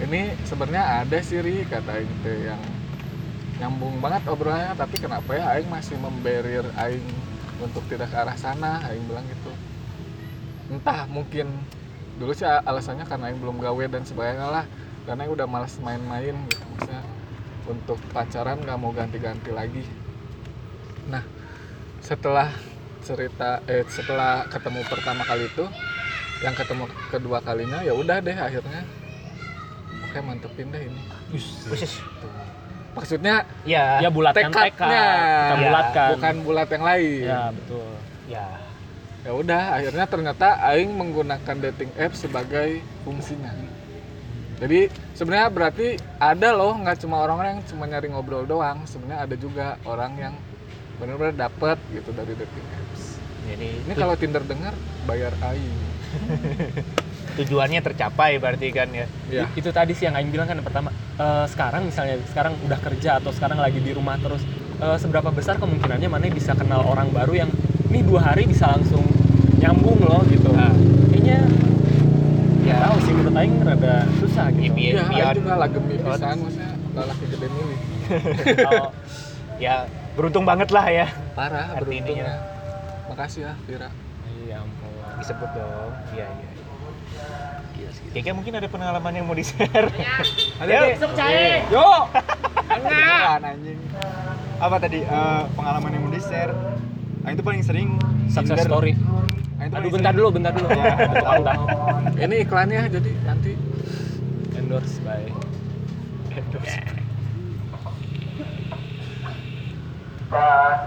Ini 0.05 0.37
sebenarnya 0.45 1.01
ada 1.01 1.17
sih 1.17 1.41
Ri 1.41 1.65
kata 1.65 1.97
Aing 1.97 2.13
teh 2.21 2.45
yang 2.45 2.61
nyambung 3.57 3.97
banget 3.97 4.29
obrolannya 4.29 4.77
tapi 4.77 4.95
kenapa 5.01 5.35
ya 5.35 5.59
aing 5.59 5.67
masih 5.67 5.99
memberir 5.99 6.63
aing 6.79 7.03
untuk 7.59 7.81
tidak 7.89 8.13
ke 8.13 8.21
arah 8.21 8.37
sana? 8.37 8.85
Aing 8.85 9.01
bilang 9.09 9.25
gitu. 9.25 9.49
Entah 10.69 11.09
mungkin 11.09 11.49
dulu 12.21 12.37
sih 12.37 12.45
alasannya 12.45 13.09
karena 13.09 13.33
aing 13.33 13.41
belum 13.41 13.57
gawe 13.57 13.83
dan 13.89 14.05
sebagainya 14.05 14.47
lah. 14.61 14.65
Karena 15.09 15.25
aing 15.25 15.33
udah 15.33 15.49
malas 15.49 15.73
main-main 15.81 16.37
gitu 16.53 16.63
maksudnya 16.69 17.01
untuk 17.65 17.97
pacaran 18.13 18.61
nggak 18.61 18.77
mau 18.77 18.93
ganti-ganti 18.93 19.49
lagi. 19.49 19.83
Nah 21.09 21.25
setelah 21.97 22.53
cerita 23.01 23.65
eh 23.65 23.81
setelah 23.89 24.45
ketemu 24.53 24.85
pertama 24.85 25.25
kali 25.25 25.49
itu 25.49 25.65
yang 26.39 26.55
ketemu 26.55 26.83
kedua 27.11 27.37
kalinya 27.43 27.83
ya 27.83 27.91
udah 27.91 28.17
deh 28.23 28.35
akhirnya. 28.35 28.81
Oke 30.07 30.17
mantepin 30.23 30.67
deh 30.71 30.81
ini. 30.87 31.01
Khusus. 31.29 32.01
maksudnya 32.89 33.45
Ya. 33.69 34.01
ya 34.01 34.09
bulatkan 34.09 34.49
tekad 34.49 34.73
tekadnya. 34.73 35.05
Kita 35.05 35.55
Ya, 35.55 35.61
bulatkan. 35.61 36.09
bukan 36.17 36.35
bulat 36.41 36.67
yang 36.73 36.83
lain. 36.83 37.21
Ya 37.29 37.41
betul. 37.53 37.89
Ya. 38.27 38.47
ya 39.19 39.31
udah 39.35 39.63
akhirnya 39.77 40.05
ternyata 40.07 40.47
aing 40.73 40.91
menggunakan 40.95 41.55
dating 41.69 41.91
app 41.99 42.15
sebagai 42.17 42.81
fungsinya. 43.03 43.51
Jadi 44.59 44.91
sebenarnya 45.15 45.47
berarti 45.47 45.87
ada 46.19 46.51
loh 46.51 46.75
nggak 46.75 46.99
cuma 46.99 47.23
orang-orang 47.23 47.59
yang 47.59 47.65
cuma 47.67 47.83
nyari 47.87 48.07
ngobrol 48.11 48.43
doang. 48.43 48.83
Sebenarnya 48.83 49.27
ada 49.27 49.35
juga 49.39 49.67
orang 49.85 50.11
yang 50.19 50.33
benar-benar 50.99 51.47
dapet 51.47 51.77
gitu 51.93 52.09
dari 52.11 52.33
dating 52.35 52.67
apps. 52.75 53.21
Jadi 53.47 53.69
ini 53.87 53.93
kalau 53.95 54.15
Tinder 54.19 54.43
dengar 54.43 54.75
bayar 55.07 55.31
aing 55.45 55.88
tujuannya 57.37 57.79
tercapai 57.79 58.35
berarti 58.35 58.67
kan 58.69 58.89
ya. 58.89 59.05
ya 59.31 59.45
itu 59.53 59.69
tadi 59.69 59.93
sih 59.93 60.03
yang 60.03 60.13
Aing 60.13 60.27
bilang 60.27 60.43
kan 60.43 60.59
yang 60.59 60.65
pertama 60.65 60.89
eh, 61.15 61.45
sekarang 61.47 61.87
misalnya 61.87 62.19
sekarang 62.25 62.57
udah 62.61 62.79
kerja 62.79 63.17
atau 63.17 63.31
sekarang 63.31 63.57
lagi 63.57 63.79
di 63.79 63.91
rumah 63.91 64.17
terus 64.17 64.43
eh, 64.77 64.97
seberapa 64.97 65.29
besar 65.29 65.55
kemungkinannya 65.55 66.09
mana 66.09 66.27
bisa 66.27 66.51
kenal 66.51 66.83
orang 66.83 67.07
baru 67.09 67.33
yang 67.37 67.49
ini 67.87 68.03
dua 68.03 68.21
hari 68.25 68.43
bisa 68.43 68.67
langsung 68.67 69.01
nyambung 69.55 69.99
loh 69.99 70.23
gitu. 70.25 70.51
Nah. 70.51 70.71
kayaknya 71.09 71.39
ya 72.61 72.75
tahu 72.81 72.97
sih 73.01 73.13
menurut 73.13 73.35
Aing 73.35 73.55
rada 73.59 73.95
susah 74.19 74.45
Ya, 74.49 74.59
gitu 74.61 74.75
biar- 74.75 74.95
ya 74.95 75.03
biar- 75.05 75.27
aing 75.29 75.39
juga 75.39 75.55
lagi 75.55 75.77
pisan 75.79 76.35
maksudnya 76.37 76.69
lelaki 76.91 77.25
gede 77.27 77.47
milih 77.49 77.79
Kalau- 78.57 78.91
Ya 79.59 79.75
beruntung 80.15 80.43
banget 80.43 80.71
lah 80.71 80.87
ya. 80.87 81.07
parah 81.35 81.75
beruntungnya. 81.77 82.39
Makasih 83.07 83.41
ya 83.43 83.53
Vira 83.63 83.91
Disebut 85.19 85.49
dong. 85.51 85.91
Iya 86.11 86.27
iya. 86.27 86.47
Kayaknya 88.09 88.33
mungkin 88.33 88.53
ada 88.55 88.65
pengalaman 88.65 89.11
yang 89.13 89.23
mau 89.23 89.33
di 89.33 89.43
share. 89.43 89.87
Ada 90.57 90.69
Yuk. 90.73 90.83
deh. 91.05 91.57
yuk 91.69 92.01
Apaan, 92.69 93.39
anjing. 93.43 93.79
Apa 94.57 94.75
tadi 94.77 94.99
eh, 94.99 95.41
pengalaman 95.53 95.89
yang 95.91 96.01
mau 96.03 96.09
di 96.09 96.19
share? 96.19 96.51
Aing 97.21 97.35
itu 97.35 97.43
paling 97.43 97.61
sering 97.61 97.99
success 98.25 98.57
Tinder. 98.57 98.65
story 98.65 98.91
Aing 99.59 99.69
tuh 99.69 99.77
aduh 99.77 99.89
bentar 99.91 100.09
sering- 100.09 100.17
dulu 100.17 100.27
bentar 100.31 100.51
dulu 100.55 100.67
Ya, 102.15 102.25
ini 102.25 102.35
iklannya 102.41 102.87
jadi 102.87 103.11
nanti 103.21 103.51
endorse 104.55 104.97
by 105.03 105.27
Oh 110.31 110.79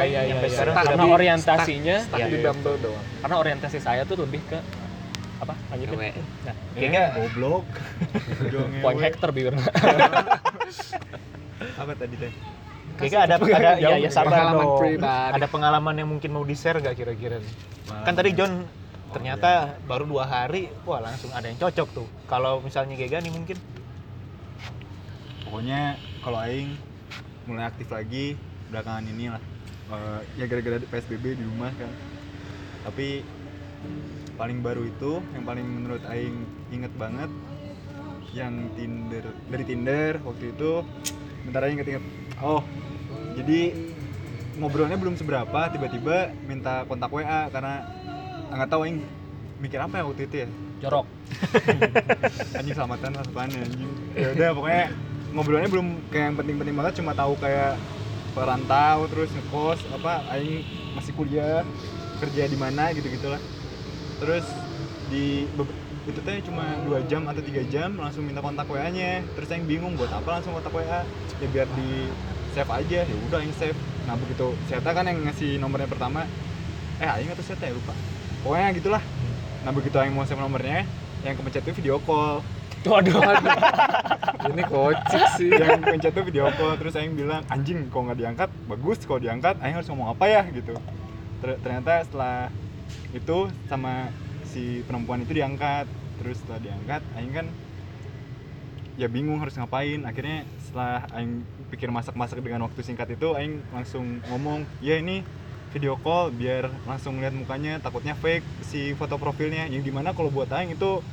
iya 0.00 0.20
iya 0.20 0.22
iya. 0.24 0.34
Iya. 0.38 0.48
sekarang 0.50 0.74
Karena 0.74 0.92
sudah- 0.98 1.14
orientasinya, 1.14 1.96
stuck 2.00 2.18
Iya, 2.18 2.26
di 2.26 2.36
iya. 2.36 2.44
Bumble 2.46 2.76
doang 2.78 3.04
karena 3.18 3.36
orientasi 3.36 3.78
saya 3.78 4.02
tuh 4.02 4.16
lebih 4.18 4.40
ke 4.44 4.58
apa? 5.38 5.54
Lanjutin. 5.70 5.94
Cewek. 5.94 6.12
Nah, 6.42 6.54
Kayaknya 6.74 7.02
goblok. 7.14 7.64
Udah 8.42 8.62
poin 8.82 8.96
ngewe. 8.96 9.04
hektar 9.04 9.30
bibir. 9.30 9.54
Apa 11.76 11.92
tadi 11.94 12.14
teh? 12.16 12.32
kayaknya 12.98 13.20
ada 13.22 13.34
ada 13.38 13.70
ya 13.78 13.94
ya 13.96 14.10
sabar 14.10 14.34
Pengalaman 14.34 14.58
dong. 14.64 14.78
pribadi. 14.82 15.32
Ada 15.32 15.46
pengalaman 15.46 15.94
yang 15.94 16.08
mungkin 16.08 16.30
mau 16.32 16.42
di 16.42 16.52
share 16.52 16.78
gak 16.78 16.94
kira-kira? 16.94 17.38
nih? 17.38 17.52
Kan 18.02 18.10
tadi 18.12 18.34
John 18.34 18.66
ternyata 19.08 19.78
baru 19.80 20.02
dua 20.04 20.26
hari, 20.26 20.66
wah 20.82 20.98
langsung 20.98 21.30
ada 21.30 21.46
yang 21.46 21.54
cocok 21.56 21.88
tuh. 21.94 22.08
Kalau 22.26 22.58
misalnya 22.58 22.94
Gega 22.94 23.18
nih 23.18 23.30
mungkin 23.30 23.54
Pokoknya 25.40 25.94
kalau 26.20 26.42
aing 26.42 26.74
mulai 27.46 27.64
aktif 27.64 27.88
lagi 27.88 28.34
belakangan 28.68 29.06
ini 29.06 29.30
lah. 29.30 29.40
Eh, 29.88 30.20
ya 30.36 30.44
gara-gara 30.44 30.76
PSBB 30.76 31.40
di 31.40 31.44
rumah 31.48 31.72
kan. 31.72 31.88
Tapi 32.84 33.24
paling 34.36 34.60
baru 34.60 34.84
itu 34.84 35.24
yang 35.32 35.44
paling 35.48 35.64
menurut 35.64 36.02
aing 36.12 36.44
inget 36.68 36.92
banget 37.00 37.30
yang 38.36 38.68
Tinder 38.76 39.24
dari 39.48 39.64
Tinder 39.64 40.20
waktu 40.20 40.52
itu 40.52 40.84
bentar 41.48 41.64
aja 41.64 41.72
inget-inget. 41.72 42.04
Oh, 42.44 42.60
jadi 43.32 43.72
ngobrolnya 44.60 45.00
belum 45.00 45.16
seberapa 45.16 45.72
tiba-tiba 45.72 46.36
minta 46.44 46.84
kontak 46.84 47.08
WA 47.08 47.48
karena 47.48 47.88
nggak 48.52 48.68
tahu 48.68 48.84
aing 48.84 49.00
mikir 49.58 49.80
apa 49.80 50.02
ya 50.02 50.04
waktu 50.04 50.22
itu 50.28 50.36
ya 50.44 50.48
Jorok. 50.84 51.06
anjing 52.60 52.76
selamatan 52.76 53.16
apaan 53.16 53.50
ya 53.50 53.60
anjing 53.64 53.90
ya 54.12 54.28
udah 54.36 54.48
pokoknya 54.52 54.84
ngobrolnya 55.32 55.68
belum 55.72 55.86
kayak 56.12 56.24
yang 56.28 56.36
penting-penting 56.36 56.76
banget 56.76 56.92
cuma 57.00 57.12
tahu 57.16 57.32
kayak 57.40 57.80
perantau 58.38 59.10
terus 59.10 59.30
ngekos 59.34 59.80
apa 59.94 60.22
aing 60.38 60.62
masih 60.94 61.12
kuliah 61.18 61.66
kerja 62.22 62.46
di 62.46 62.56
mana 62.58 62.94
gitu 62.94 63.10
gitulah 63.10 63.42
terus 64.22 64.46
di 65.10 65.46
itu 66.08 66.20
teh 66.24 66.40
cuma 66.40 66.64
dua 66.88 67.04
jam 67.04 67.28
atau 67.28 67.44
tiga 67.44 67.60
jam 67.68 67.92
langsung 68.00 68.24
minta 68.24 68.40
kontak 68.40 68.64
WA 68.64 68.88
nya 68.88 69.20
terus 69.36 69.52
aing 69.52 69.68
bingung 69.68 69.92
buat 69.98 70.08
apa 70.08 70.40
langsung 70.40 70.56
kontak 70.56 70.72
WA 70.72 71.04
ya 71.38 71.46
biar 71.52 71.68
di 71.76 72.08
save 72.56 72.70
aja 72.72 73.00
ya 73.06 73.16
udah 73.30 73.38
aing 73.38 73.54
save. 73.54 73.78
Nah 74.08 74.16
begitu 74.16 74.56
saya 74.66 74.80
kan 74.82 75.06
yang 75.06 75.22
ngasih 75.22 75.60
nomornya 75.60 75.86
pertama. 75.86 76.24
Eh 76.98 77.06
aing 77.06 77.30
atau 77.30 77.44
saya 77.44 77.70
lupa. 77.70 77.94
Pokoknya 78.42 78.74
gitulah. 78.74 79.02
Nah 79.62 79.70
begitu 79.70 79.96
aing 80.00 80.16
mau 80.16 80.26
save 80.26 80.40
nomornya 80.40 80.82
yang 81.22 81.34
kepencet 81.38 81.62
itu 81.66 81.82
video 81.82 82.02
call 82.02 82.42
Waduh. 82.88 83.20
ini 84.48 84.62
kocik 84.64 85.24
sih. 85.36 85.52
Yang 85.60 85.84
pencet 85.84 86.12
tuh 86.16 86.24
video 86.24 86.48
call 86.56 86.80
terus 86.80 86.96
Aing 86.96 87.12
bilang 87.12 87.44
anjing 87.52 87.92
kok 87.92 88.00
nggak 88.00 88.18
diangkat? 88.18 88.48
Bagus 88.64 88.98
kalau 89.04 89.20
diangkat? 89.20 89.60
Aing 89.60 89.76
harus 89.76 89.88
ngomong 89.92 90.08
apa 90.16 90.24
ya? 90.24 90.42
Gitu. 90.48 90.72
Ter- 91.44 91.60
ternyata 91.60 92.02
setelah 92.08 92.48
itu 93.12 93.52
sama 93.68 94.08
si 94.48 94.80
perempuan 94.88 95.20
itu 95.22 95.36
diangkat. 95.36 95.84
Terus 96.18 96.40
setelah 96.40 96.60
diangkat 96.64 97.02
Aing 97.20 97.32
kan 97.36 97.46
ya 98.96 99.06
bingung 99.12 99.38
harus 99.44 99.52
ngapain. 99.60 100.08
Akhirnya 100.08 100.48
setelah 100.64 101.04
Aing 101.12 101.44
pikir 101.68 101.92
masak-masak 101.92 102.40
dengan 102.40 102.64
waktu 102.64 102.80
singkat 102.80 103.12
itu 103.12 103.36
Aing 103.36 103.60
langsung 103.76 104.24
ngomong 104.32 104.64
ya 104.80 104.96
ini 104.96 105.20
video 105.68 106.00
call 106.00 106.32
biar 106.32 106.72
langsung 106.88 107.20
lihat 107.20 107.36
mukanya. 107.36 107.76
Takutnya 107.84 108.16
fake 108.16 108.64
si 108.64 108.96
foto 108.96 109.20
profilnya. 109.20 109.68
Yang 109.68 109.84
di 109.84 109.92
mana 109.92 110.16
kalau 110.16 110.32
buat 110.32 110.48
Aing 110.48 110.72
itu 110.72 111.04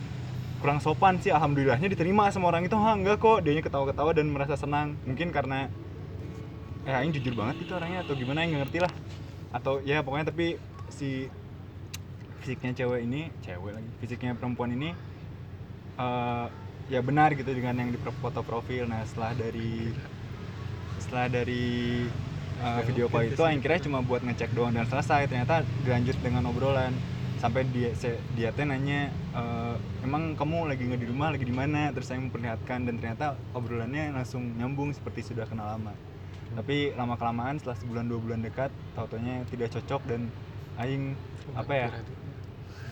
kurang 0.62 0.80
sopan 0.82 1.20
sih 1.22 1.32
alhamdulillahnya 1.32 1.88
diterima 1.92 2.32
sama 2.32 2.52
orang 2.52 2.66
itu. 2.66 2.76
Ah 2.76 2.96
enggak 2.96 3.18
kok. 3.20 3.44
Dianya 3.44 3.64
ketawa-ketawa 3.64 4.12
dan 4.16 4.28
merasa 4.32 4.56
senang. 4.56 4.96
Mungkin 5.04 5.30
karena 5.32 5.68
ya 6.86 7.02
Aing 7.02 7.14
jujur 7.16 7.34
banget 7.34 7.66
itu 7.66 7.72
orangnya 7.74 8.06
atau 8.06 8.14
gimana 8.14 8.44
Aing 8.44 8.56
nggak 8.56 8.64
ngerti 8.70 8.80
lah. 8.84 8.92
Atau 9.56 9.82
ya 9.84 10.02
pokoknya 10.02 10.30
tapi 10.30 10.60
si 10.92 11.30
fisiknya 12.44 12.78
cewek 12.78 13.02
ini 13.10 13.34
cewek 13.42 13.74
lagi 13.74 13.90
fisiknya 13.98 14.38
perempuan 14.38 14.70
ini 14.70 14.94
eh, 15.98 16.46
ya 16.94 17.02
benar 17.02 17.34
gitu 17.34 17.50
dengan 17.50 17.74
yang 17.82 17.90
di 17.90 18.00
foto 18.00 18.46
profil. 18.46 18.86
Nah 18.86 19.02
setelah 19.08 19.34
dari 19.34 19.90
setelah 21.02 21.28
dari 21.30 22.06
uh, 22.62 22.82
video 22.88 23.06
call 23.12 23.30
itu 23.30 23.42
Aing 23.44 23.62
kira 23.62 23.78
cuma 23.82 24.02
buat 24.02 24.24
ngecek 24.24 24.56
doang 24.56 24.74
dan 24.74 24.88
selesai. 24.88 25.28
Ternyata 25.30 25.62
dilanjut 25.84 26.18
dengan 26.24 26.48
obrolan 26.50 26.94
sampai 27.46 27.62
dia 27.70 27.94
dia 28.34 28.50
teh 28.50 28.66
nanya 28.66 29.14
"Eh, 29.38 29.76
emang 30.02 30.34
kamu 30.34 30.66
lagi 30.66 30.82
nggak 30.90 31.02
di 31.06 31.08
rumah 31.14 31.30
lagi 31.30 31.46
di 31.46 31.54
mana? 31.54 31.94
Terus 31.94 32.10
saya 32.10 32.18
memperlihatkan 32.18 32.90
dan 32.90 32.98
ternyata 32.98 33.38
obrolannya 33.54 34.10
langsung 34.18 34.42
nyambung 34.58 34.90
seperti 34.98 35.22
sudah 35.22 35.46
kenal 35.46 35.78
lama. 35.78 35.94
Tapi 36.58 36.98
lama 36.98 37.14
kelamaan 37.22 37.62
setelah 37.62 37.78
sebulan 37.78 38.06
dua 38.10 38.18
bulan 38.18 38.42
dekat 38.42 38.74
tau 38.98 39.06
taunya 39.06 39.46
tidak 39.54 39.70
cocok 39.78 40.02
dan 40.10 40.26
aing 40.82 41.14
apa 41.54 41.74
ya 41.78 41.88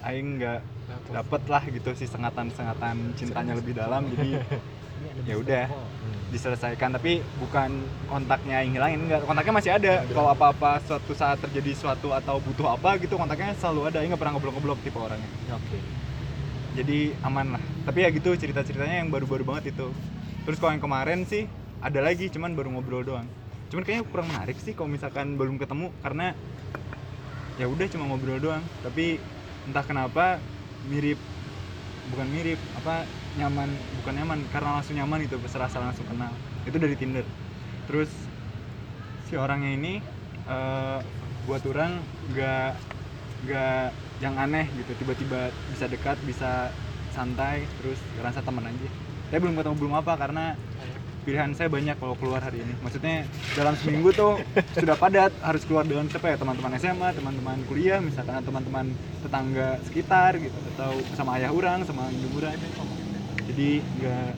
aing 0.05 0.37
nggak 0.37 0.59
dapet 1.09 1.41
lah 1.49 1.63
gitu 1.73 1.89
sih 1.97 2.05
sengatan 2.05 2.53
sengatan 2.53 2.95
cintanya 3.17 3.57
lebih 3.57 3.73
dalam. 3.73 4.05
Jadi 4.13 4.37
ya 5.25 5.35
udah 5.39 5.65
diselesaikan. 6.33 6.89
Tapi 6.97 7.21
bukan 7.37 7.85
kontaknya 8.09 8.61
aing 8.65 8.73
hilangin 8.73 9.05
enggak. 9.05 9.21
Kontaknya 9.23 9.53
masih 9.53 9.71
ada. 9.77 9.93
Kalau 10.09 10.29
apa-apa 10.33 10.81
suatu 10.83 11.13
saat 11.13 11.37
terjadi 11.41 11.71
suatu 11.77 12.11
atau 12.11 12.41
butuh 12.41 12.73
apa 12.73 12.97
gitu 13.01 13.15
kontaknya 13.15 13.53
selalu 13.57 13.93
ada. 13.93 13.97
Aing 14.01 14.13
nggak 14.13 14.21
pernah 14.21 14.33
ngobrol-ngobrol 14.37 14.77
tipe 14.81 14.97
orangnya. 14.97 15.29
Oke. 15.53 15.77
jadi 16.73 17.13
aman 17.21 17.57
lah. 17.57 17.63
Tapi 17.85 18.01
ya 18.01 18.09
gitu 18.09 18.33
cerita-ceritanya 18.33 19.05
yang 19.05 19.13
baru-baru 19.13 19.45
banget 19.45 19.77
itu. 19.77 19.93
Terus 20.43 20.57
kalau 20.57 20.73
yang 20.73 20.81
kemarin 20.81 21.21
sih 21.29 21.45
ada 21.79 22.01
lagi 22.01 22.27
cuman 22.33 22.57
baru 22.57 22.73
ngobrol 22.73 23.05
doang. 23.05 23.27
Cuman 23.69 23.85
kayaknya 23.85 24.05
kurang 24.09 24.27
menarik 24.33 24.57
sih 24.57 24.73
kalau 24.73 24.89
misalkan 24.89 25.37
belum 25.37 25.61
ketemu 25.61 25.93
karena 26.01 26.33
ya 27.61 27.69
udah 27.69 27.85
cuma 27.93 28.09
ngobrol 28.09 28.41
doang. 28.41 28.65
Tapi 28.81 29.21
entah 29.69 29.85
kenapa 29.85 30.41
mirip 30.89 31.21
bukan 32.11 32.27
mirip 32.27 32.59
apa 32.75 33.07
nyaman 33.37 33.69
bukan 34.01 34.13
nyaman 34.13 34.39
karena 34.53 34.69
langsung 34.77 34.95
nyaman 34.97 35.25
itu 35.25 35.35
serasa 35.49 35.81
langsung 35.81 36.05
kenal. 36.05 36.33
Itu 36.65 36.77
dari 36.77 36.93
Tinder. 36.93 37.25
Terus 37.89 38.09
si 39.29 39.33
orangnya 39.35 39.73
ini 39.73 39.93
eh, 40.47 40.99
buat 41.49 41.63
orang 41.67 41.99
nggak 42.31 42.71
nggak 43.43 43.85
yang 44.23 44.39
aneh 44.39 44.71
gitu 44.79 44.95
tiba-tiba 45.03 45.51
bisa 45.75 45.85
dekat 45.91 46.15
bisa 46.23 46.71
santai 47.11 47.67
terus 47.81 47.99
ngerasa 48.19 48.39
teman 48.45 48.69
aja. 48.69 48.89
Saya 49.29 49.39
belum 49.41 49.57
ketemu 49.57 49.75
belum 49.81 49.93
apa 49.99 50.13
karena 50.15 50.55
pilihan 51.23 51.55
saya 51.55 51.71
banyak 51.71 51.95
kalau 51.97 52.15
keluar 52.19 52.43
hari 52.43 52.61
ini. 52.61 52.75
Maksudnya 52.83 53.25
dalam 53.57 53.73
seminggu 53.79 54.11
tuh 54.13 54.39
sudah 54.75 54.95
padat 54.99 55.31
harus 55.41 55.63
keluar 55.65 55.87
dengan 55.87 56.05
siapa 56.11 56.31
ya 56.31 56.37
teman-teman 56.37 56.75
SMA 56.77 57.09
teman-teman 57.15 57.57
kuliah 57.65 57.99
misalkan 58.03 58.43
teman-teman 58.43 58.91
tetangga 59.23 59.79
sekitar 59.87 60.37
gitu 60.37 60.55
atau 60.75 60.91
sama 61.15 61.39
ayah 61.39 61.51
orang 61.51 61.87
sama 61.87 62.11
liburan 62.11 62.55
jadi 63.53 63.85
nggak 63.85 64.29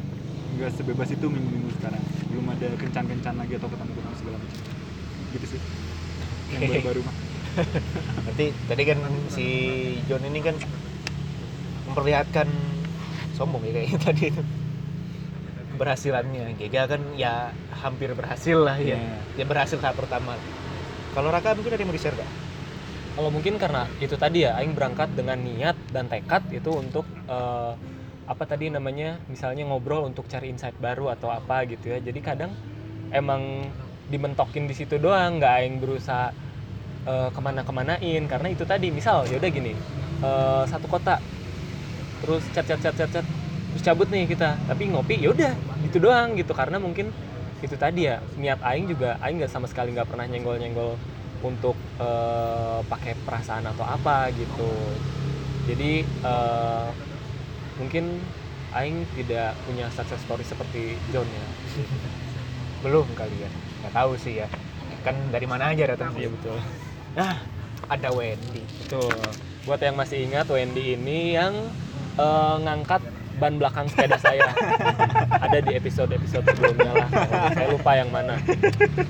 nggak 0.60 0.72
sebebas 0.76 1.08
itu 1.08 1.26
minggu-minggu 1.32 1.72
sekarang. 1.80 2.04
Belum 2.28 2.52
ada 2.52 2.68
kencan-kencan 2.76 3.36
lagi 3.40 3.54
atau 3.56 3.72
ketemu-ketemu 3.72 4.16
segala 4.20 4.38
macam. 4.44 4.60
Gitu 5.32 5.46
sih. 5.56 5.62
Yang 6.52 6.62
baru-baru 6.68 7.00
mah. 7.08 7.16
Nanti 8.28 8.46
tadi 8.52 8.84
kan 8.84 9.00
si 9.32 9.48
John 10.12 10.24
ini 10.28 10.40
kan 10.44 10.56
memperlihatkan 11.88 12.48
sombong 13.40 13.64
ya 13.64 13.72
kayaknya 13.72 14.00
tadi 14.12 14.24
itu. 14.36 14.44
Keberhasilannya. 15.72 16.60
Gega 16.60 16.84
kan 16.84 17.02
ya 17.16 17.56
hampir 17.72 18.12
berhasil 18.12 18.60
lah 18.60 18.76
ya. 18.76 19.00
Iya. 19.00 19.20
dia 19.40 19.46
berhasil 19.48 19.80
tahap 19.80 19.96
pertama. 19.96 20.36
Kalau 21.16 21.32
Raka 21.32 21.56
mungkin 21.56 21.72
ada 21.72 21.80
yang 21.80 21.88
mau 21.88 21.96
di-share 21.96 22.20
gak? 22.20 22.32
kalau 23.16 23.32
mungkin 23.32 23.56
karena 23.56 23.88
itu 24.04 24.20
tadi 24.20 24.44
ya 24.44 24.60
aing 24.60 24.76
berangkat 24.76 25.08
dengan 25.16 25.40
niat 25.40 25.80
dan 25.88 26.12
tekad 26.12 26.44
itu 26.52 26.68
untuk 26.68 27.08
eh, 27.32 27.72
apa 28.32 28.44
tadi 28.52 28.66
namanya 28.76 29.06
misalnya 29.34 29.64
ngobrol 29.70 30.02
untuk 30.10 30.26
cari 30.34 30.48
insight 30.54 30.78
baru 30.86 31.04
atau 31.16 31.30
apa 31.38 31.56
gitu 31.72 31.86
ya. 31.94 31.98
Jadi 32.08 32.20
kadang 32.30 32.52
emang 33.14 33.44
dimentokin 34.12 34.66
di 34.70 34.76
situ 34.80 34.96
doang 35.04 35.40
nggak 35.42 35.54
aing 35.62 35.76
berusaha 35.84 36.34
eh, 37.10 37.30
ke 37.36 37.40
mana-kemanain. 37.48 38.24
Karena 38.32 38.48
itu 38.54 38.64
tadi 38.72 38.88
misal 38.98 39.18
ya 39.32 39.36
udah 39.42 39.52
gini 39.58 39.72
eh, 40.26 40.64
satu 40.72 40.88
kota 40.94 41.12
terus 42.22 42.50
chat 42.54 42.66
chat 42.68 42.80
chat 42.84 42.96
chat 42.98 43.10
chat 43.14 43.26
terus 43.72 43.84
cabut 43.88 44.08
nih 44.14 44.24
kita. 44.32 44.46
Tapi 44.68 44.84
ngopi 44.92 45.16
ya 45.24 45.30
udah 45.36 45.52
gitu 45.84 45.98
doang 46.04 46.36
gitu. 46.40 46.52
Karena 46.56 46.78
mungkin 46.86 47.08
itu 47.64 47.76
tadi 47.80 48.00
ya 48.10 48.14
niat 48.40 48.60
aing 48.64 48.86
juga 48.92 49.08
aing 49.24 49.36
nggak 49.42 49.52
sama 49.54 49.68
sekali 49.72 49.90
nggak 49.96 50.10
pernah 50.12 50.26
nyenggol 50.30 50.56
nyenggol 50.62 50.92
untuk 51.44 51.76
eh, 52.02 52.80
pakai 52.92 53.14
perasaan 53.26 53.66
atau 53.72 53.86
apa 53.88 54.32
gitu. 54.40 54.62
Jadi 55.68 55.86
eh, 56.26 56.88
mungkin 57.76 58.20
aing 58.72 59.08
tidak 59.16 59.56
punya 59.64 59.88
success 59.90 60.20
story 60.22 60.44
seperti 60.44 60.82
John 61.10 61.26
ya. 61.26 61.46
Belum 62.82 63.08
kali 63.14 63.36
ya. 63.38 63.50
Nggak 63.82 63.94
tahu 63.94 64.12
sih 64.16 64.40
ya. 64.40 64.48
Kan 65.02 65.16
dari 65.30 65.46
mana 65.46 65.72
aja 65.72 65.88
datang. 65.88 66.12
Iya 66.14 66.30
betul. 66.30 66.58
Nah 67.16 67.40
ada 67.86 68.10
Wendy. 68.12 68.64
Betul. 68.82 69.12
Buat 69.64 69.82
yang 69.82 69.96
masih 69.96 70.24
ingat 70.24 70.46
Wendy 70.48 70.94
ini 70.94 71.34
yang 71.34 71.54
eh, 72.16 72.56
ngangkat 72.62 73.02
ban 73.36 73.56
belakang 73.56 73.88
sepeda 73.88 74.16
saya. 74.18 74.48
Ada 75.40 75.60
di 75.60 75.72
episode 75.74 76.12
episode 76.12 76.46
sebelumnya 76.48 76.92
lah. 76.96 77.10
Saya 77.52 77.68
lupa 77.68 77.92
yang 77.94 78.08
mana. 78.08 78.40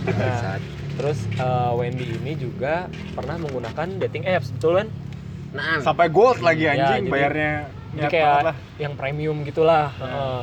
Nah, 0.09 0.57
terus 0.95 1.20
eh, 1.32 1.72
Wendy 1.74 2.16
ini 2.16 2.34
juga 2.34 2.86
pernah 3.13 3.38
menggunakan 3.38 3.88
dating 4.01 4.26
apps. 4.26 4.49
Betul 4.51 4.80
kan 4.80 4.89
Nah, 5.55 5.80
sampai 5.80 6.11
gold 6.11 6.43
lagi 6.43 6.68
Ya, 6.68 6.76
anjing 6.76 7.07
jadi- 7.07 7.11
bayarnya. 7.11 7.53
jadi 7.63 7.84
niat 7.97 8.09
kayak 8.09 8.29
banget 8.29 8.45
lah. 8.45 8.55
yang 8.77 8.93
premium 8.93 9.35
gitulah 9.41 9.89
Heeh. 9.95 10.41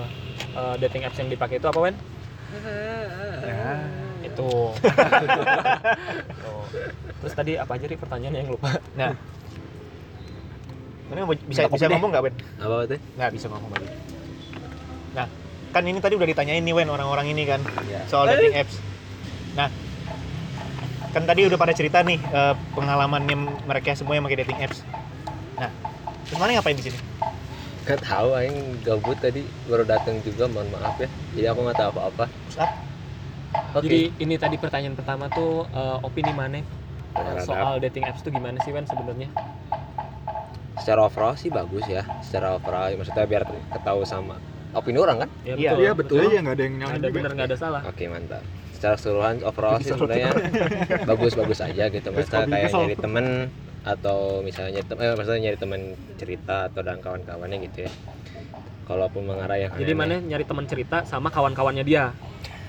Eh, 0.52 0.74
dating 0.78 1.02
apps 1.02 1.16
yang 1.16 1.28
dipakai 1.28 1.56
itu 1.56 1.64
apa 1.64 1.78
Wen? 1.78 1.94
Ya. 3.42 3.66
itu 4.22 4.42
Oh. 4.42 4.70
terus 7.20 7.32
tadi 7.32 7.52
apa 7.54 7.70
aja 7.70 7.84
nih 7.84 7.96
pertanyaan 7.96 8.34
yang 8.34 8.48
lupa 8.50 8.74
nah 8.92 9.12
Ini 11.06 11.20
bisa 11.44 11.68
bisa 11.68 11.84
deh. 11.84 11.92
ngomong 11.92 12.08
nggak 12.10 12.22
Ben? 12.24 12.34
apa 12.58 12.74
tuh? 12.86 12.98
Nggak 13.12 13.30
bisa 13.30 13.46
ngomong 13.46 13.70
lagi. 13.70 13.86
Nah, 15.12 15.26
kan 15.68 15.82
ini 15.84 16.00
tadi 16.00 16.16
udah 16.16 16.24
ditanyain 16.24 16.58
nih 16.58 16.72
Wen 16.72 16.88
orang-orang 16.88 17.28
ini 17.28 17.44
kan 17.44 17.60
Ya. 17.84 18.00
soal 18.08 18.24
dating 18.26 18.56
apps. 18.56 18.80
Nah, 19.52 19.68
kan 21.12 21.22
tadi 21.22 21.44
udah 21.44 21.54
pada 21.54 21.70
cerita 21.70 22.00
nih 22.00 22.16
eh, 22.16 22.54
pengalamannya 22.72 23.36
mereka 23.62 23.92
semua 23.92 24.14
yang 24.14 24.24
pakai 24.24 24.38
dating 24.40 24.58
apps. 24.58 24.80
Nah, 25.54 25.68
terus 26.24 26.38
mana 26.38 26.50
ngapain 26.54 26.74
di 26.74 26.82
sini? 26.82 26.98
Gak 27.82 27.98
tahu 27.98 28.38
aing 28.38 28.78
gabut 28.78 29.18
tadi 29.18 29.42
baru 29.66 29.82
datang 29.82 30.22
juga 30.22 30.46
mohon 30.46 30.70
maaf 30.70 30.94
ya. 31.02 31.08
Jadi 31.34 31.46
aku 31.50 31.60
nggak 31.66 31.78
tahu 31.78 31.90
apa-apa. 31.92 32.24
Oke. 33.72 33.84
jadi 33.84 34.00
ini 34.16 34.34
tadi 34.36 34.56
pertanyaan 34.56 34.96
pertama 34.96 35.28
tuh 35.28 35.66
eh, 35.68 35.98
opini 36.00 36.32
mana 36.32 36.60
Terhadap- 37.12 37.44
soal 37.44 37.76
dating 37.80 38.08
apps 38.08 38.24
tuh 38.24 38.32
gimana 38.32 38.56
sih 38.64 38.72
Wen 38.72 38.88
sebenarnya 38.88 39.28
secara 40.72 41.06
overall 41.06 41.36
sih 41.36 41.52
bagus 41.52 41.84
ya. 41.84 42.02
Secara 42.24 42.56
overall 42.56 42.88
maksudnya 42.96 43.24
biar 43.28 43.44
ketahui 43.70 44.08
sama 44.08 44.40
opini 44.72 44.98
orang 44.98 45.26
kan? 45.26 45.28
ya 45.44 45.54
Iya, 45.54 45.70
iya 45.76 45.92
betul 45.92 46.24
aja 46.24 46.38
nggak 46.40 46.54
ada 46.56 46.62
yang 46.64 46.74
nggak 46.74 46.88
nyalain 46.88 46.96
ada 46.96 47.08
juga 47.08 47.16
bener 47.20 47.30
nggak 47.36 47.48
ada 47.52 47.58
salah 47.60 47.82
Oke 47.84 48.04
mantap. 48.08 48.42
Secara 48.72 48.94
keseluruhan 48.96 49.34
overall 49.44 49.76
sih 49.78 49.92
sebenarnya 49.92 50.30
bagus-bagus 51.04 51.58
aja 51.60 51.84
gitu. 51.92 52.08
Hobi 52.08 52.24
kayak 52.24 52.72
nyari 52.72 52.96
temen 52.96 53.26
atau 53.82 54.40
misalnya 54.46 54.80
eh, 54.82 55.14
maksudnya 55.18 55.40
nyari 55.50 55.58
temen 55.58 55.82
cerita 56.20 56.70
atau 56.70 56.80
dan 56.86 56.98
kawan-kawannya 57.02 57.58
gitu 57.66 57.78
ya. 57.86 57.92
Kalaupun 58.82 59.22
mengarah 59.26 59.58
yang 59.58 59.70
jadi 59.78 59.92
mana 59.94 60.18
nyari 60.18 60.44
teman 60.46 60.66
cerita 60.66 61.06
sama 61.06 61.30
kawan-kawannya 61.30 61.86
dia 61.86 62.14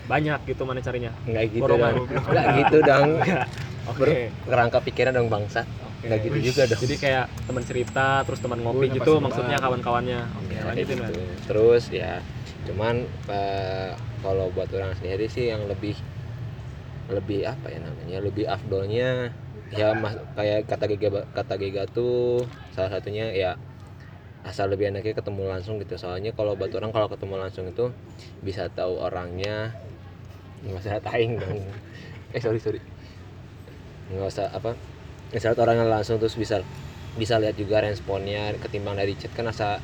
banyak 0.06 0.40
gitu 0.46 0.68
mana 0.68 0.80
carinya 0.84 1.12
nggak 1.26 1.46
gitu 1.58 1.62
Borongan. 1.64 1.94
dong. 1.96 2.08
Nggak 2.30 2.46
gitu 2.60 2.78
dong. 2.86 3.08
oke 3.90 4.00
Ber- 4.02 4.18
kerangka 4.46 4.80
pikiran 4.86 5.14
dong 5.18 5.30
bangsa. 5.30 5.62
Nggak 6.04 6.20
gitu 6.28 6.38
juga 6.52 6.62
dong. 6.70 6.80
jadi 6.84 6.96
kayak 7.00 7.26
teman 7.48 7.64
cerita 7.64 8.08
terus 8.28 8.40
teman 8.44 8.60
ngopi 8.62 8.88
gitu 8.92 9.12
maksudnya 9.24 9.58
kawan-kawannya 9.64 10.20
oke 10.38 10.54
Ya, 10.54 10.62
lanjutin 10.68 10.98
Wen. 11.00 11.08
gitu. 11.08 11.24
Terus 11.50 11.84
ya, 11.90 12.14
cuman 12.68 12.96
eh, 13.32 13.90
kalau 14.24 14.46
buat 14.56 14.70
orang 14.76 14.94
sendiri 15.00 15.26
sih 15.32 15.48
yang 15.52 15.64
lebih 15.68 15.96
lebih 17.12 17.44
apa 17.44 17.68
ya 17.72 17.80
namanya, 17.84 18.18
lebih 18.24 18.46
afdolnya 18.48 19.36
ya 19.80 19.88
mas, 19.98 20.14
kayak 20.38 20.60
kata 20.70 20.86
Giga 20.92 21.10
kata 21.38 21.54
Giga 21.62 21.84
tuh 21.98 22.46
salah 22.76 22.92
satunya 22.94 23.26
ya 23.34 23.52
asal 24.50 24.68
lebih 24.72 24.92
enaknya 24.92 25.14
ketemu 25.20 25.42
langsung 25.48 25.76
gitu. 25.82 25.96
Soalnya 25.96 26.32
kalau 26.38 26.54
buat 26.60 26.72
orang 26.78 26.92
kalau 26.96 27.08
ketemu 27.14 27.36
langsung 27.40 27.66
itu 27.74 27.86
bisa 28.44 28.68
tahu 28.78 29.00
orangnya. 29.00 29.72
Nggak 30.64 30.80
usah 30.84 31.02
taing 31.04 31.34
dong. 31.42 31.60
Eh 32.36 32.42
sorry 32.44 32.60
sorry. 32.60 32.80
Nggak 34.12 34.30
usah 34.30 34.48
apa 34.52 34.72
misalnya 35.34 35.58
orangnya 35.66 35.86
langsung 35.90 36.22
terus 36.22 36.36
bisa 36.38 36.62
bisa 37.18 37.38
lihat 37.42 37.56
juga 37.58 37.82
responnya 37.82 38.54
ketimbang 38.64 38.96
dari 39.00 39.14
chat. 39.16 39.32
Kan 39.34 39.48
asa 39.50 39.80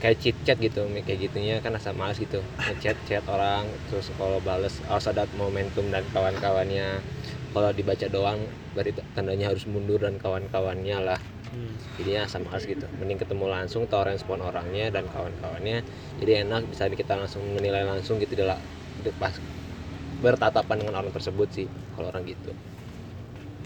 kayak 0.00 0.16
chit 0.22 0.36
chat 0.48 0.56
gitu 0.56 0.88
kayak 1.04 1.28
gitunya 1.28 1.60
kan 1.60 1.76
asa 1.76 1.92
males 1.92 2.16
gitu. 2.16 2.40
Ngechat 2.56 2.96
chat 3.04 3.24
orang 3.28 3.68
terus 3.92 4.08
kalau 4.16 4.40
bales 4.40 4.80
harus 4.88 5.06
ada 5.12 5.28
momentum 5.36 5.86
dan 5.92 6.04
kawan-kawannya. 6.14 7.04
Kalau 7.52 7.70
dibaca 7.74 8.06
doang 8.08 8.40
berarti 8.74 8.90
tandanya 9.16 9.50
harus 9.50 9.66
mundur 9.66 9.98
dan 10.02 10.16
kawan-kawannya 10.18 10.98
lah. 11.02 11.20
Hmm. 11.50 11.74
jadinya 11.98 12.30
asa 12.30 12.38
males 12.38 12.62
gitu. 12.62 12.86
Mending 13.02 13.18
ketemu 13.18 13.50
langsung 13.50 13.82
tahu 13.90 14.06
respon 14.06 14.38
orangnya 14.38 14.86
dan 14.94 15.10
kawan-kawannya. 15.10 15.82
Jadi 16.22 16.46
enak 16.46 16.70
bisa 16.70 16.86
kita 16.86 17.18
langsung 17.18 17.42
menilai 17.42 17.82
langsung 17.82 18.22
gitu 18.22 18.38
adalah 18.38 18.62
pas 19.18 19.34
bertatapan 20.22 20.76
dengan 20.78 21.02
orang 21.02 21.10
tersebut 21.10 21.48
sih 21.50 21.66
kalau 21.98 22.06
orang 22.14 22.22
gitu. 22.22 22.54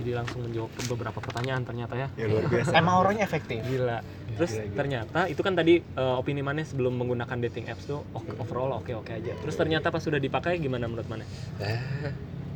Jadi 0.00 0.10
langsung 0.10 0.42
menjawab 0.48 0.72
ke 0.74 0.82
beberapa 0.90 1.18
pertanyaan 1.20 1.62
ternyata 1.62 1.94
ya. 1.94 2.08
Ya 2.16 2.26
luar 2.26 2.48
biasa. 2.48 2.72
Emang 2.74 3.04
orangnya 3.04 3.28
efektif. 3.28 3.60
gila. 3.68 4.00
Terus 4.34 4.50
Gila, 4.56 4.64
gila. 4.64 4.76
ternyata 4.80 5.20
itu 5.28 5.40
kan 5.44 5.52
tadi 5.54 5.74
eh, 5.84 6.14
opini 6.18 6.40
mana 6.40 6.64
sebelum 6.64 6.96
menggunakan 6.98 7.36
dating 7.46 7.68
apps 7.68 7.86
tuh 7.86 8.00
oke- 8.16 8.34
overall 8.40 8.80
oke 8.80 8.90
oke 8.96 9.12
aja. 9.12 9.36
Terus 9.38 9.54
ternyata 9.54 9.92
pas 9.92 10.00
sudah 10.02 10.18
dipakai 10.18 10.56
gimana 10.58 10.88
menurut 10.88 11.06
mana 11.06 11.22
eh 11.62 11.78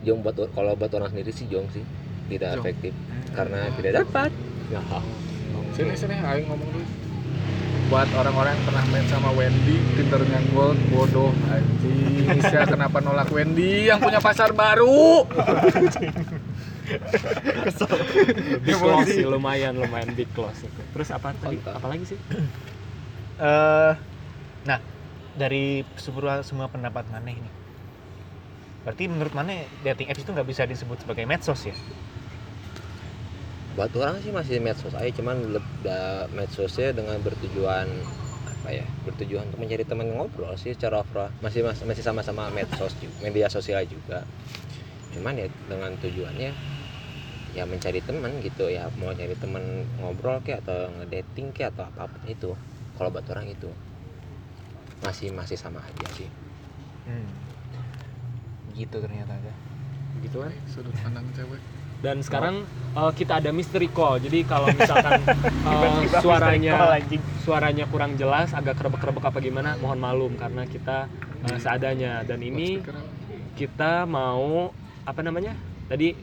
jong 0.02 0.22
buat 0.22 0.34
kalau 0.54 0.74
buat 0.78 0.90
orang 0.94 1.10
sendiri 1.10 1.30
sih 1.34 1.46
jong 1.50 1.66
sih 1.70 1.82
tidak 2.28 2.50
efektif 2.60 2.92
karena 3.34 3.60
tidak 3.76 3.92
dapat 4.04 4.30
ya 4.68 4.82
Sini 5.78 5.94
sini, 5.94 6.18
ayo 6.18 6.42
ngomong 6.50 6.74
dulu. 6.74 6.86
Buat 7.86 8.10
orang-orang 8.18 8.58
yang 8.58 8.64
pernah 8.66 8.82
main 8.90 9.06
sama 9.06 9.30
Wendy, 9.30 9.78
Tindernya 9.94 10.42
gold, 10.50 10.74
bodoh 10.90 11.30
anjing. 11.54 12.34
Misha 12.34 12.66
kenapa 12.66 12.98
nolak 12.98 13.30
Wendy 13.30 13.86
yang 13.86 14.02
punya 14.02 14.18
pasar 14.18 14.50
baru? 14.50 15.22
big 18.64 18.80
close 18.80 19.12
sih 19.12 19.28
lumayan 19.28 19.76
lumayan 19.76 20.08
big 20.16 20.24
close 20.32 20.64
itu. 20.64 20.82
terus 20.96 21.12
apa 21.12 21.36
tadi 21.36 21.60
apa 21.60 21.84
lagi 21.84 22.16
sih 22.16 22.18
Eh, 23.38 23.92
nah, 24.66 24.78
dari 25.38 25.86
semua 25.94 26.42
semua 26.42 26.66
pendapat 26.66 27.06
Maneh 27.06 27.38
ini. 27.38 27.50
Berarti 28.82 29.06
menurut 29.06 29.30
Maneh 29.30 29.70
dating 29.86 30.10
apps 30.10 30.26
itu 30.26 30.30
nggak 30.34 30.48
bisa 30.48 30.66
disebut 30.66 31.06
sebagai 31.06 31.22
medsos 31.22 31.62
ya? 31.62 31.76
Buat 33.78 33.94
orang 33.94 34.18
sih 34.18 34.34
masih 34.34 34.58
medsos 34.58 34.90
aja 34.98 35.06
cuman 35.22 35.38
medsosnya 36.34 36.90
dengan 36.90 37.22
bertujuan 37.22 37.86
apa 38.42 38.74
ya 38.74 38.82
bertujuan 39.06 39.46
untuk 39.46 39.62
mencari 39.62 39.86
teman 39.86 40.10
ngobrol 40.18 40.50
sih 40.58 40.74
secara 40.74 41.06
overall 41.06 41.30
masih 41.38 41.62
mas- 41.62 41.86
masih 41.86 42.02
sama-sama 42.02 42.50
medsos 42.50 42.90
ju- 42.98 43.14
media 43.22 43.46
sosial 43.46 43.86
juga. 43.86 44.26
Cuman 45.14 45.38
ya 45.38 45.46
dengan 45.70 45.94
tujuannya 45.94 46.50
ya 47.54 47.64
mencari 47.70 48.02
teman 48.02 48.34
gitu 48.42 48.66
ya 48.66 48.90
mau 48.98 49.14
cari 49.14 49.38
teman 49.38 49.62
ngobrol 50.02 50.42
kayak 50.42 50.66
atau 50.66 50.90
ngedating 50.98 51.54
kayak 51.54 51.70
atau 51.78 51.86
apa 51.86 52.10
pun 52.10 52.22
itu. 52.26 52.50
Kalau 52.98 53.14
buat 53.14 53.24
orang 53.30 53.46
itu 53.46 53.70
masih 55.06 55.30
masih 55.30 55.54
sama 55.54 55.78
aja 55.86 56.06
sih. 56.18 56.26
Hmm. 57.06 57.30
Gitu 58.74 58.96
ternyata 58.98 59.38
ya. 59.38 59.54
gitu 60.18 60.42
kan 60.42 60.50
sudut 60.66 60.90
pandang 60.98 61.30
cewek 61.30 61.62
dan 61.98 62.20
sekarang 62.20 62.62
eh, 62.92 63.12
kita 63.12 63.38
ada 63.38 63.50
mystery 63.50 63.88
call. 63.88 64.18
Jadi 64.18 64.42
kalau 64.42 64.70
misalkan 64.70 65.18
eh, 65.22 65.26
Tiba-tiba 65.26 66.18
suaranya 66.20 66.72
misteri 66.94 67.16
suaranya 67.42 67.84
kurang 67.86 68.14
jelas 68.14 68.52
agak 68.52 68.76
kerebek-kerebek 68.76 69.24
apa 69.24 69.38
gimana 69.38 69.70
mohon 69.76 69.98
malum 69.98 70.32
karena 70.34 70.62
kita 70.64 71.10
eh, 71.44 71.58
seadanya. 71.58 72.22
Dan 72.22 72.38
ini 72.40 72.78
kita 73.54 74.04
mau 74.04 74.70
apa 75.02 75.20
namanya 75.20 75.56
tadi 75.86 76.14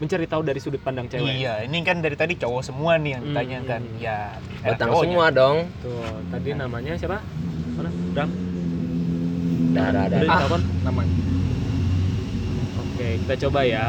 mencari 0.00 0.24
tahu 0.24 0.40
dari 0.40 0.56
sudut 0.56 0.80
pandang 0.80 1.04
cewek. 1.06 1.28
Iya, 1.36 1.60
ini 1.60 1.84
kan 1.84 2.00
dari 2.00 2.16
tadi 2.16 2.32
cowok 2.34 2.62
semua 2.64 2.96
nih 2.96 3.10
yang 3.12 3.22
Hmm, 3.22 3.28
ditanyakan. 3.30 3.80
hmm. 3.84 4.00
Ya, 4.00 4.32
batang 4.64 4.88
cowoknya. 4.88 5.04
semua 5.04 5.26
dong. 5.28 5.56
Tuh 5.84 6.00
tadi 6.32 6.50
namanya 6.54 6.92
siapa? 6.96 7.20
Mana? 7.76 7.90
Bram? 8.10 8.30
Darah 9.70 10.02
udah 10.02 10.06
darah 10.08 10.20
ditelepon 10.24 10.62
namanya. 10.82 11.14
Oke 12.80 13.08
kita 13.18 13.34
coba 13.44 13.60
ya 13.62 13.86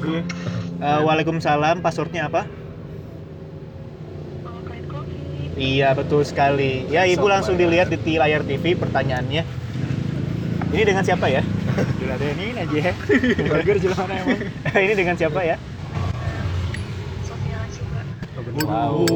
Eh, 0.00 1.00
Waalaikumsalam, 1.04 1.84
passwordnya 1.84 2.32
apa? 2.32 2.48
Iya, 5.60 5.92
betul 5.92 6.24
sekali. 6.24 6.88
Ya, 6.88 7.04
Ibu 7.04 7.28
langsung 7.28 7.60
bayar. 7.60 7.68
dilihat 7.68 7.88
di 7.92 8.16
layar 8.16 8.40
TV 8.48 8.72
pertanyaannya. 8.80 9.44
Ini 10.72 10.82
dengan 10.86 11.04
siapa 11.04 11.28
ya? 11.28 11.44
Diladenin 12.00 12.56
aja 12.56 12.78
ya. 12.90 12.92
Burger 13.44 13.76
jelana 13.76 14.14
emang. 14.24 14.40
ini 14.88 14.94
dengan 14.96 15.14
siapa 15.20 15.40
ya? 15.44 15.56
Wow. 18.60 19.06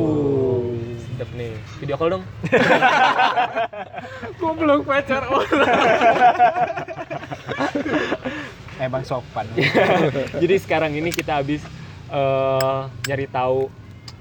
sedap 1.14 1.30
nih 1.38 1.54
video 1.78 1.94
call 1.94 2.10
dong 2.10 2.24
goblok 4.42 4.82
pacar 4.82 5.22
orang 5.30 5.46
Emang 8.76 9.02
sopan. 9.02 9.46
jadi 10.42 10.54
sekarang 10.58 10.92
ini 10.92 11.08
kita 11.08 11.38
habis 11.38 11.62
eh, 12.08 12.80
nyari 13.04 13.26
tahu 13.26 13.70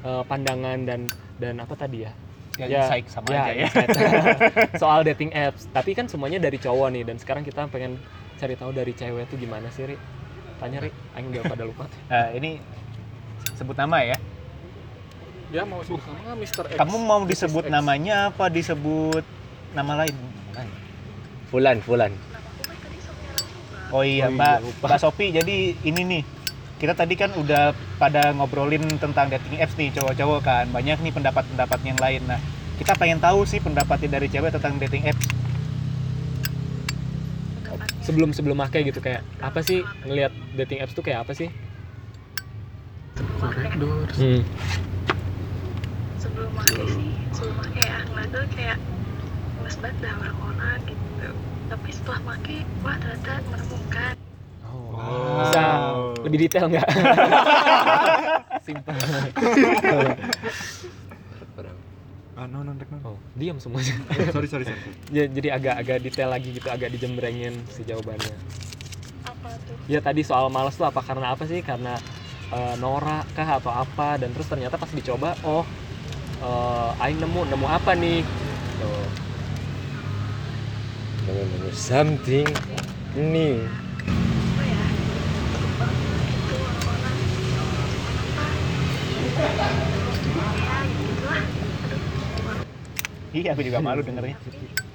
eh, 0.01 0.23
pandangan 0.23 0.77
dan 0.83 1.09
dan 1.35 1.57
apa 1.57 1.73
tadi 1.73 2.05
ya 2.05 2.13
Ya, 2.53 2.85
insight 2.85 3.09
sama 3.09 3.33
aja 3.33 3.49
ya. 3.49 3.65
soal 4.77 5.01
dating 5.01 5.33
apps 5.33 5.65
tapi 5.73 5.97
kan 5.97 6.05
semuanya 6.05 6.37
dari 6.37 6.61
cowok 6.61 6.93
nih 6.93 7.01
dan 7.01 7.17
sekarang 7.17 7.41
kita 7.41 7.65
pengen 7.65 7.97
cari 8.37 8.53
tahu 8.53 8.69
dari 8.69 8.93
cewek 8.93 9.25
tuh 9.25 9.41
gimana 9.41 9.73
sih 9.73 9.89
Ri 9.89 9.97
tanya 10.61 10.85
Ri 10.85 10.93
Aing 11.17 11.33
udah 11.33 11.49
pada 11.49 11.65
lupa 11.65 11.89
Eh, 12.13 12.37
ini 12.37 12.61
sebut 13.57 13.73
nama 13.73 14.05
ya. 14.05 14.13
dia 15.49 15.65
mau 15.65 15.81
sebut 15.81 15.97
nama 16.05 16.19
nggak 16.23 16.37
Mr. 16.45 16.63
X 16.67 16.77
Kamu 16.77 16.95
mau 16.99 17.21
disebut 17.25 17.65
X. 17.65 17.73
namanya 17.73 18.29
apa 18.29 18.45
disebut 18.49 19.25
nama 19.73 20.05
lain? 20.05 20.13
Fulan 21.49 21.81
Fulan 21.81 22.13
Oh 23.93 24.01
iya, 24.01 24.25
Oh 24.25 24.33
iya, 24.33 24.33
Mbak, 24.33 24.57
lupa. 24.65 24.85
Mbak 24.89 24.99
Sopi. 24.99 25.25
Jadi 25.29 25.77
ini 25.85 26.01
nih, 26.01 26.23
kita 26.81 26.97
tadi 26.97 27.13
kan 27.13 27.29
udah 27.37 27.77
pada 28.01 28.33
ngobrolin 28.33 28.81
tentang 28.97 29.29
dating 29.29 29.61
apps 29.61 29.77
nih 29.77 29.93
cowok-cowok 29.93 30.39
kan. 30.41 30.65
Banyak 30.73 30.97
nih 31.05 31.13
pendapat-pendapat 31.13 31.79
yang 31.85 31.97
lain. 32.01 32.25
Nah, 32.25 32.41
kita 32.81 32.97
pengen 32.97 33.21
tahu 33.21 33.45
sih 33.45 33.61
pendapatnya 33.61 34.17
dari 34.17 34.27
cewek 34.33 34.49
tentang 34.49 34.81
dating 34.81 35.05
apps. 35.05 35.43
sebelum 38.03 38.35
sebelum 38.35 38.59
make 38.59 38.83
gitu 38.83 38.99
kayak 38.99 39.23
apa 39.39 39.63
sih 39.63 39.79
ngelihat 40.03 40.35
dating 40.59 40.83
apps 40.83 40.91
tuh 40.91 40.99
kayak 40.99 41.23
apa 41.23 41.31
sih 41.31 41.47
koridor 43.39 44.11
hmm. 44.19 44.43
sebelum 46.19 46.51
pakai 46.51 46.83
sih 46.91 47.11
sebelum 47.31 47.55
pakai 47.63 47.83
ya 47.87 47.99
ngeliat 48.11 48.29
tuh 48.35 48.43
kayak 48.51 48.77
mas 49.63 49.75
banget 49.79 49.97
dah 50.03 50.13
orang-orang 50.19 50.79
gitu 50.83 51.02
tapi 51.73 51.89
setelah 51.89 52.21
pakai 52.21 52.57
wah 52.85 52.95
ternyata 53.01 53.33
menemukan. 53.49 54.13
Bisa 55.33 55.65
lebih 56.21 56.37
detail 56.45 56.65
nggak? 56.69 56.89
Simpel. 58.65 58.93
Ah 62.33 62.49
no 62.49 62.65
no 62.65 62.73
no, 62.73 62.97
oh 63.05 63.17
diam 63.37 63.61
semuanya. 63.61 63.93
Sorry 64.33 64.49
sorry 64.49 64.65
sorry. 64.65 64.81
Ya, 65.13 65.29
jadi 65.29 65.53
agak 65.53 65.85
agak 65.85 65.97
detail 66.01 66.33
lagi 66.33 66.49
gitu 66.49 66.65
agak 66.65 66.89
dijembrengin 66.89 67.53
si 67.69 67.85
jawabannya. 67.85 68.33
Apa 69.21 69.53
tuh? 69.69 69.77
Ya 69.85 70.01
tadi 70.01 70.25
soal 70.25 70.49
males 70.49 70.73
tuh 70.73 70.89
apa? 70.89 71.05
Karena 71.05 71.37
apa 71.37 71.45
sih? 71.45 71.61
Karena 71.61 71.93
eh, 72.49 72.73
norak 72.81 73.29
kah 73.37 73.61
atau 73.61 73.69
apa? 73.69 74.17
Dan 74.17 74.33
terus 74.33 74.49
ternyata 74.49 74.81
pas 74.81 74.89
dicoba 74.89 75.37
oh 75.45 75.61
eh, 76.41 77.03
aing 77.05 77.21
nemu 77.21 77.53
nemu 77.53 77.67
apa 77.69 77.93
nih? 77.93 78.25
Tuh 78.81 79.05
nemu 79.05 79.13
something 79.13 79.21
new 79.21 79.21
apa 79.21 79.21
ya 79.21 79.81
takut 79.93 80.01
banget 80.01 80.41
gitu 80.41 80.41
orang-orang 80.73 81.05
apa 81.05 81.12
ya 81.23 81.31
gitu 90.99 91.23
lah 91.27 91.43
Iya, 93.33 93.57
aku 93.57 93.65
juga 93.65 93.81
malu 93.81 94.05
dengernya. 94.05 94.37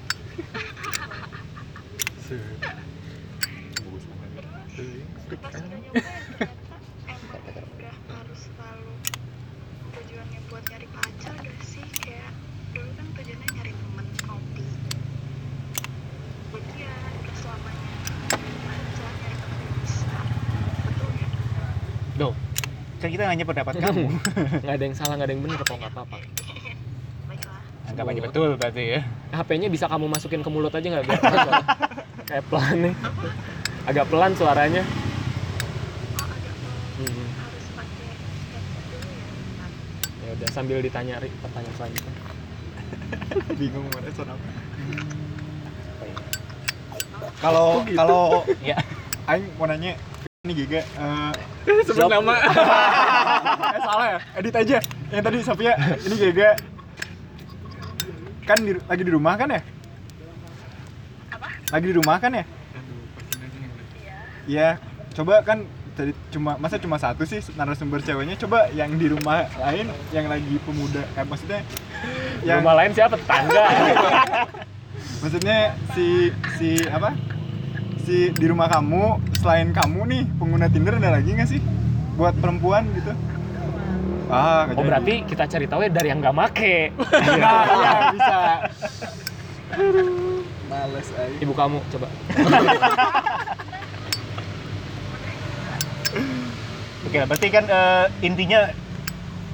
emang 7.08 7.42
udah 7.74 7.94
harus 8.12 8.40
selalu 8.46 8.92
tujuannya 9.96 10.40
buat 10.48 10.64
nyari 10.68 10.88
pacar 10.92 11.34
gak 11.40 11.58
sih 11.64 11.84
kayak 12.04 12.32
dulu 12.76 12.90
kan 12.96 13.06
tujuannya 13.16 13.48
nyari 13.56 13.72
temen 13.72 14.06
ngopi 14.28 14.64
jadi 16.52 16.72
ya 16.84 16.92
udah 16.92 17.34
selamanya 17.36 17.92
nyari 18.32 18.52
pacar 18.64 19.10
nyari 19.18 19.36
temen 19.40 19.58
yang 19.60 19.76
bisa 19.82 20.16
betul 20.84 21.10
ya 21.16 21.28
Duh, 22.18 22.34
Nanya 23.28 23.44
pendapat 23.44 23.74
kamu. 23.84 24.08
nggak 24.64 24.74
ada 24.80 24.84
yang 24.88 24.96
salah 24.96 25.14
nggak 25.20 25.28
ada 25.28 25.34
yang 25.36 25.42
benar 25.44 25.60
kok 25.60 25.76
nggak 25.76 25.92
apa-apa. 25.92 26.16
Anggap 27.92 28.04
aja 28.08 28.20
betul 28.24 28.48
berarti 28.56 28.82
ya. 28.96 29.00
HP-nya 29.36 29.68
bisa 29.68 29.84
kamu 29.84 30.08
masukin 30.08 30.40
ke 30.40 30.48
mulut 30.48 30.72
aja 30.72 30.86
nggak? 30.88 31.04
Biar 31.04 31.20
kayak 32.24 32.44
pelan 32.48 32.76
nih. 32.88 32.94
Agak 33.84 34.04
pelan 34.08 34.32
suaranya. 34.32 34.82
Hmm. 36.98 37.28
ya 40.24 40.26
ya 40.26 40.30
udah 40.34 40.48
sambil 40.50 40.82
ditanya 40.82 41.20
Ri, 41.20 41.30
pertanyaan 41.40 41.74
selanjutnya. 41.76 42.12
Bingung 43.60 43.86
mau 43.92 44.00
respon 44.02 44.26
apa. 44.32 44.48
Kalau 47.38 47.68
kalau 47.92 48.22
ya 48.68 48.76
Aing 49.28 49.46
mau 49.60 49.68
nanya 49.68 49.92
ini 50.48 50.64
Giga 50.64 50.80
eh, 50.80 51.32
sebut 51.86 52.08
nama. 52.08 52.34
Eh 53.68 53.80
salah 53.84 54.06
ya? 54.08 54.18
Edit 54.40 54.54
aja. 54.56 54.78
Yang 55.12 55.22
tadi 55.28 55.38
Sofia 55.44 55.72
ini 55.76 56.14
Giga 56.16 56.56
kan 58.48 58.56
di, 58.64 58.72
lagi 58.88 59.02
di 59.04 59.12
rumah 59.12 59.36
kan 59.36 59.52
ya? 59.52 59.60
Lagi 61.68 61.84
di 61.84 61.94
rumah 62.00 62.16
kan 62.16 62.32
ya? 62.32 62.44
Iya, 64.48 64.68
coba 65.12 65.44
kan 65.44 65.68
tadi 65.92 66.16
cuma 66.32 66.56
masa 66.56 66.80
cuma 66.80 66.96
satu 66.96 67.28
sih 67.28 67.44
narasumber 67.52 68.00
ceweknya? 68.00 68.40
Coba 68.40 68.72
yang 68.72 68.96
di 68.96 69.12
rumah 69.12 69.44
lain 69.60 69.92
yang 70.16 70.32
lagi 70.32 70.56
pemuda 70.64 71.04
eh 71.12 71.24
maksudnya 71.28 71.60
yang 72.40 72.64
rumah 72.64 72.76
lain 72.80 72.96
siapa? 72.96 73.20
Tetangga. 73.20 73.64
Maksudnya 75.18 75.74
si 75.98 76.30
si 76.54 76.78
apa 76.86 77.10
si 78.08 78.32
di 78.32 78.46
rumah 78.48 78.72
kamu 78.72 79.20
selain 79.36 79.68
kamu 79.68 80.00
nih 80.08 80.24
pengguna 80.40 80.72
Tinder 80.72 80.96
ada 80.96 81.20
lagi 81.20 81.28
nggak 81.36 81.44
sih? 81.44 81.60
Buat 82.16 82.40
perempuan 82.40 82.88
gitu? 82.96 83.12
Ah 84.32 84.64
oh 84.72 84.80
berarti 84.80 85.28
kita 85.28 85.44
cari 85.44 85.68
tahu 85.68 85.84
ya 85.84 85.92
dari 85.92 86.08
yang 86.08 86.24
nggak 86.24 86.32
make. 86.32 86.96
Nah, 86.96 87.68
iya 87.68 87.92
bisa. 88.16 88.64
Males 90.72 91.08
aja 91.12 91.36
ibu 91.36 91.52
kamu 91.52 91.84
coba. 91.92 92.08
Oke, 97.08 97.24
berarti 97.24 97.48
kan 97.52 97.64
eh, 97.68 98.04
intinya 98.24 98.72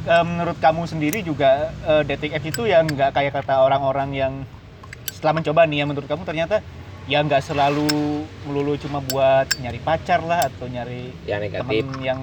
eh, 0.06 0.24
menurut 0.26 0.58
kamu 0.62 0.86
sendiri 0.86 1.26
juga 1.26 1.74
eh, 1.90 2.06
dating 2.06 2.38
apps 2.38 2.54
itu 2.54 2.70
yang 2.70 2.86
nggak 2.86 3.18
kayak 3.18 3.34
kata 3.34 3.66
orang-orang 3.66 4.14
yang 4.14 4.46
setelah 5.10 5.42
mencoba 5.42 5.66
nih 5.66 5.82
ya 5.82 5.86
menurut 5.90 6.06
kamu 6.06 6.22
ternyata 6.26 6.62
ya 7.04 7.20
nggak 7.20 7.44
selalu 7.44 8.24
melulu 8.48 8.80
cuma 8.80 9.04
buat 9.04 9.44
nyari 9.60 9.76
pacar 9.84 10.24
lah 10.24 10.48
atau 10.48 10.64
nyari 10.64 11.12
yang 11.28 11.40
negatif 11.44 11.84
temen 11.84 12.00
yang 12.00 12.20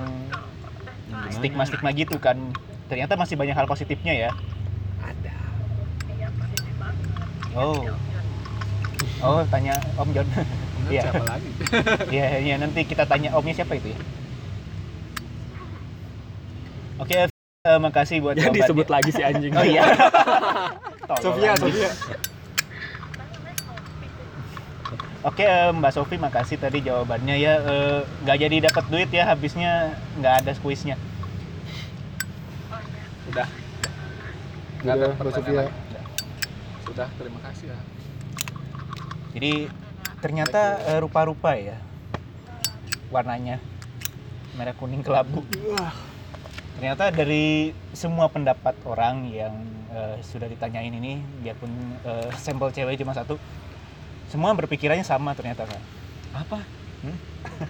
stigma-stigma 1.29 1.89
gitu 1.93 2.17
kan. 2.17 2.37
Ternyata 2.89 3.15
masih 3.15 3.37
banyak 3.37 3.55
hal 3.55 3.69
positifnya 3.69 4.13
ya. 4.13 4.31
ada 4.99 5.35
Oh. 7.53 7.83
Oh, 9.21 9.41
tanya 9.53 9.77
Om 9.99 10.09
John. 10.17 10.27
Iya. 10.89 11.07
siapa 11.07 11.23
lagi 11.23 11.49
Iya, 12.15 12.27
iya 12.41 12.55
nanti 12.57 12.81
kita 12.83 13.05
tanya 13.05 13.37
omnya 13.37 13.53
siapa 13.53 13.77
itu 13.77 13.93
ya. 13.93 13.99
Oke, 16.97 17.15
eh, 17.29 17.79
makasih 17.79 18.17
buat 18.17 18.33
Ya 18.33 18.49
jawabannya. 18.49 18.57
disebut 18.65 18.87
lagi 18.89 19.09
si 19.13 19.21
anjing. 19.21 19.53
Oh 19.53 19.65
iya. 19.65 19.85
Sofia. 21.21 21.53
Sofia 21.53 21.91
Oke, 25.21 25.45
eh, 25.45 25.69
Mbak 25.69 25.93
Sofi 25.93 26.17
makasih 26.17 26.57
tadi 26.57 26.81
jawabannya 26.81 27.35
ya. 27.37 27.53
Eh, 27.61 27.99
Nggak 28.25 28.37
jadi 28.41 28.55
dapat 28.65 28.83
duit 28.89 29.09
ya, 29.13 29.29
habisnya 29.29 29.93
nggak 30.17 30.33
ada 30.45 30.51
kuisnya. 30.59 30.97
udah 33.31 33.47
nggak 34.83 34.91
ada 34.97 35.05
Udah, 35.07 35.15
Mbak 35.15 35.23
Sofia. 35.23 35.39
pertanyaan 35.39 35.71
lagi. 35.71 35.79
sudah 36.83 37.07
terima 37.15 37.39
kasih 37.47 37.65
ya 37.71 37.77
Jadi 39.31 39.53
ternyata 40.19 40.61
eh, 40.83 40.99
rupa-rupa 40.99 41.55
ya 41.55 41.77
warnanya 43.07 43.61
merah 44.51 44.75
kuning 44.75 44.99
kelabu. 44.99 45.47
Ternyata 46.75 47.13
dari 47.13 47.71
semua 47.93 48.27
pendapat 48.27 48.75
orang 48.83 49.29
yang 49.31 49.53
eh, 49.93 50.19
sudah 50.19 50.51
ditanyain 50.51 50.91
ini, 50.91 51.23
biarpun 51.39 51.71
eh, 52.03 52.27
sampel 52.35 52.73
cewek 52.75 52.99
cuma 52.99 53.15
satu, 53.15 53.39
semua 54.31 54.55
berpikirannya 54.55 55.03
sama 55.03 55.35
ternyata 55.35 55.67
kan. 55.67 55.81
Apa? 56.31 56.63
Hmm? 57.03 57.17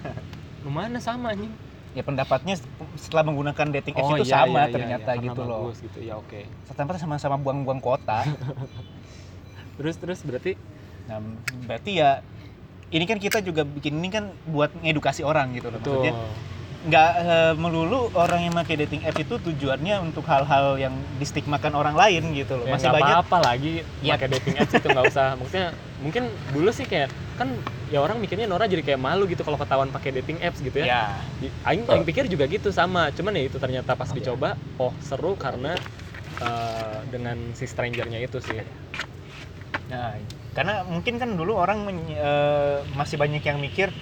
Lu 0.64 0.70
mana 0.70 1.02
sama 1.02 1.34
anjing? 1.34 1.50
Ya 1.92 2.06
pendapatnya 2.08 2.56
setelah 2.96 3.28
menggunakan 3.28 3.68
dating 3.82 4.00
apps 4.00 4.16
itu 4.16 4.26
iya, 4.30 4.32
sama 4.32 4.64
iya, 4.64 4.64
iya, 4.64 4.74
ternyata 4.74 5.12
iya, 5.18 5.24
gitu 5.28 5.42
loh. 5.44 5.74
gitu. 5.76 5.98
Ya 6.00 6.16
oke. 6.16 6.48
Ternyata 6.72 7.02
sama-sama 7.02 7.36
buang-buang 7.36 7.84
kota. 7.84 8.24
Terus 9.82 9.98
terus 9.98 10.22
berarti 10.22 10.54
Nah, 11.10 11.20
berarti 11.66 11.92
ya 12.00 12.22
ini 12.92 13.04
kan 13.08 13.18
kita 13.18 13.40
juga 13.44 13.64
bikin 13.64 14.00
ini 14.04 14.10
kan 14.12 14.32
buat 14.48 14.72
ngedukasi 14.80 15.24
orang 15.24 15.56
gitu 15.56 15.72
loh. 15.72 15.80
betul. 15.80 16.00
Maksudnya 16.00 16.14
nggak 16.82 17.12
eh, 17.22 17.54
melulu 17.62 18.10
orang 18.18 18.50
yang 18.50 18.54
pakai 18.58 18.74
dating 18.86 19.06
apps 19.06 19.22
itu 19.22 19.36
tujuannya 19.38 20.02
untuk 20.02 20.26
hal-hal 20.26 20.82
yang 20.82 20.94
distigmakan 21.22 21.78
orang 21.78 21.94
lain 21.94 22.34
gitu 22.34 22.58
loh. 22.58 22.66
Ya, 22.66 22.74
Masih 22.74 22.90
banyak 22.90 23.16
apa-apa 23.22 23.38
lagi 23.54 23.86
Ya. 24.02 24.18
pakai 24.18 24.28
dating 24.34 24.56
apps 24.58 24.74
itu 24.74 24.88
nggak 24.90 25.06
usah. 25.14 25.28
Maksudnya 25.38 25.68
mungkin 26.02 26.24
dulu 26.50 26.70
sih 26.74 26.90
kayak 26.90 27.14
kan 27.38 27.54
ya 27.94 28.02
orang 28.02 28.18
mikirnya 28.18 28.50
Nora 28.50 28.66
jadi 28.66 28.82
kayak 28.82 28.98
malu 28.98 29.30
gitu 29.30 29.46
kalau 29.46 29.62
ketahuan 29.62 29.94
pakai 29.94 30.10
dating 30.22 30.42
apps 30.42 30.58
gitu 30.58 30.82
ya. 30.82 30.86
ya. 30.90 31.04
Aing, 31.70 31.86
aing 31.86 32.06
pikir 32.08 32.26
juga 32.26 32.50
gitu 32.50 32.74
sama. 32.74 33.14
Cuman 33.14 33.38
ya 33.38 33.46
itu 33.46 33.62
ternyata 33.62 33.94
pas 33.94 34.10
dicoba, 34.10 34.58
oh 34.82 34.94
seru 35.06 35.38
karena 35.38 35.78
eh, 36.42 36.98
dengan 37.14 37.38
si 37.54 37.70
strangernya 37.70 38.18
itu 38.26 38.42
sih. 38.42 38.58
Nah, 39.92 40.18
karena 40.58 40.82
mungkin 40.88 41.20
kan 41.22 41.30
dulu 41.38 41.62
orang 41.62 41.86
men- 41.86 42.10
eh, 42.16 42.82
masih 42.98 43.22
banyak 43.22 43.44
yang 43.46 43.60
mikir, 43.62 43.94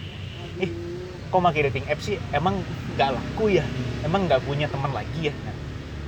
ih 0.63 0.88
kok 1.29 1.41
pakai 1.45 1.69
dating 1.69 1.85
apps 1.85 2.09
sih 2.09 2.17
emang 2.33 2.57
nggak 2.97 3.09
laku 3.13 3.53
ya, 3.53 3.65
emang 4.01 4.25
nggak 4.25 4.41
punya 4.43 4.65
teman 4.65 4.89
lagi 4.89 5.29
ya. 5.29 5.33
Nah, 5.45 5.55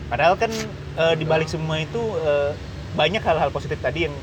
padahal 0.09 0.35
kan 0.35 0.51
eh, 0.97 1.13
di 1.15 1.25
balik 1.25 1.47
semua 1.47 1.77
itu 1.77 2.01
eh, 2.25 2.51
banyak 2.97 3.23
hal-hal 3.23 3.53
positif 3.53 3.79
tadi 3.79 4.09
yang 4.09 4.15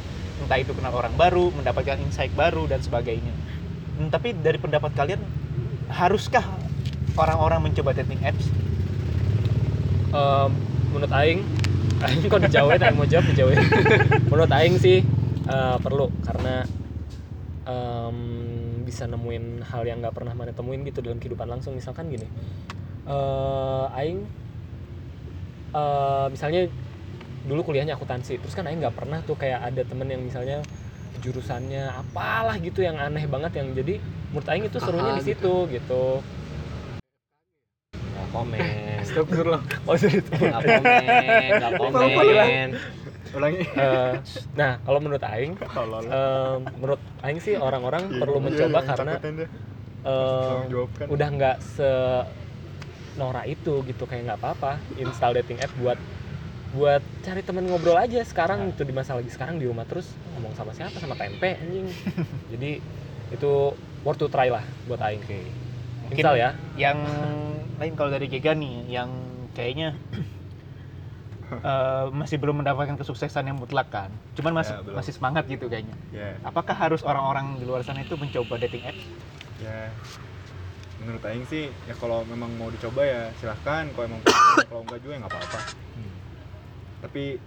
entah 0.44 0.58
itu 0.58 0.74
kenal 0.74 0.94
orang 0.94 1.14
baru, 1.18 1.50
mendapatkan 1.54 1.98
insight 2.02 2.30
baru 2.34 2.66
dan 2.70 2.82
sebagainya. 2.82 3.32
Hmm, 3.98 4.08
tapi 4.10 4.34
dari 4.36 4.58
pendapat 4.60 4.94
kalian, 4.94 5.18
haruskah 5.90 6.44
orang-orang 7.18 7.70
mencoba 7.70 7.90
dating 7.98 8.22
apps? 8.22 8.46
Em, 10.14 10.50
menurut 10.94 11.10
Aing, 11.10 11.42
Aing 12.06 12.18
kok 12.22 12.40
dijawabin, 12.46 12.80
Aing 12.86 12.96
mau 12.96 13.08
jawab 13.08 13.26
dijawabin. 13.34 13.58
menurut 14.30 14.50
Aing 14.54 14.76
sih 14.78 15.02
eh, 15.48 15.76
perlu 15.82 16.06
karena 16.22 16.62
em, 17.66 18.16
bisa 18.88 19.04
nemuin 19.04 19.68
hal 19.68 19.84
yang 19.84 20.00
nggak 20.00 20.16
pernah 20.16 20.32
mana 20.32 20.56
temuin 20.56 20.80
gitu 20.88 21.04
dalam 21.04 21.20
kehidupan 21.20 21.44
langsung. 21.44 21.76
Misalkan 21.76 22.08
gini, 22.08 22.24
eh, 23.04 23.84
Aing 23.92 24.24
eh, 25.76 26.26
misalnya 26.32 26.72
dulu 27.44 27.60
kuliahnya 27.68 28.00
akuntansi, 28.00 28.40
terus 28.40 28.56
kan 28.56 28.64
Aing 28.64 28.80
nggak 28.80 28.96
pernah 28.96 29.20
tuh 29.20 29.36
kayak 29.36 29.68
ada 29.68 29.84
temen 29.84 30.08
yang 30.08 30.24
misalnya 30.24 30.64
jurusannya 31.20 31.92
apalah 31.92 32.56
gitu 32.62 32.80
yang 32.80 32.96
aneh 32.96 33.28
banget 33.28 33.60
yang 33.60 33.76
jadi 33.76 34.00
menurut 34.32 34.48
Aing 34.48 34.64
itu 34.64 34.78
serunya 34.80 35.12
di 35.20 35.24
situ 35.28 35.52
gitu. 35.68 36.24
nggak 37.92 38.28
komen. 38.32 38.60
Astagfirullah. 39.04 39.62
Oh, 39.84 39.96
komen 39.96 41.02
nggak 41.60 41.72
komen 41.76 42.68
ulangi. 43.36 43.62
Eh, 43.68 44.14
nah 44.58 44.70
kalau 44.84 44.98
menurut 44.98 45.22
Aing 45.22 45.52
eh, 46.12 46.54
menurut 46.80 47.00
Aing 47.24 47.38
sih 47.38 47.54
orang-orang 47.60 48.08
Iya, 48.08 48.18
perlu 48.20 48.38
iya, 48.38 48.46
mencoba 48.46 48.78
yang 48.80 48.88
karena 48.90 49.12
eh, 50.06 50.58
jawabkan. 50.72 51.06
udah 51.08 51.28
nggak 51.36 51.56
se 51.64 51.88
Nora 53.18 53.42
itu 53.50 53.82
gitu 53.82 54.06
kayak 54.06 54.22
nggak 54.30 54.38
apa-apa 54.38 54.72
install 54.94 55.34
dating 55.42 55.58
app 55.58 55.72
buat 55.74 55.98
buat 56.70 57.02
cari 57.24 57.40
temen 57.42 57.64
ngobrol 57.66 57.96
aja 57.98 58.20
sekarang 58.22 58.70
itu 58.70 58.82
di 58.84 58.92
masa 58.94 59.16
lagi 59.18 59.30
sekarang 59.32 59.56
di 59.58 59.66
rumah 59.66 59.88
terus 59.88 60.14
ngomong 60.36 60.54
sama 60.54 60.72
siapa? 60.76 61.00
Sama 61.00 61.16
tempe 61.18 61.56
anjing. 61.58 61.88
Jadi 62.52 62.78
itu 63.34 63.50
worth 64.04 64.20
to 64.20 64.28
try 64.30 64.48
lah 64.52 64.64
buat 64.86 65.00
Aing. 65.02 65.24
Mungkin 66.04 66.22
install 66.22 66.36
ya. 66.38 66.50
yang 66.78 66.98
lain 67.80 67.92
kalau 67.98 68.10
dari 68.12 68.26
Giga 68.30 68.52
nih 68.54 68.86
yang 68.90 69.10
kayaknya 69.56 69.96
eh, 71.50 72.06
masih 72.12 72.36
belum 72.36 72.60
mendapatkan 72.60 72.96
kesuksesan 72.96 73.48
yang 73.48 73.58
mutlak 73.58 73.88
kan? 73.88 74.10
Cuman 74.34 74.60
masih 74.60 74.76
Ya, 74.76 74.84
belum. 74.84 74.96
masih 75.00 75.12
semangat 75.12 75.44
gitu 75.46 75.66
kayaknya. 75.66 75.96
Ya. 76.10 76.36
Apakah 76.42 76.74
harus 76.74 77.00
orang-orang 77.02 77.56
di 77.56 77.64
luar 77.64 77.80
sana 77.82 78.00
itu 78.00 78.14
mencoba 78.14 78.56
dating 78.58 78.84
apps? 78.84 79.04
Ya. 79.58 79.88
Menurut 80.98 81.22
Aing 81.24 81.46
sih 81.46 81.70
ya 81.86 81.94
kalau 81.94 82.26
memang 82.26 82.50
mau 82.58 82.68
dicoba 82.68 83.02
ya 83.02 83.30
silahkan. 83.38 83.86
Kalau 83.94 84.04
emang 84.06 84.20
kalau 84.66 84.82
enggak 84.82 84.98
juga 85.00 85.12
ya 85.14 85.18
nggak 85.22 85.32
apa-apa. 85.34 85.60
Hmm. 85.94 86.14
tapi 86.98 87.38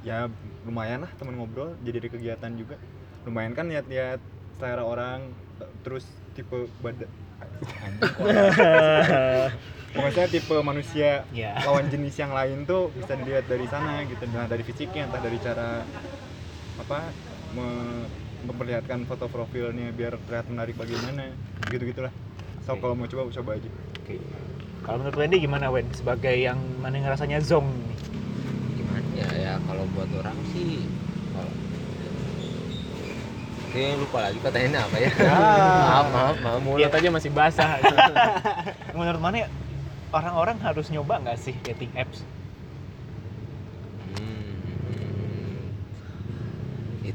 ya 0.00 0.24
lumayan 0.64 1.04
lah 1.04 1.12
temen 1.20 1.36
ngobrol 1.36 1.76
jadi 1.84 2.00
ada 2.00 2.08
kegiatan 2.08 2.52
juga. 2.56 2.76
Lumayan 3.28 3.52
kan 3.52 3.68
lihat-lihat 3.68 4.20
selera 4.56 4.82
orang 4.82 5.28
terus 5.84 6.08
tipe 6.32 6.68
badan 6.80 7.08
Pokoknya 9.96 10.28
tipe 10.28 10.56
manusia 10.60 11.24
ya 11.32 11.56
lawan 11.64 11.88
jenis 11.88 12.20
yang 12.20 12.36
lain 12.36 12.68
tuh 12.68 12.92
bisa 12.92 13.16
dilihat 13.16 13.48
dari 13.48 13.64
sana 13.70 14.04
gitu. 14.04 14.24
Nah 14.28 14.44
dari 14.44 14.60
fisiknya 14.60 15.08
entah 15.08 15.22
dari 15.24 15.38
cara 15.40 15.80
apa 16.76 16.98
me- 17.56 18.04
memperlihatkan 18.44 19.08
foto 19.08 19.26
profilnya 19.32 19.88
biar 19.96 20.20
terlihat 20.28 20.46
menarik 20.52 20.76
bagaimana. 20.76 21.32
Gitu 21.72 21.82
gitulah 21.88 22.12
so 22.66 22.74
Oke. 22.76 22.82
kalau 22.84 22.94
mau 22.98 23.08
coba 23.08 23.30
coba 23.32 23.50
aja. 23.56 23.70
Oke. 24.04 24.16
kalau 24.84 25.02
menurut 25.02 25.16
Wendy 25.18 25.36
gimana 25.42 25.66
Wen? 25.72 25.86
Sebagai 25.90 26.34
yang 26.36 26.60
mana 26.78 27.00
yang 27.00 27.10
rasanya 27.10 27.38
zong 27.42 27.66
nih? 27.66 27.98
Gimana? 28.78 29.06
Ya 29.18 29.28
ya 29.34 29.52
kalau 29.66 29.82
buat 29.96 30.10
orang 30.20 30.36
sih 30.52 30.84
kalau 31.34 31.50
Oke, 33.76 33.92
lupa 34.00 34.24
lagi 34.24 34.40
pertanyaannya 34.40 34.80
apa 34.88 34.96
ya? 34.96 35.10
maaf, 35.20 36.06
maaf, 36.08 36.36
maaf. 36.40 36.60
mulut 36.64 36.88
aja 36.88 37.08
masih 37.12 37.28
basah 37.28 37.76
menurut 38.96 39.20
mana 39.20 39.44
ya, 39.44 39.48
orang-orang 40.16 40.56
harus 40.64 40.88
nyoba 40.88 41.20
nggak 41.20 41.36
sih 41.36 41.52
dating 41.60 41.92
apps 41.92 42.24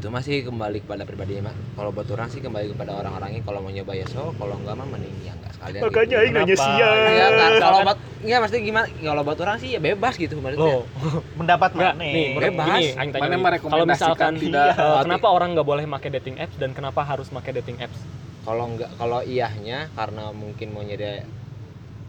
Itu 0.02 0.10
masih 0.10 0.49
kembali 0.49 0.82
kepada 0.82 1.06
pribadi 1.06 1.38
mah. 1.45 1.54
Kalau 1.78 1.93
buat 1.93 2.10
orang 2.10 2.26
sih 2.34 2.41
kembali 2.41 2.74
kepada 2.74 2.97
orang-orangnya 2.97 3.45
kalau 3.45 3.62
mau 3.62 3.70
nyoba 3.70 3.93
ya 3.93 4.10
so, 4.10 4.34
kalau 4.34 4.58
enggak 4.58 4.74
mah 4.82 4.88
mending 4.89 5.14
ya 5.22 5.38
enggak 5.38 5.54
sekalian. 5.54 5.82
makanya 5.86 6.02
gitu. 6.10 6.18
Aing 6.18 6.34
nanya 6.34 6.56
siang 6.58 6.97
Ya 7.14 7.28
kan 7.30 7.52
kalau 7.62 7.80
buat 7.86 7.97
ya 8.26 8.36
pasti 8.41 8.58
gimana? 8.66 8.86
Kalau 8.97 9.22
buat 9.22 9.39
orang 9.45 9.58
sih 9.62 9.70
ya 9.78 9.80
bebas 9.80 10.14
gitu 10.18 10.41
maksudnya. 10.41 10.66
loh 10.66 10.82
mendapat 11.39 11.70
mana 11.78 11.93
nih, 12.02 12.34
Bebas. 12.34 12.66
gini, 12.66 12.86
Aing 12.97 13.10
tanya 13.14 13.38
Mana 13.38 13.58
kalau 13.62 13.86
misalkan 13.86 14.34
tidak, 14.41 14.74
eh, 14.74 14.82
eh, 14.82 15.02
kenapa 15.06 15.28
orang 15.30 15.49
nggak 15.54 15.68
boleh 15.70 15.86
pakai 15.86 16.10
dating 16.18 16.36
apps 16.41 16.56
dan 16.58 16.74
kenapa 16.74 17.06
harus 17.06 17.30
pakai 17.30 17.52
dating 17.62 17.78
apps? 17.78 18.02
Kalau 18.41 18.66
enggak 18.74 18.89
kalau 18.97 19.22
iyahnya 19.22 19.93
karena 19.93 20.34
mungkin 20.34 20.74
mau 20.74 20.82
nyari 20.82 21.22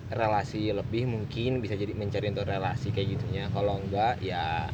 relasi 0.09 0.73
lebih 0.73 1.13
mungkin 1.13 1.61
bisa 1.61 1.77
jadi 1.77 1.93
mencari 1.93 2.33
untuk 2.33 2.49
relasi 2.49 2.89
kayak 2.89 3.21
gitunya. 3.21 3.53
Kalau 3.53 3.77
enggak 3.85 4.17
ya 4.25 4.73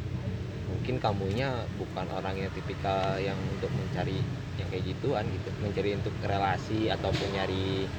mungkin 0.69 0.95
kamunya 1.01 1.65
bukan 1.81 2.05
orang 2.13 2.37
yang 2.37 2.51
tipikal 2.53 3.17
yang 3.17 3.35
untuk 3.57 3.69
mencari 3.73 4.21
yang 4.61 4.67
kayak 4.69 4.85
gituan 4.85 5.25
gitu. 5.27 5.49
Mencari 5.59 5.89
untuk 5.97 6.13
relasi 6.21 6.87
ataupun 6.93 7.27
nyari 7.33 7.89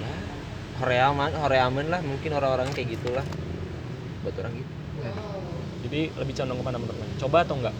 ya 0.00 0.14
horeaman 0.80 1.30
horeaman 1.36 1.86
lah 1.92 2.00
mungkin 2.00 2.32
orang-orang 2.32 2.68
kayak 2.72 2.96
gitulah 2.96 3.26
buat 4.24 4.34
orang 4.40 4.52
gitu. 4.56 4.72
Jadi 5.82 6.00
lebih 6.14 6.34
condong 6.38 6.58
ke 6.58 6.64
mana 6.64 6.78
menurut 6.78 6.96
Aing? 6.96 7.18
Coba 7.20 7.38
atau 7.44 7.56
enggak? 7.58 7.76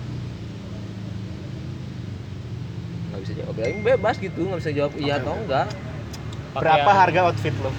nggak 3.13 3.21
bisa 3.29 3.33
jawab. 3.37 3.55
Ya 3.61 3.67
bebas 3.77 4.17
gitu 4.17 4.41
nggak 4.49 4.61
bisa 4.65 4.73
jawab 4.73 4.93
iya 5.01 5.15
atau 5.21 5.35
enggak. 5.37 5.69
Berapa 6.53 6.91
harga 6.93 7.21
outfit 7.33 7.57
lo? 7.65 7.73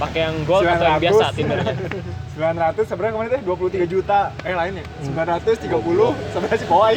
pakai 0.00 0.20
yang 0.28 0.36
gold 0.48 0.64
atau 0.64 0.86
yang 0.86 1.00
900. 1.00 1.04
biasa 1.04 1.24
Tindernya 1.36 1.74
900 2.40 2.88
sebenarnya 2.88 3.12
kemarin 3.12 3.30
teh 3.30 3.42
23 3.44 3.84
juta 3.86 4.32
eh 4.40 4.54
lainnya 4.54 4.84
Hmm. 4.96 5.12
930 5.12 5.68
sebenarnya 6.32 6.56
si 6.56 6.66
Kowai 6.66 6.96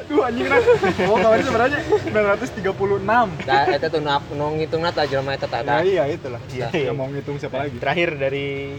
aduh 0.00 0.22
anjing 0.22 0.46
kan 0.46 0.62
oh 1.04 1.16
kemarin 1.16 1.44
sebenarnya 1.44 1.78
936 2.06 3.02
Nah, 3.02 3.64
eta 3.68 3.86
tuh 3.86 4.00
nu 4.00 4.14
nu 4.32 4.46
ngitungna 4.56 4.90
tah 4.90 5.04
jelema 5.04 5.34
eta 5.34 5.46
tah. 5.46 5.62
nah 5.62 5.82
iya 5.82 6.06
itulah 6.06 6.38
Iya, 6.48 6.70
iya. 6.72 6.90
mau 6.90 7.06
ngitung 7.06 7.34
siapa 7.36 7.56
lagi 7.60 7.78
Terakhir 7.78 8.14
dari 8.14 8.78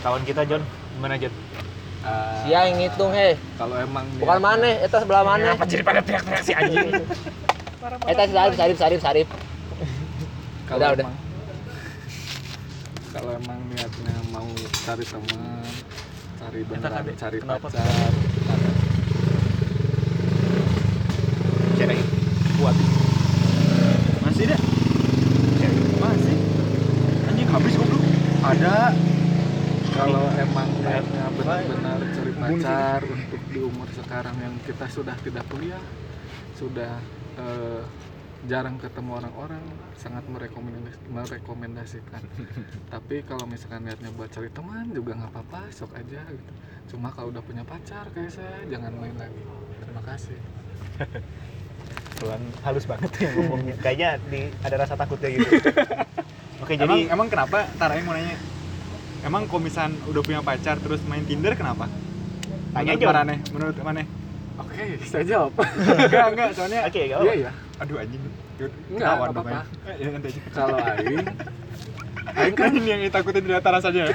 kawan 0.00 0.22
kita 0.22 0.42
John, 0.44 0.62
gimana 0.92 1.16
John? 1.16 1.32
Eh, 2.04 2.36
Sia 2.44 2.68
yang 2.68 2.76
ngitung 2.76 3.10
he. 3.10 3.34
kalau 3.56 3.74
emang 3.74 4.04
Bukan 4.14 4.36
maneh, 4.38 4.76
eta 4.78 5.00
sebelah 5.00 5.24
maneh. 5.24 5.48
Kenapa 5.48 5.64
jadi 5.64 5.82
pada 5.82 6.00
teriak-teriak 6.02 6.42
si 6.46 6.52
anjing 6.52 6.86
Eta 8.04 8.22
sarip 8.26 8.54
sarip 8.54 8.76
sarip 8.76 9.00
sarip. 9.00 9.28
kalau 10.64 10.78
Udah, 10.78 10.90
udah. 10.92 11.04
emang 11.04 11.16
kalau 13.10 13.30
emang 13.32 13.58
niatnya 13.70 14.14
mau 14.28 14.44
cari 14.84 15.04
teman 15.08 15.64
cari 16.36 16.60
beneran 16.68 17.04
Kade, 17.08 17.12
cari 17.16 17.36
kenapa? 17.40 17.66
pacar 17.72 18.12
Cewek 21.74 21.98
kuat. 22.60 22.76
masih 24.22 24.44
deh. 24.46 24.60
Masih. 25.98 26.36
Anjing 27.26 27.48
habis 27.50 27.74
goblok. 27.74 28.02
Ada. 28.46 28.94
Kalau 29.90 30.26
emang 30.38 30.68
niatnya 30.78 31.24
benar-benar 31.34 31.98
cari 32.14 32.32
pacar 32.38 33.00
untuk 33.10 33.42
di 33.50 33.58
umur 33.58 33.88
sekarang 33.90 34.36
yang 34.38 34.54
kita 34.62 34.86
sudah 34.86 35.18
tidak 35.26 35.42
kuliah 35.50 35.82
sudah 36.54 36.94
eh, 37.42 37.82
jarang 38.44 38.76
ketemu 38.76 39.10
orang-orang 39.16 39.64
sangat 39.96 40.24
merekomendasi- 40.28 41.04
merekomendasikan. 41.08 42.22
Tapi 42.92 43.24
kalau 43.24 43.44
misalkan 43.48 43.88
niatnya 43.88 44.12
buat 44.12 44.28
cari 44.28 44.52
teman 44.52 44.92
juga 44.92 45.16
nggak 45.16 45.32
apa-apa 45.32 45.60
sok 45.72 45.96
aja 45.96 46.20
gitu. 46.28 46.52
Cuma 46.94 47.08
kalau 47.12 47.32
udah 47.32 47.40
punya 47.40 47.64
pacar 47.64 48.04
kayak 48.12 48.32
saya 48.32 48.60
jangan 48.68 48.92
main 49.00 49.16
lagi. 49.16 49.42
Terima 49.80 50.02
kasih. 50.04 50.38
Tuhan 52.20 52.40
halus 52.62 52.84
banget 52.86 53.10
yang 53.20 53.32
ngomongnya. 53.40 53.74
Kayaknya 53.84 54.10
di 54.28 54.40
ada 54.62 54.76
rasa 54.78 54.94
takutnya 54.94 55.28
gitu. 55.34 55.50
Oke, 56.62 56.78
jadi 56.78 57.10
emang 57.10 57.26
kenapa? 57.26 57.66
Tara 57.80 57.98
yang 57.98 58.06
mau 58.06 58.14
nanya. 58.14 58.38
Emang 59.24 59.48
misalkan 59.56 59.96
udah 60.12 60.22
punya 60.22 60.40
pacar 60.44 60.76
terus 60.84 61.00
main 61.08 61.24
Tinder 61.24 61.56
kenapa? 61.56 61.88
Tanya 62.76 62.92
menurut. 62.92 63.08
Marane 63.08 63.36
menurut 63.54 63.76
mana 63.80 64.04
oke 64.60 64.82
saya 65.06 65.24
jawab. 65.26 65.52
Enggak 65.58 66.26
enggak 66.34 66.50
soalnya 66.54 66.80
Oke, 66.86 67.00
gak 67.10 67.18
iya 67.24 67.50
apa. 67.50 67.63
Aduh 67.74 67.96
anjing 67.98 68.22
Enggak, 68.86 69.10
apa-apa. 69.18 69.40
Main. 69.42 69.66
Eh, 69.84 69.94
ya, 69.98 70.08
nanti 70.08 70.28
aja 70.30 70.40
kalau 70.52 70.78
Aing 70.78 71.26
Aing 72.38 72.54
kan 72.54 72.70
ini 72.72 72.88
yang 72.88 73.02
ditakutin 73.02 73.42
dari 73.42 73.58
Tara 73.58 73.78
saja 73.78 73.98
ya 74.00 74.14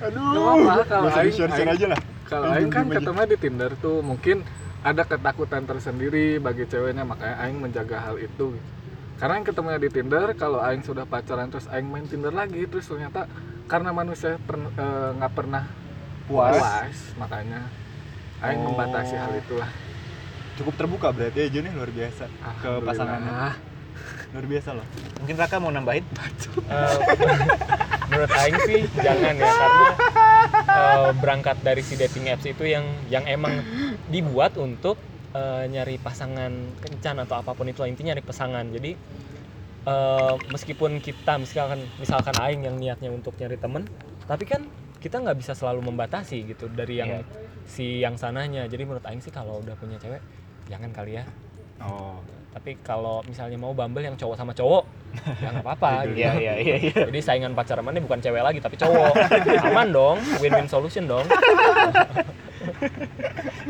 aduh 0.00 0.64
kalau 0.84 1.08
Aing- 1.10 1.28
di-share-share 1.28 1.66
Aing- 1.66 1.76
aja 1.76 1.86
lah 1.92 2.00
Kalau 2.24 2.46
Aing 2.50 2.68
kan 2.68 2.84
aja. 2.86 2.96
ketemu 2.98 3.20
di 3.26 3.36
Tinder 3.38 3.70
tuh 3.74 4.00
mungkin 4.00 4.44
ada 4.78 5.02
ketakutan 5.02 5.64
tersendiri 5.64 6.36
bagi 6.38 6.64
ceweknya 6.64 7.02
makanya 7.02 7.36
Aing 7.40 7.58
menjaga 7.58 7.98
hal 8.00 8.16
itu. 8.16 8.54
Karena 9.16 9.34
yang 9.34 9.46
ketemunya 9.46 9.76
di 9.76 9.90
Tinder, 9.90 10.30
kalau 10.32 10.60
Aing 10.60 10.80
sudah 10.80 11.02
pacaran 11.02 11.48
terus 11.48 11.66
Aing 11.66 11.84
main 11.84 12.04
Tinder 12.04 12.30
lagi 12.30 12.62
terus 12.64 12.86
ternyata 12.86 13.26
karena 13.66 13.90
manusia 13.90 14.38
per- 14.38 14.70
eh, 14.70 15.10
nggak 15.14 15.32
pernah 15.34 15.64
puas, 16.24 16.94
makanya 17.16 17.66
Aing 18.38 18.60
Oh. 18.60 18.70
membatasi 18.70 19.14
hal 19.14 19.32
itulah. 19.34 19.66
Cukup 20.58 20.74
terbuka 20.74 21.08
berarti 21.10 21.46
aja 21.46 21.58
nih 21.62 21.72
luar 21.72 21.90
biasa. 21.90 22.24
Ke 22.58 22.70
pasangannya 22.82 23.54
luar 24.28 24.44
biasa 24.44 24.76
loh. 24.76 24.86
Mungkin 25.24 25.36
Raka 25.38 25.56
mau 25.56 25.72
nambahin? 25.72 26.04
Eh, 26.68 26.96
menurut 28.08 28.32
Aing 28.36 28.58
sih 28.66 28.80
jangan 29.00 29.34
ya 29.34 29.48
karena 29.48 29.86
eh, 30.68 31.10
berangkat 31.16 31.56
dari 31.64 31.80
si 31.80 31.96
dating 31.96 32.28
apps 32.28 32.44
itu 32.44 32.68
yang 32.68 32.84
yang 33.08 33.24
emang 33.24 33.64
dibuat 34.06 34.60
untuk 34.60 35.00
eh, 35.32 35.64
nyari 35.66 35.96
pasangan 35.96 36.52
kencan 36.78 37.24
atau 37.24 37.40
apa 37.40 37.56
pun 37.56 37.68
itu 37.68 37.80
intinya 37.88 38.12
nyari 38.12 38.20
pasangan. 38.20 38.68
Jadi 38.68 38.92
eh, 39.86 40.34
meskipun 40.52 41.00
kita 41.00 41.40
misalkan 41.40 41.80
misalkan 41.96 42.36
Aing 42.36 42.68
yang 42.68 42.76
niatnya 42.76 43.08
untuk 43.08 43.32
nyari 43.40 43.56
temen 43.56 43.88
tapi 44.28 44.44
kan 44.44 44.68
kita 45.00 45.24
nggak 45.24 45.38
bisa 45.40 45.56
selalu 45.56 45.88
membatasi 45.88 46.42
gitu 46.44 46.68
dari 46.68 47.00
yang 47.00 47.08
Iya. 47.08 47.20
si 47.64 47.86
yang 48.04 48.20
sananya. 48.20 48.68
Jadi 48.68 48.84
menurut 48.84 49.04
Aing 49.08 49.24
sih 49.24 49.32
kalau 49.32 49.64
udah 49.64 49.72
punya 49.72 49.96
cewek 49.96 50.20
jangan 50.68 50.90
kali 50.92 51.18
ya 51.20 51.24
oh 51.82 52.20
tapi 52.48 52.74
kalau 52.80 53.22
misalnya 53.28 53.54
mau 53.60 53.70
bumble 53.76 54.02
yang 54.02 54.16
cowok 54.16 54.34
sama 54.34 54.52
cowok 54.56 54.84
ya 55.40 55.48
nggak 55.56 55.64
apa-apa 55.64 55.92
gitu. 56.12 56.20
Iya, 56.20 56.30
iya, 56.36 56.54
iya, 56.60 56.76
iya. 56.84 57.00
Jadi 57.08 57.20
saingan 57.24 57.56
pacar 57.56 57.80
mana 57.80 57.96
bukan 57.96 58.20
cewek 58.20 58.44
lagi 58.44 58.60
tapi 58.60 58.76
cowok. 58.76 59.16
Aman 59.72 59.88
dong, 59.88 60.20
win-win 60.36 60.68
solution 60.68 61.08
dong. 61.08 61.24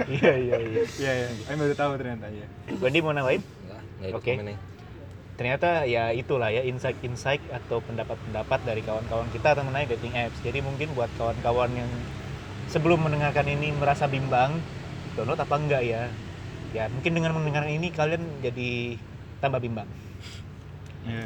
Iya, 0.09 0.33
iya, 0.41 0.57
iya. 0.57 0.83
iya 0.99 1.13
iya 1.21 1.29
Aing 1.53 1.61
baru 1.61 1.75
tahu 1.77 2.01
ternyata 2.01 2.27
ya 2.33 2.47
Gondi 2.81 3.05
mau 3.05 3.13
nambahin? 3.13 3.45
Oke. 4.17 4.41
eh. 4.41 4.59
ternyata 5.37 5.85
ya 5.85 6.11
itulah 6.11 6.51
ya 6.51 6.65
insight-insight 6.65 7.45
atau 7.53 7.79
pendapat-pendapat 7.85 8.59
dari 8.67 8.83
kawan-kawan 8.83 9.29
kita 9.31 9.55
mengenai 9.55 9.87
dating 9.87 10.17
apps. 10.17 10.41
Jadi 10.43 10.65
mungkin 10.65 10.91
buat 10.99 11.13
kawan-kawan 11.15 11.71
yang 11.79 11.91
sebelum 12.73 13.07
mendengarkan 13.07 13.47
ini 13.47 13.71
merasa 13.77 14.11
bimbang, 14.11 14.59
download 15.15 15.39
apa 15.39 15.55
enggak 15.61 15.83
ya? 15.87 16.11
Ya 16.77 16.85
mungkin 16.93 17.17
dengan 17.17 17.33
mendengarkan 17.33 17.73
ini 17.73 17.89
kalian 17.89 18.23
jadi 18.45 19.01
tambah 19.41 19.61
bimbang. 19.63 19.89
Iya. 21.09 21.25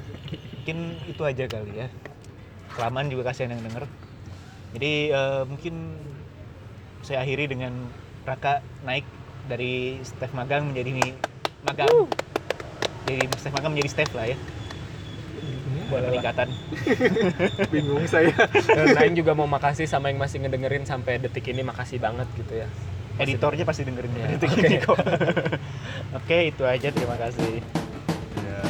Mungkin 0.63 0.77
itu 1.11 1.23
aja 1.27 1.45
kali 1.51 1.73
ya. 1.75 1.89
Kelamaan 2.79 3.11
juga 3.11 3.33
kasihan 3.33 3.53
yang 3.59 3.63
denger. 3.67 3.85
Jadi 4.73 4.93
eh, 5.13 5.43
mungkin 5.45 5.75
saya 7.03 7.27
akhiri 7.27 7.51
dengan 7.51 7.75
Raka 8.23 8.63
naik 8.87 9.03
dari 9.51 9.99
staff 10.07 10.31
magang 10.33 10.71
menjadi 10.71 11.19
magang. 11.67 12.07
Jadi 13.11 13.27
staff 13.35 13.53
magang 13.53 13.75
menjadi 13.75 13.91
staff 13.91 14.11
lah 14.15 14.31
ya. 14.31 14.39
Buat 15.91 16.09
peningkatan. 16.09 16.49
Bingung 17.75 18.07
saya. 18.07 18.33
Dan 18.71 18.97
Aing 18.97 19.19
juga 19.19 19.35
mau 19.35 19.51
makasih 19.51 19.91
sama 19.91 20.09
yang 20.09 20.23
masih 20.23 20.41
ngedengerin 20.41 20.87
sampai 20.87 21.19
detik 21.19 21.51
ini 21.51 21.67
makasih 21.67 21.99
banget 21.99 22.31
gitu 22.39 22.63
ya 22.63 22.69
editornya 23.21 23.65
pasti 23.67 23.83
dengerin 23.85 24.13
yeah. 24.17 24.31
detik 24.39 24.51
okay. 24.57 24.79
kok 24.81 24.97
oke 24.97 25.09
okay, 26.25 26.49
itu 26.49 26.63
aja 26.65 26.89
terima 26.89 27.17
kasih 27.21 27.61
yeah. 28.41 28.69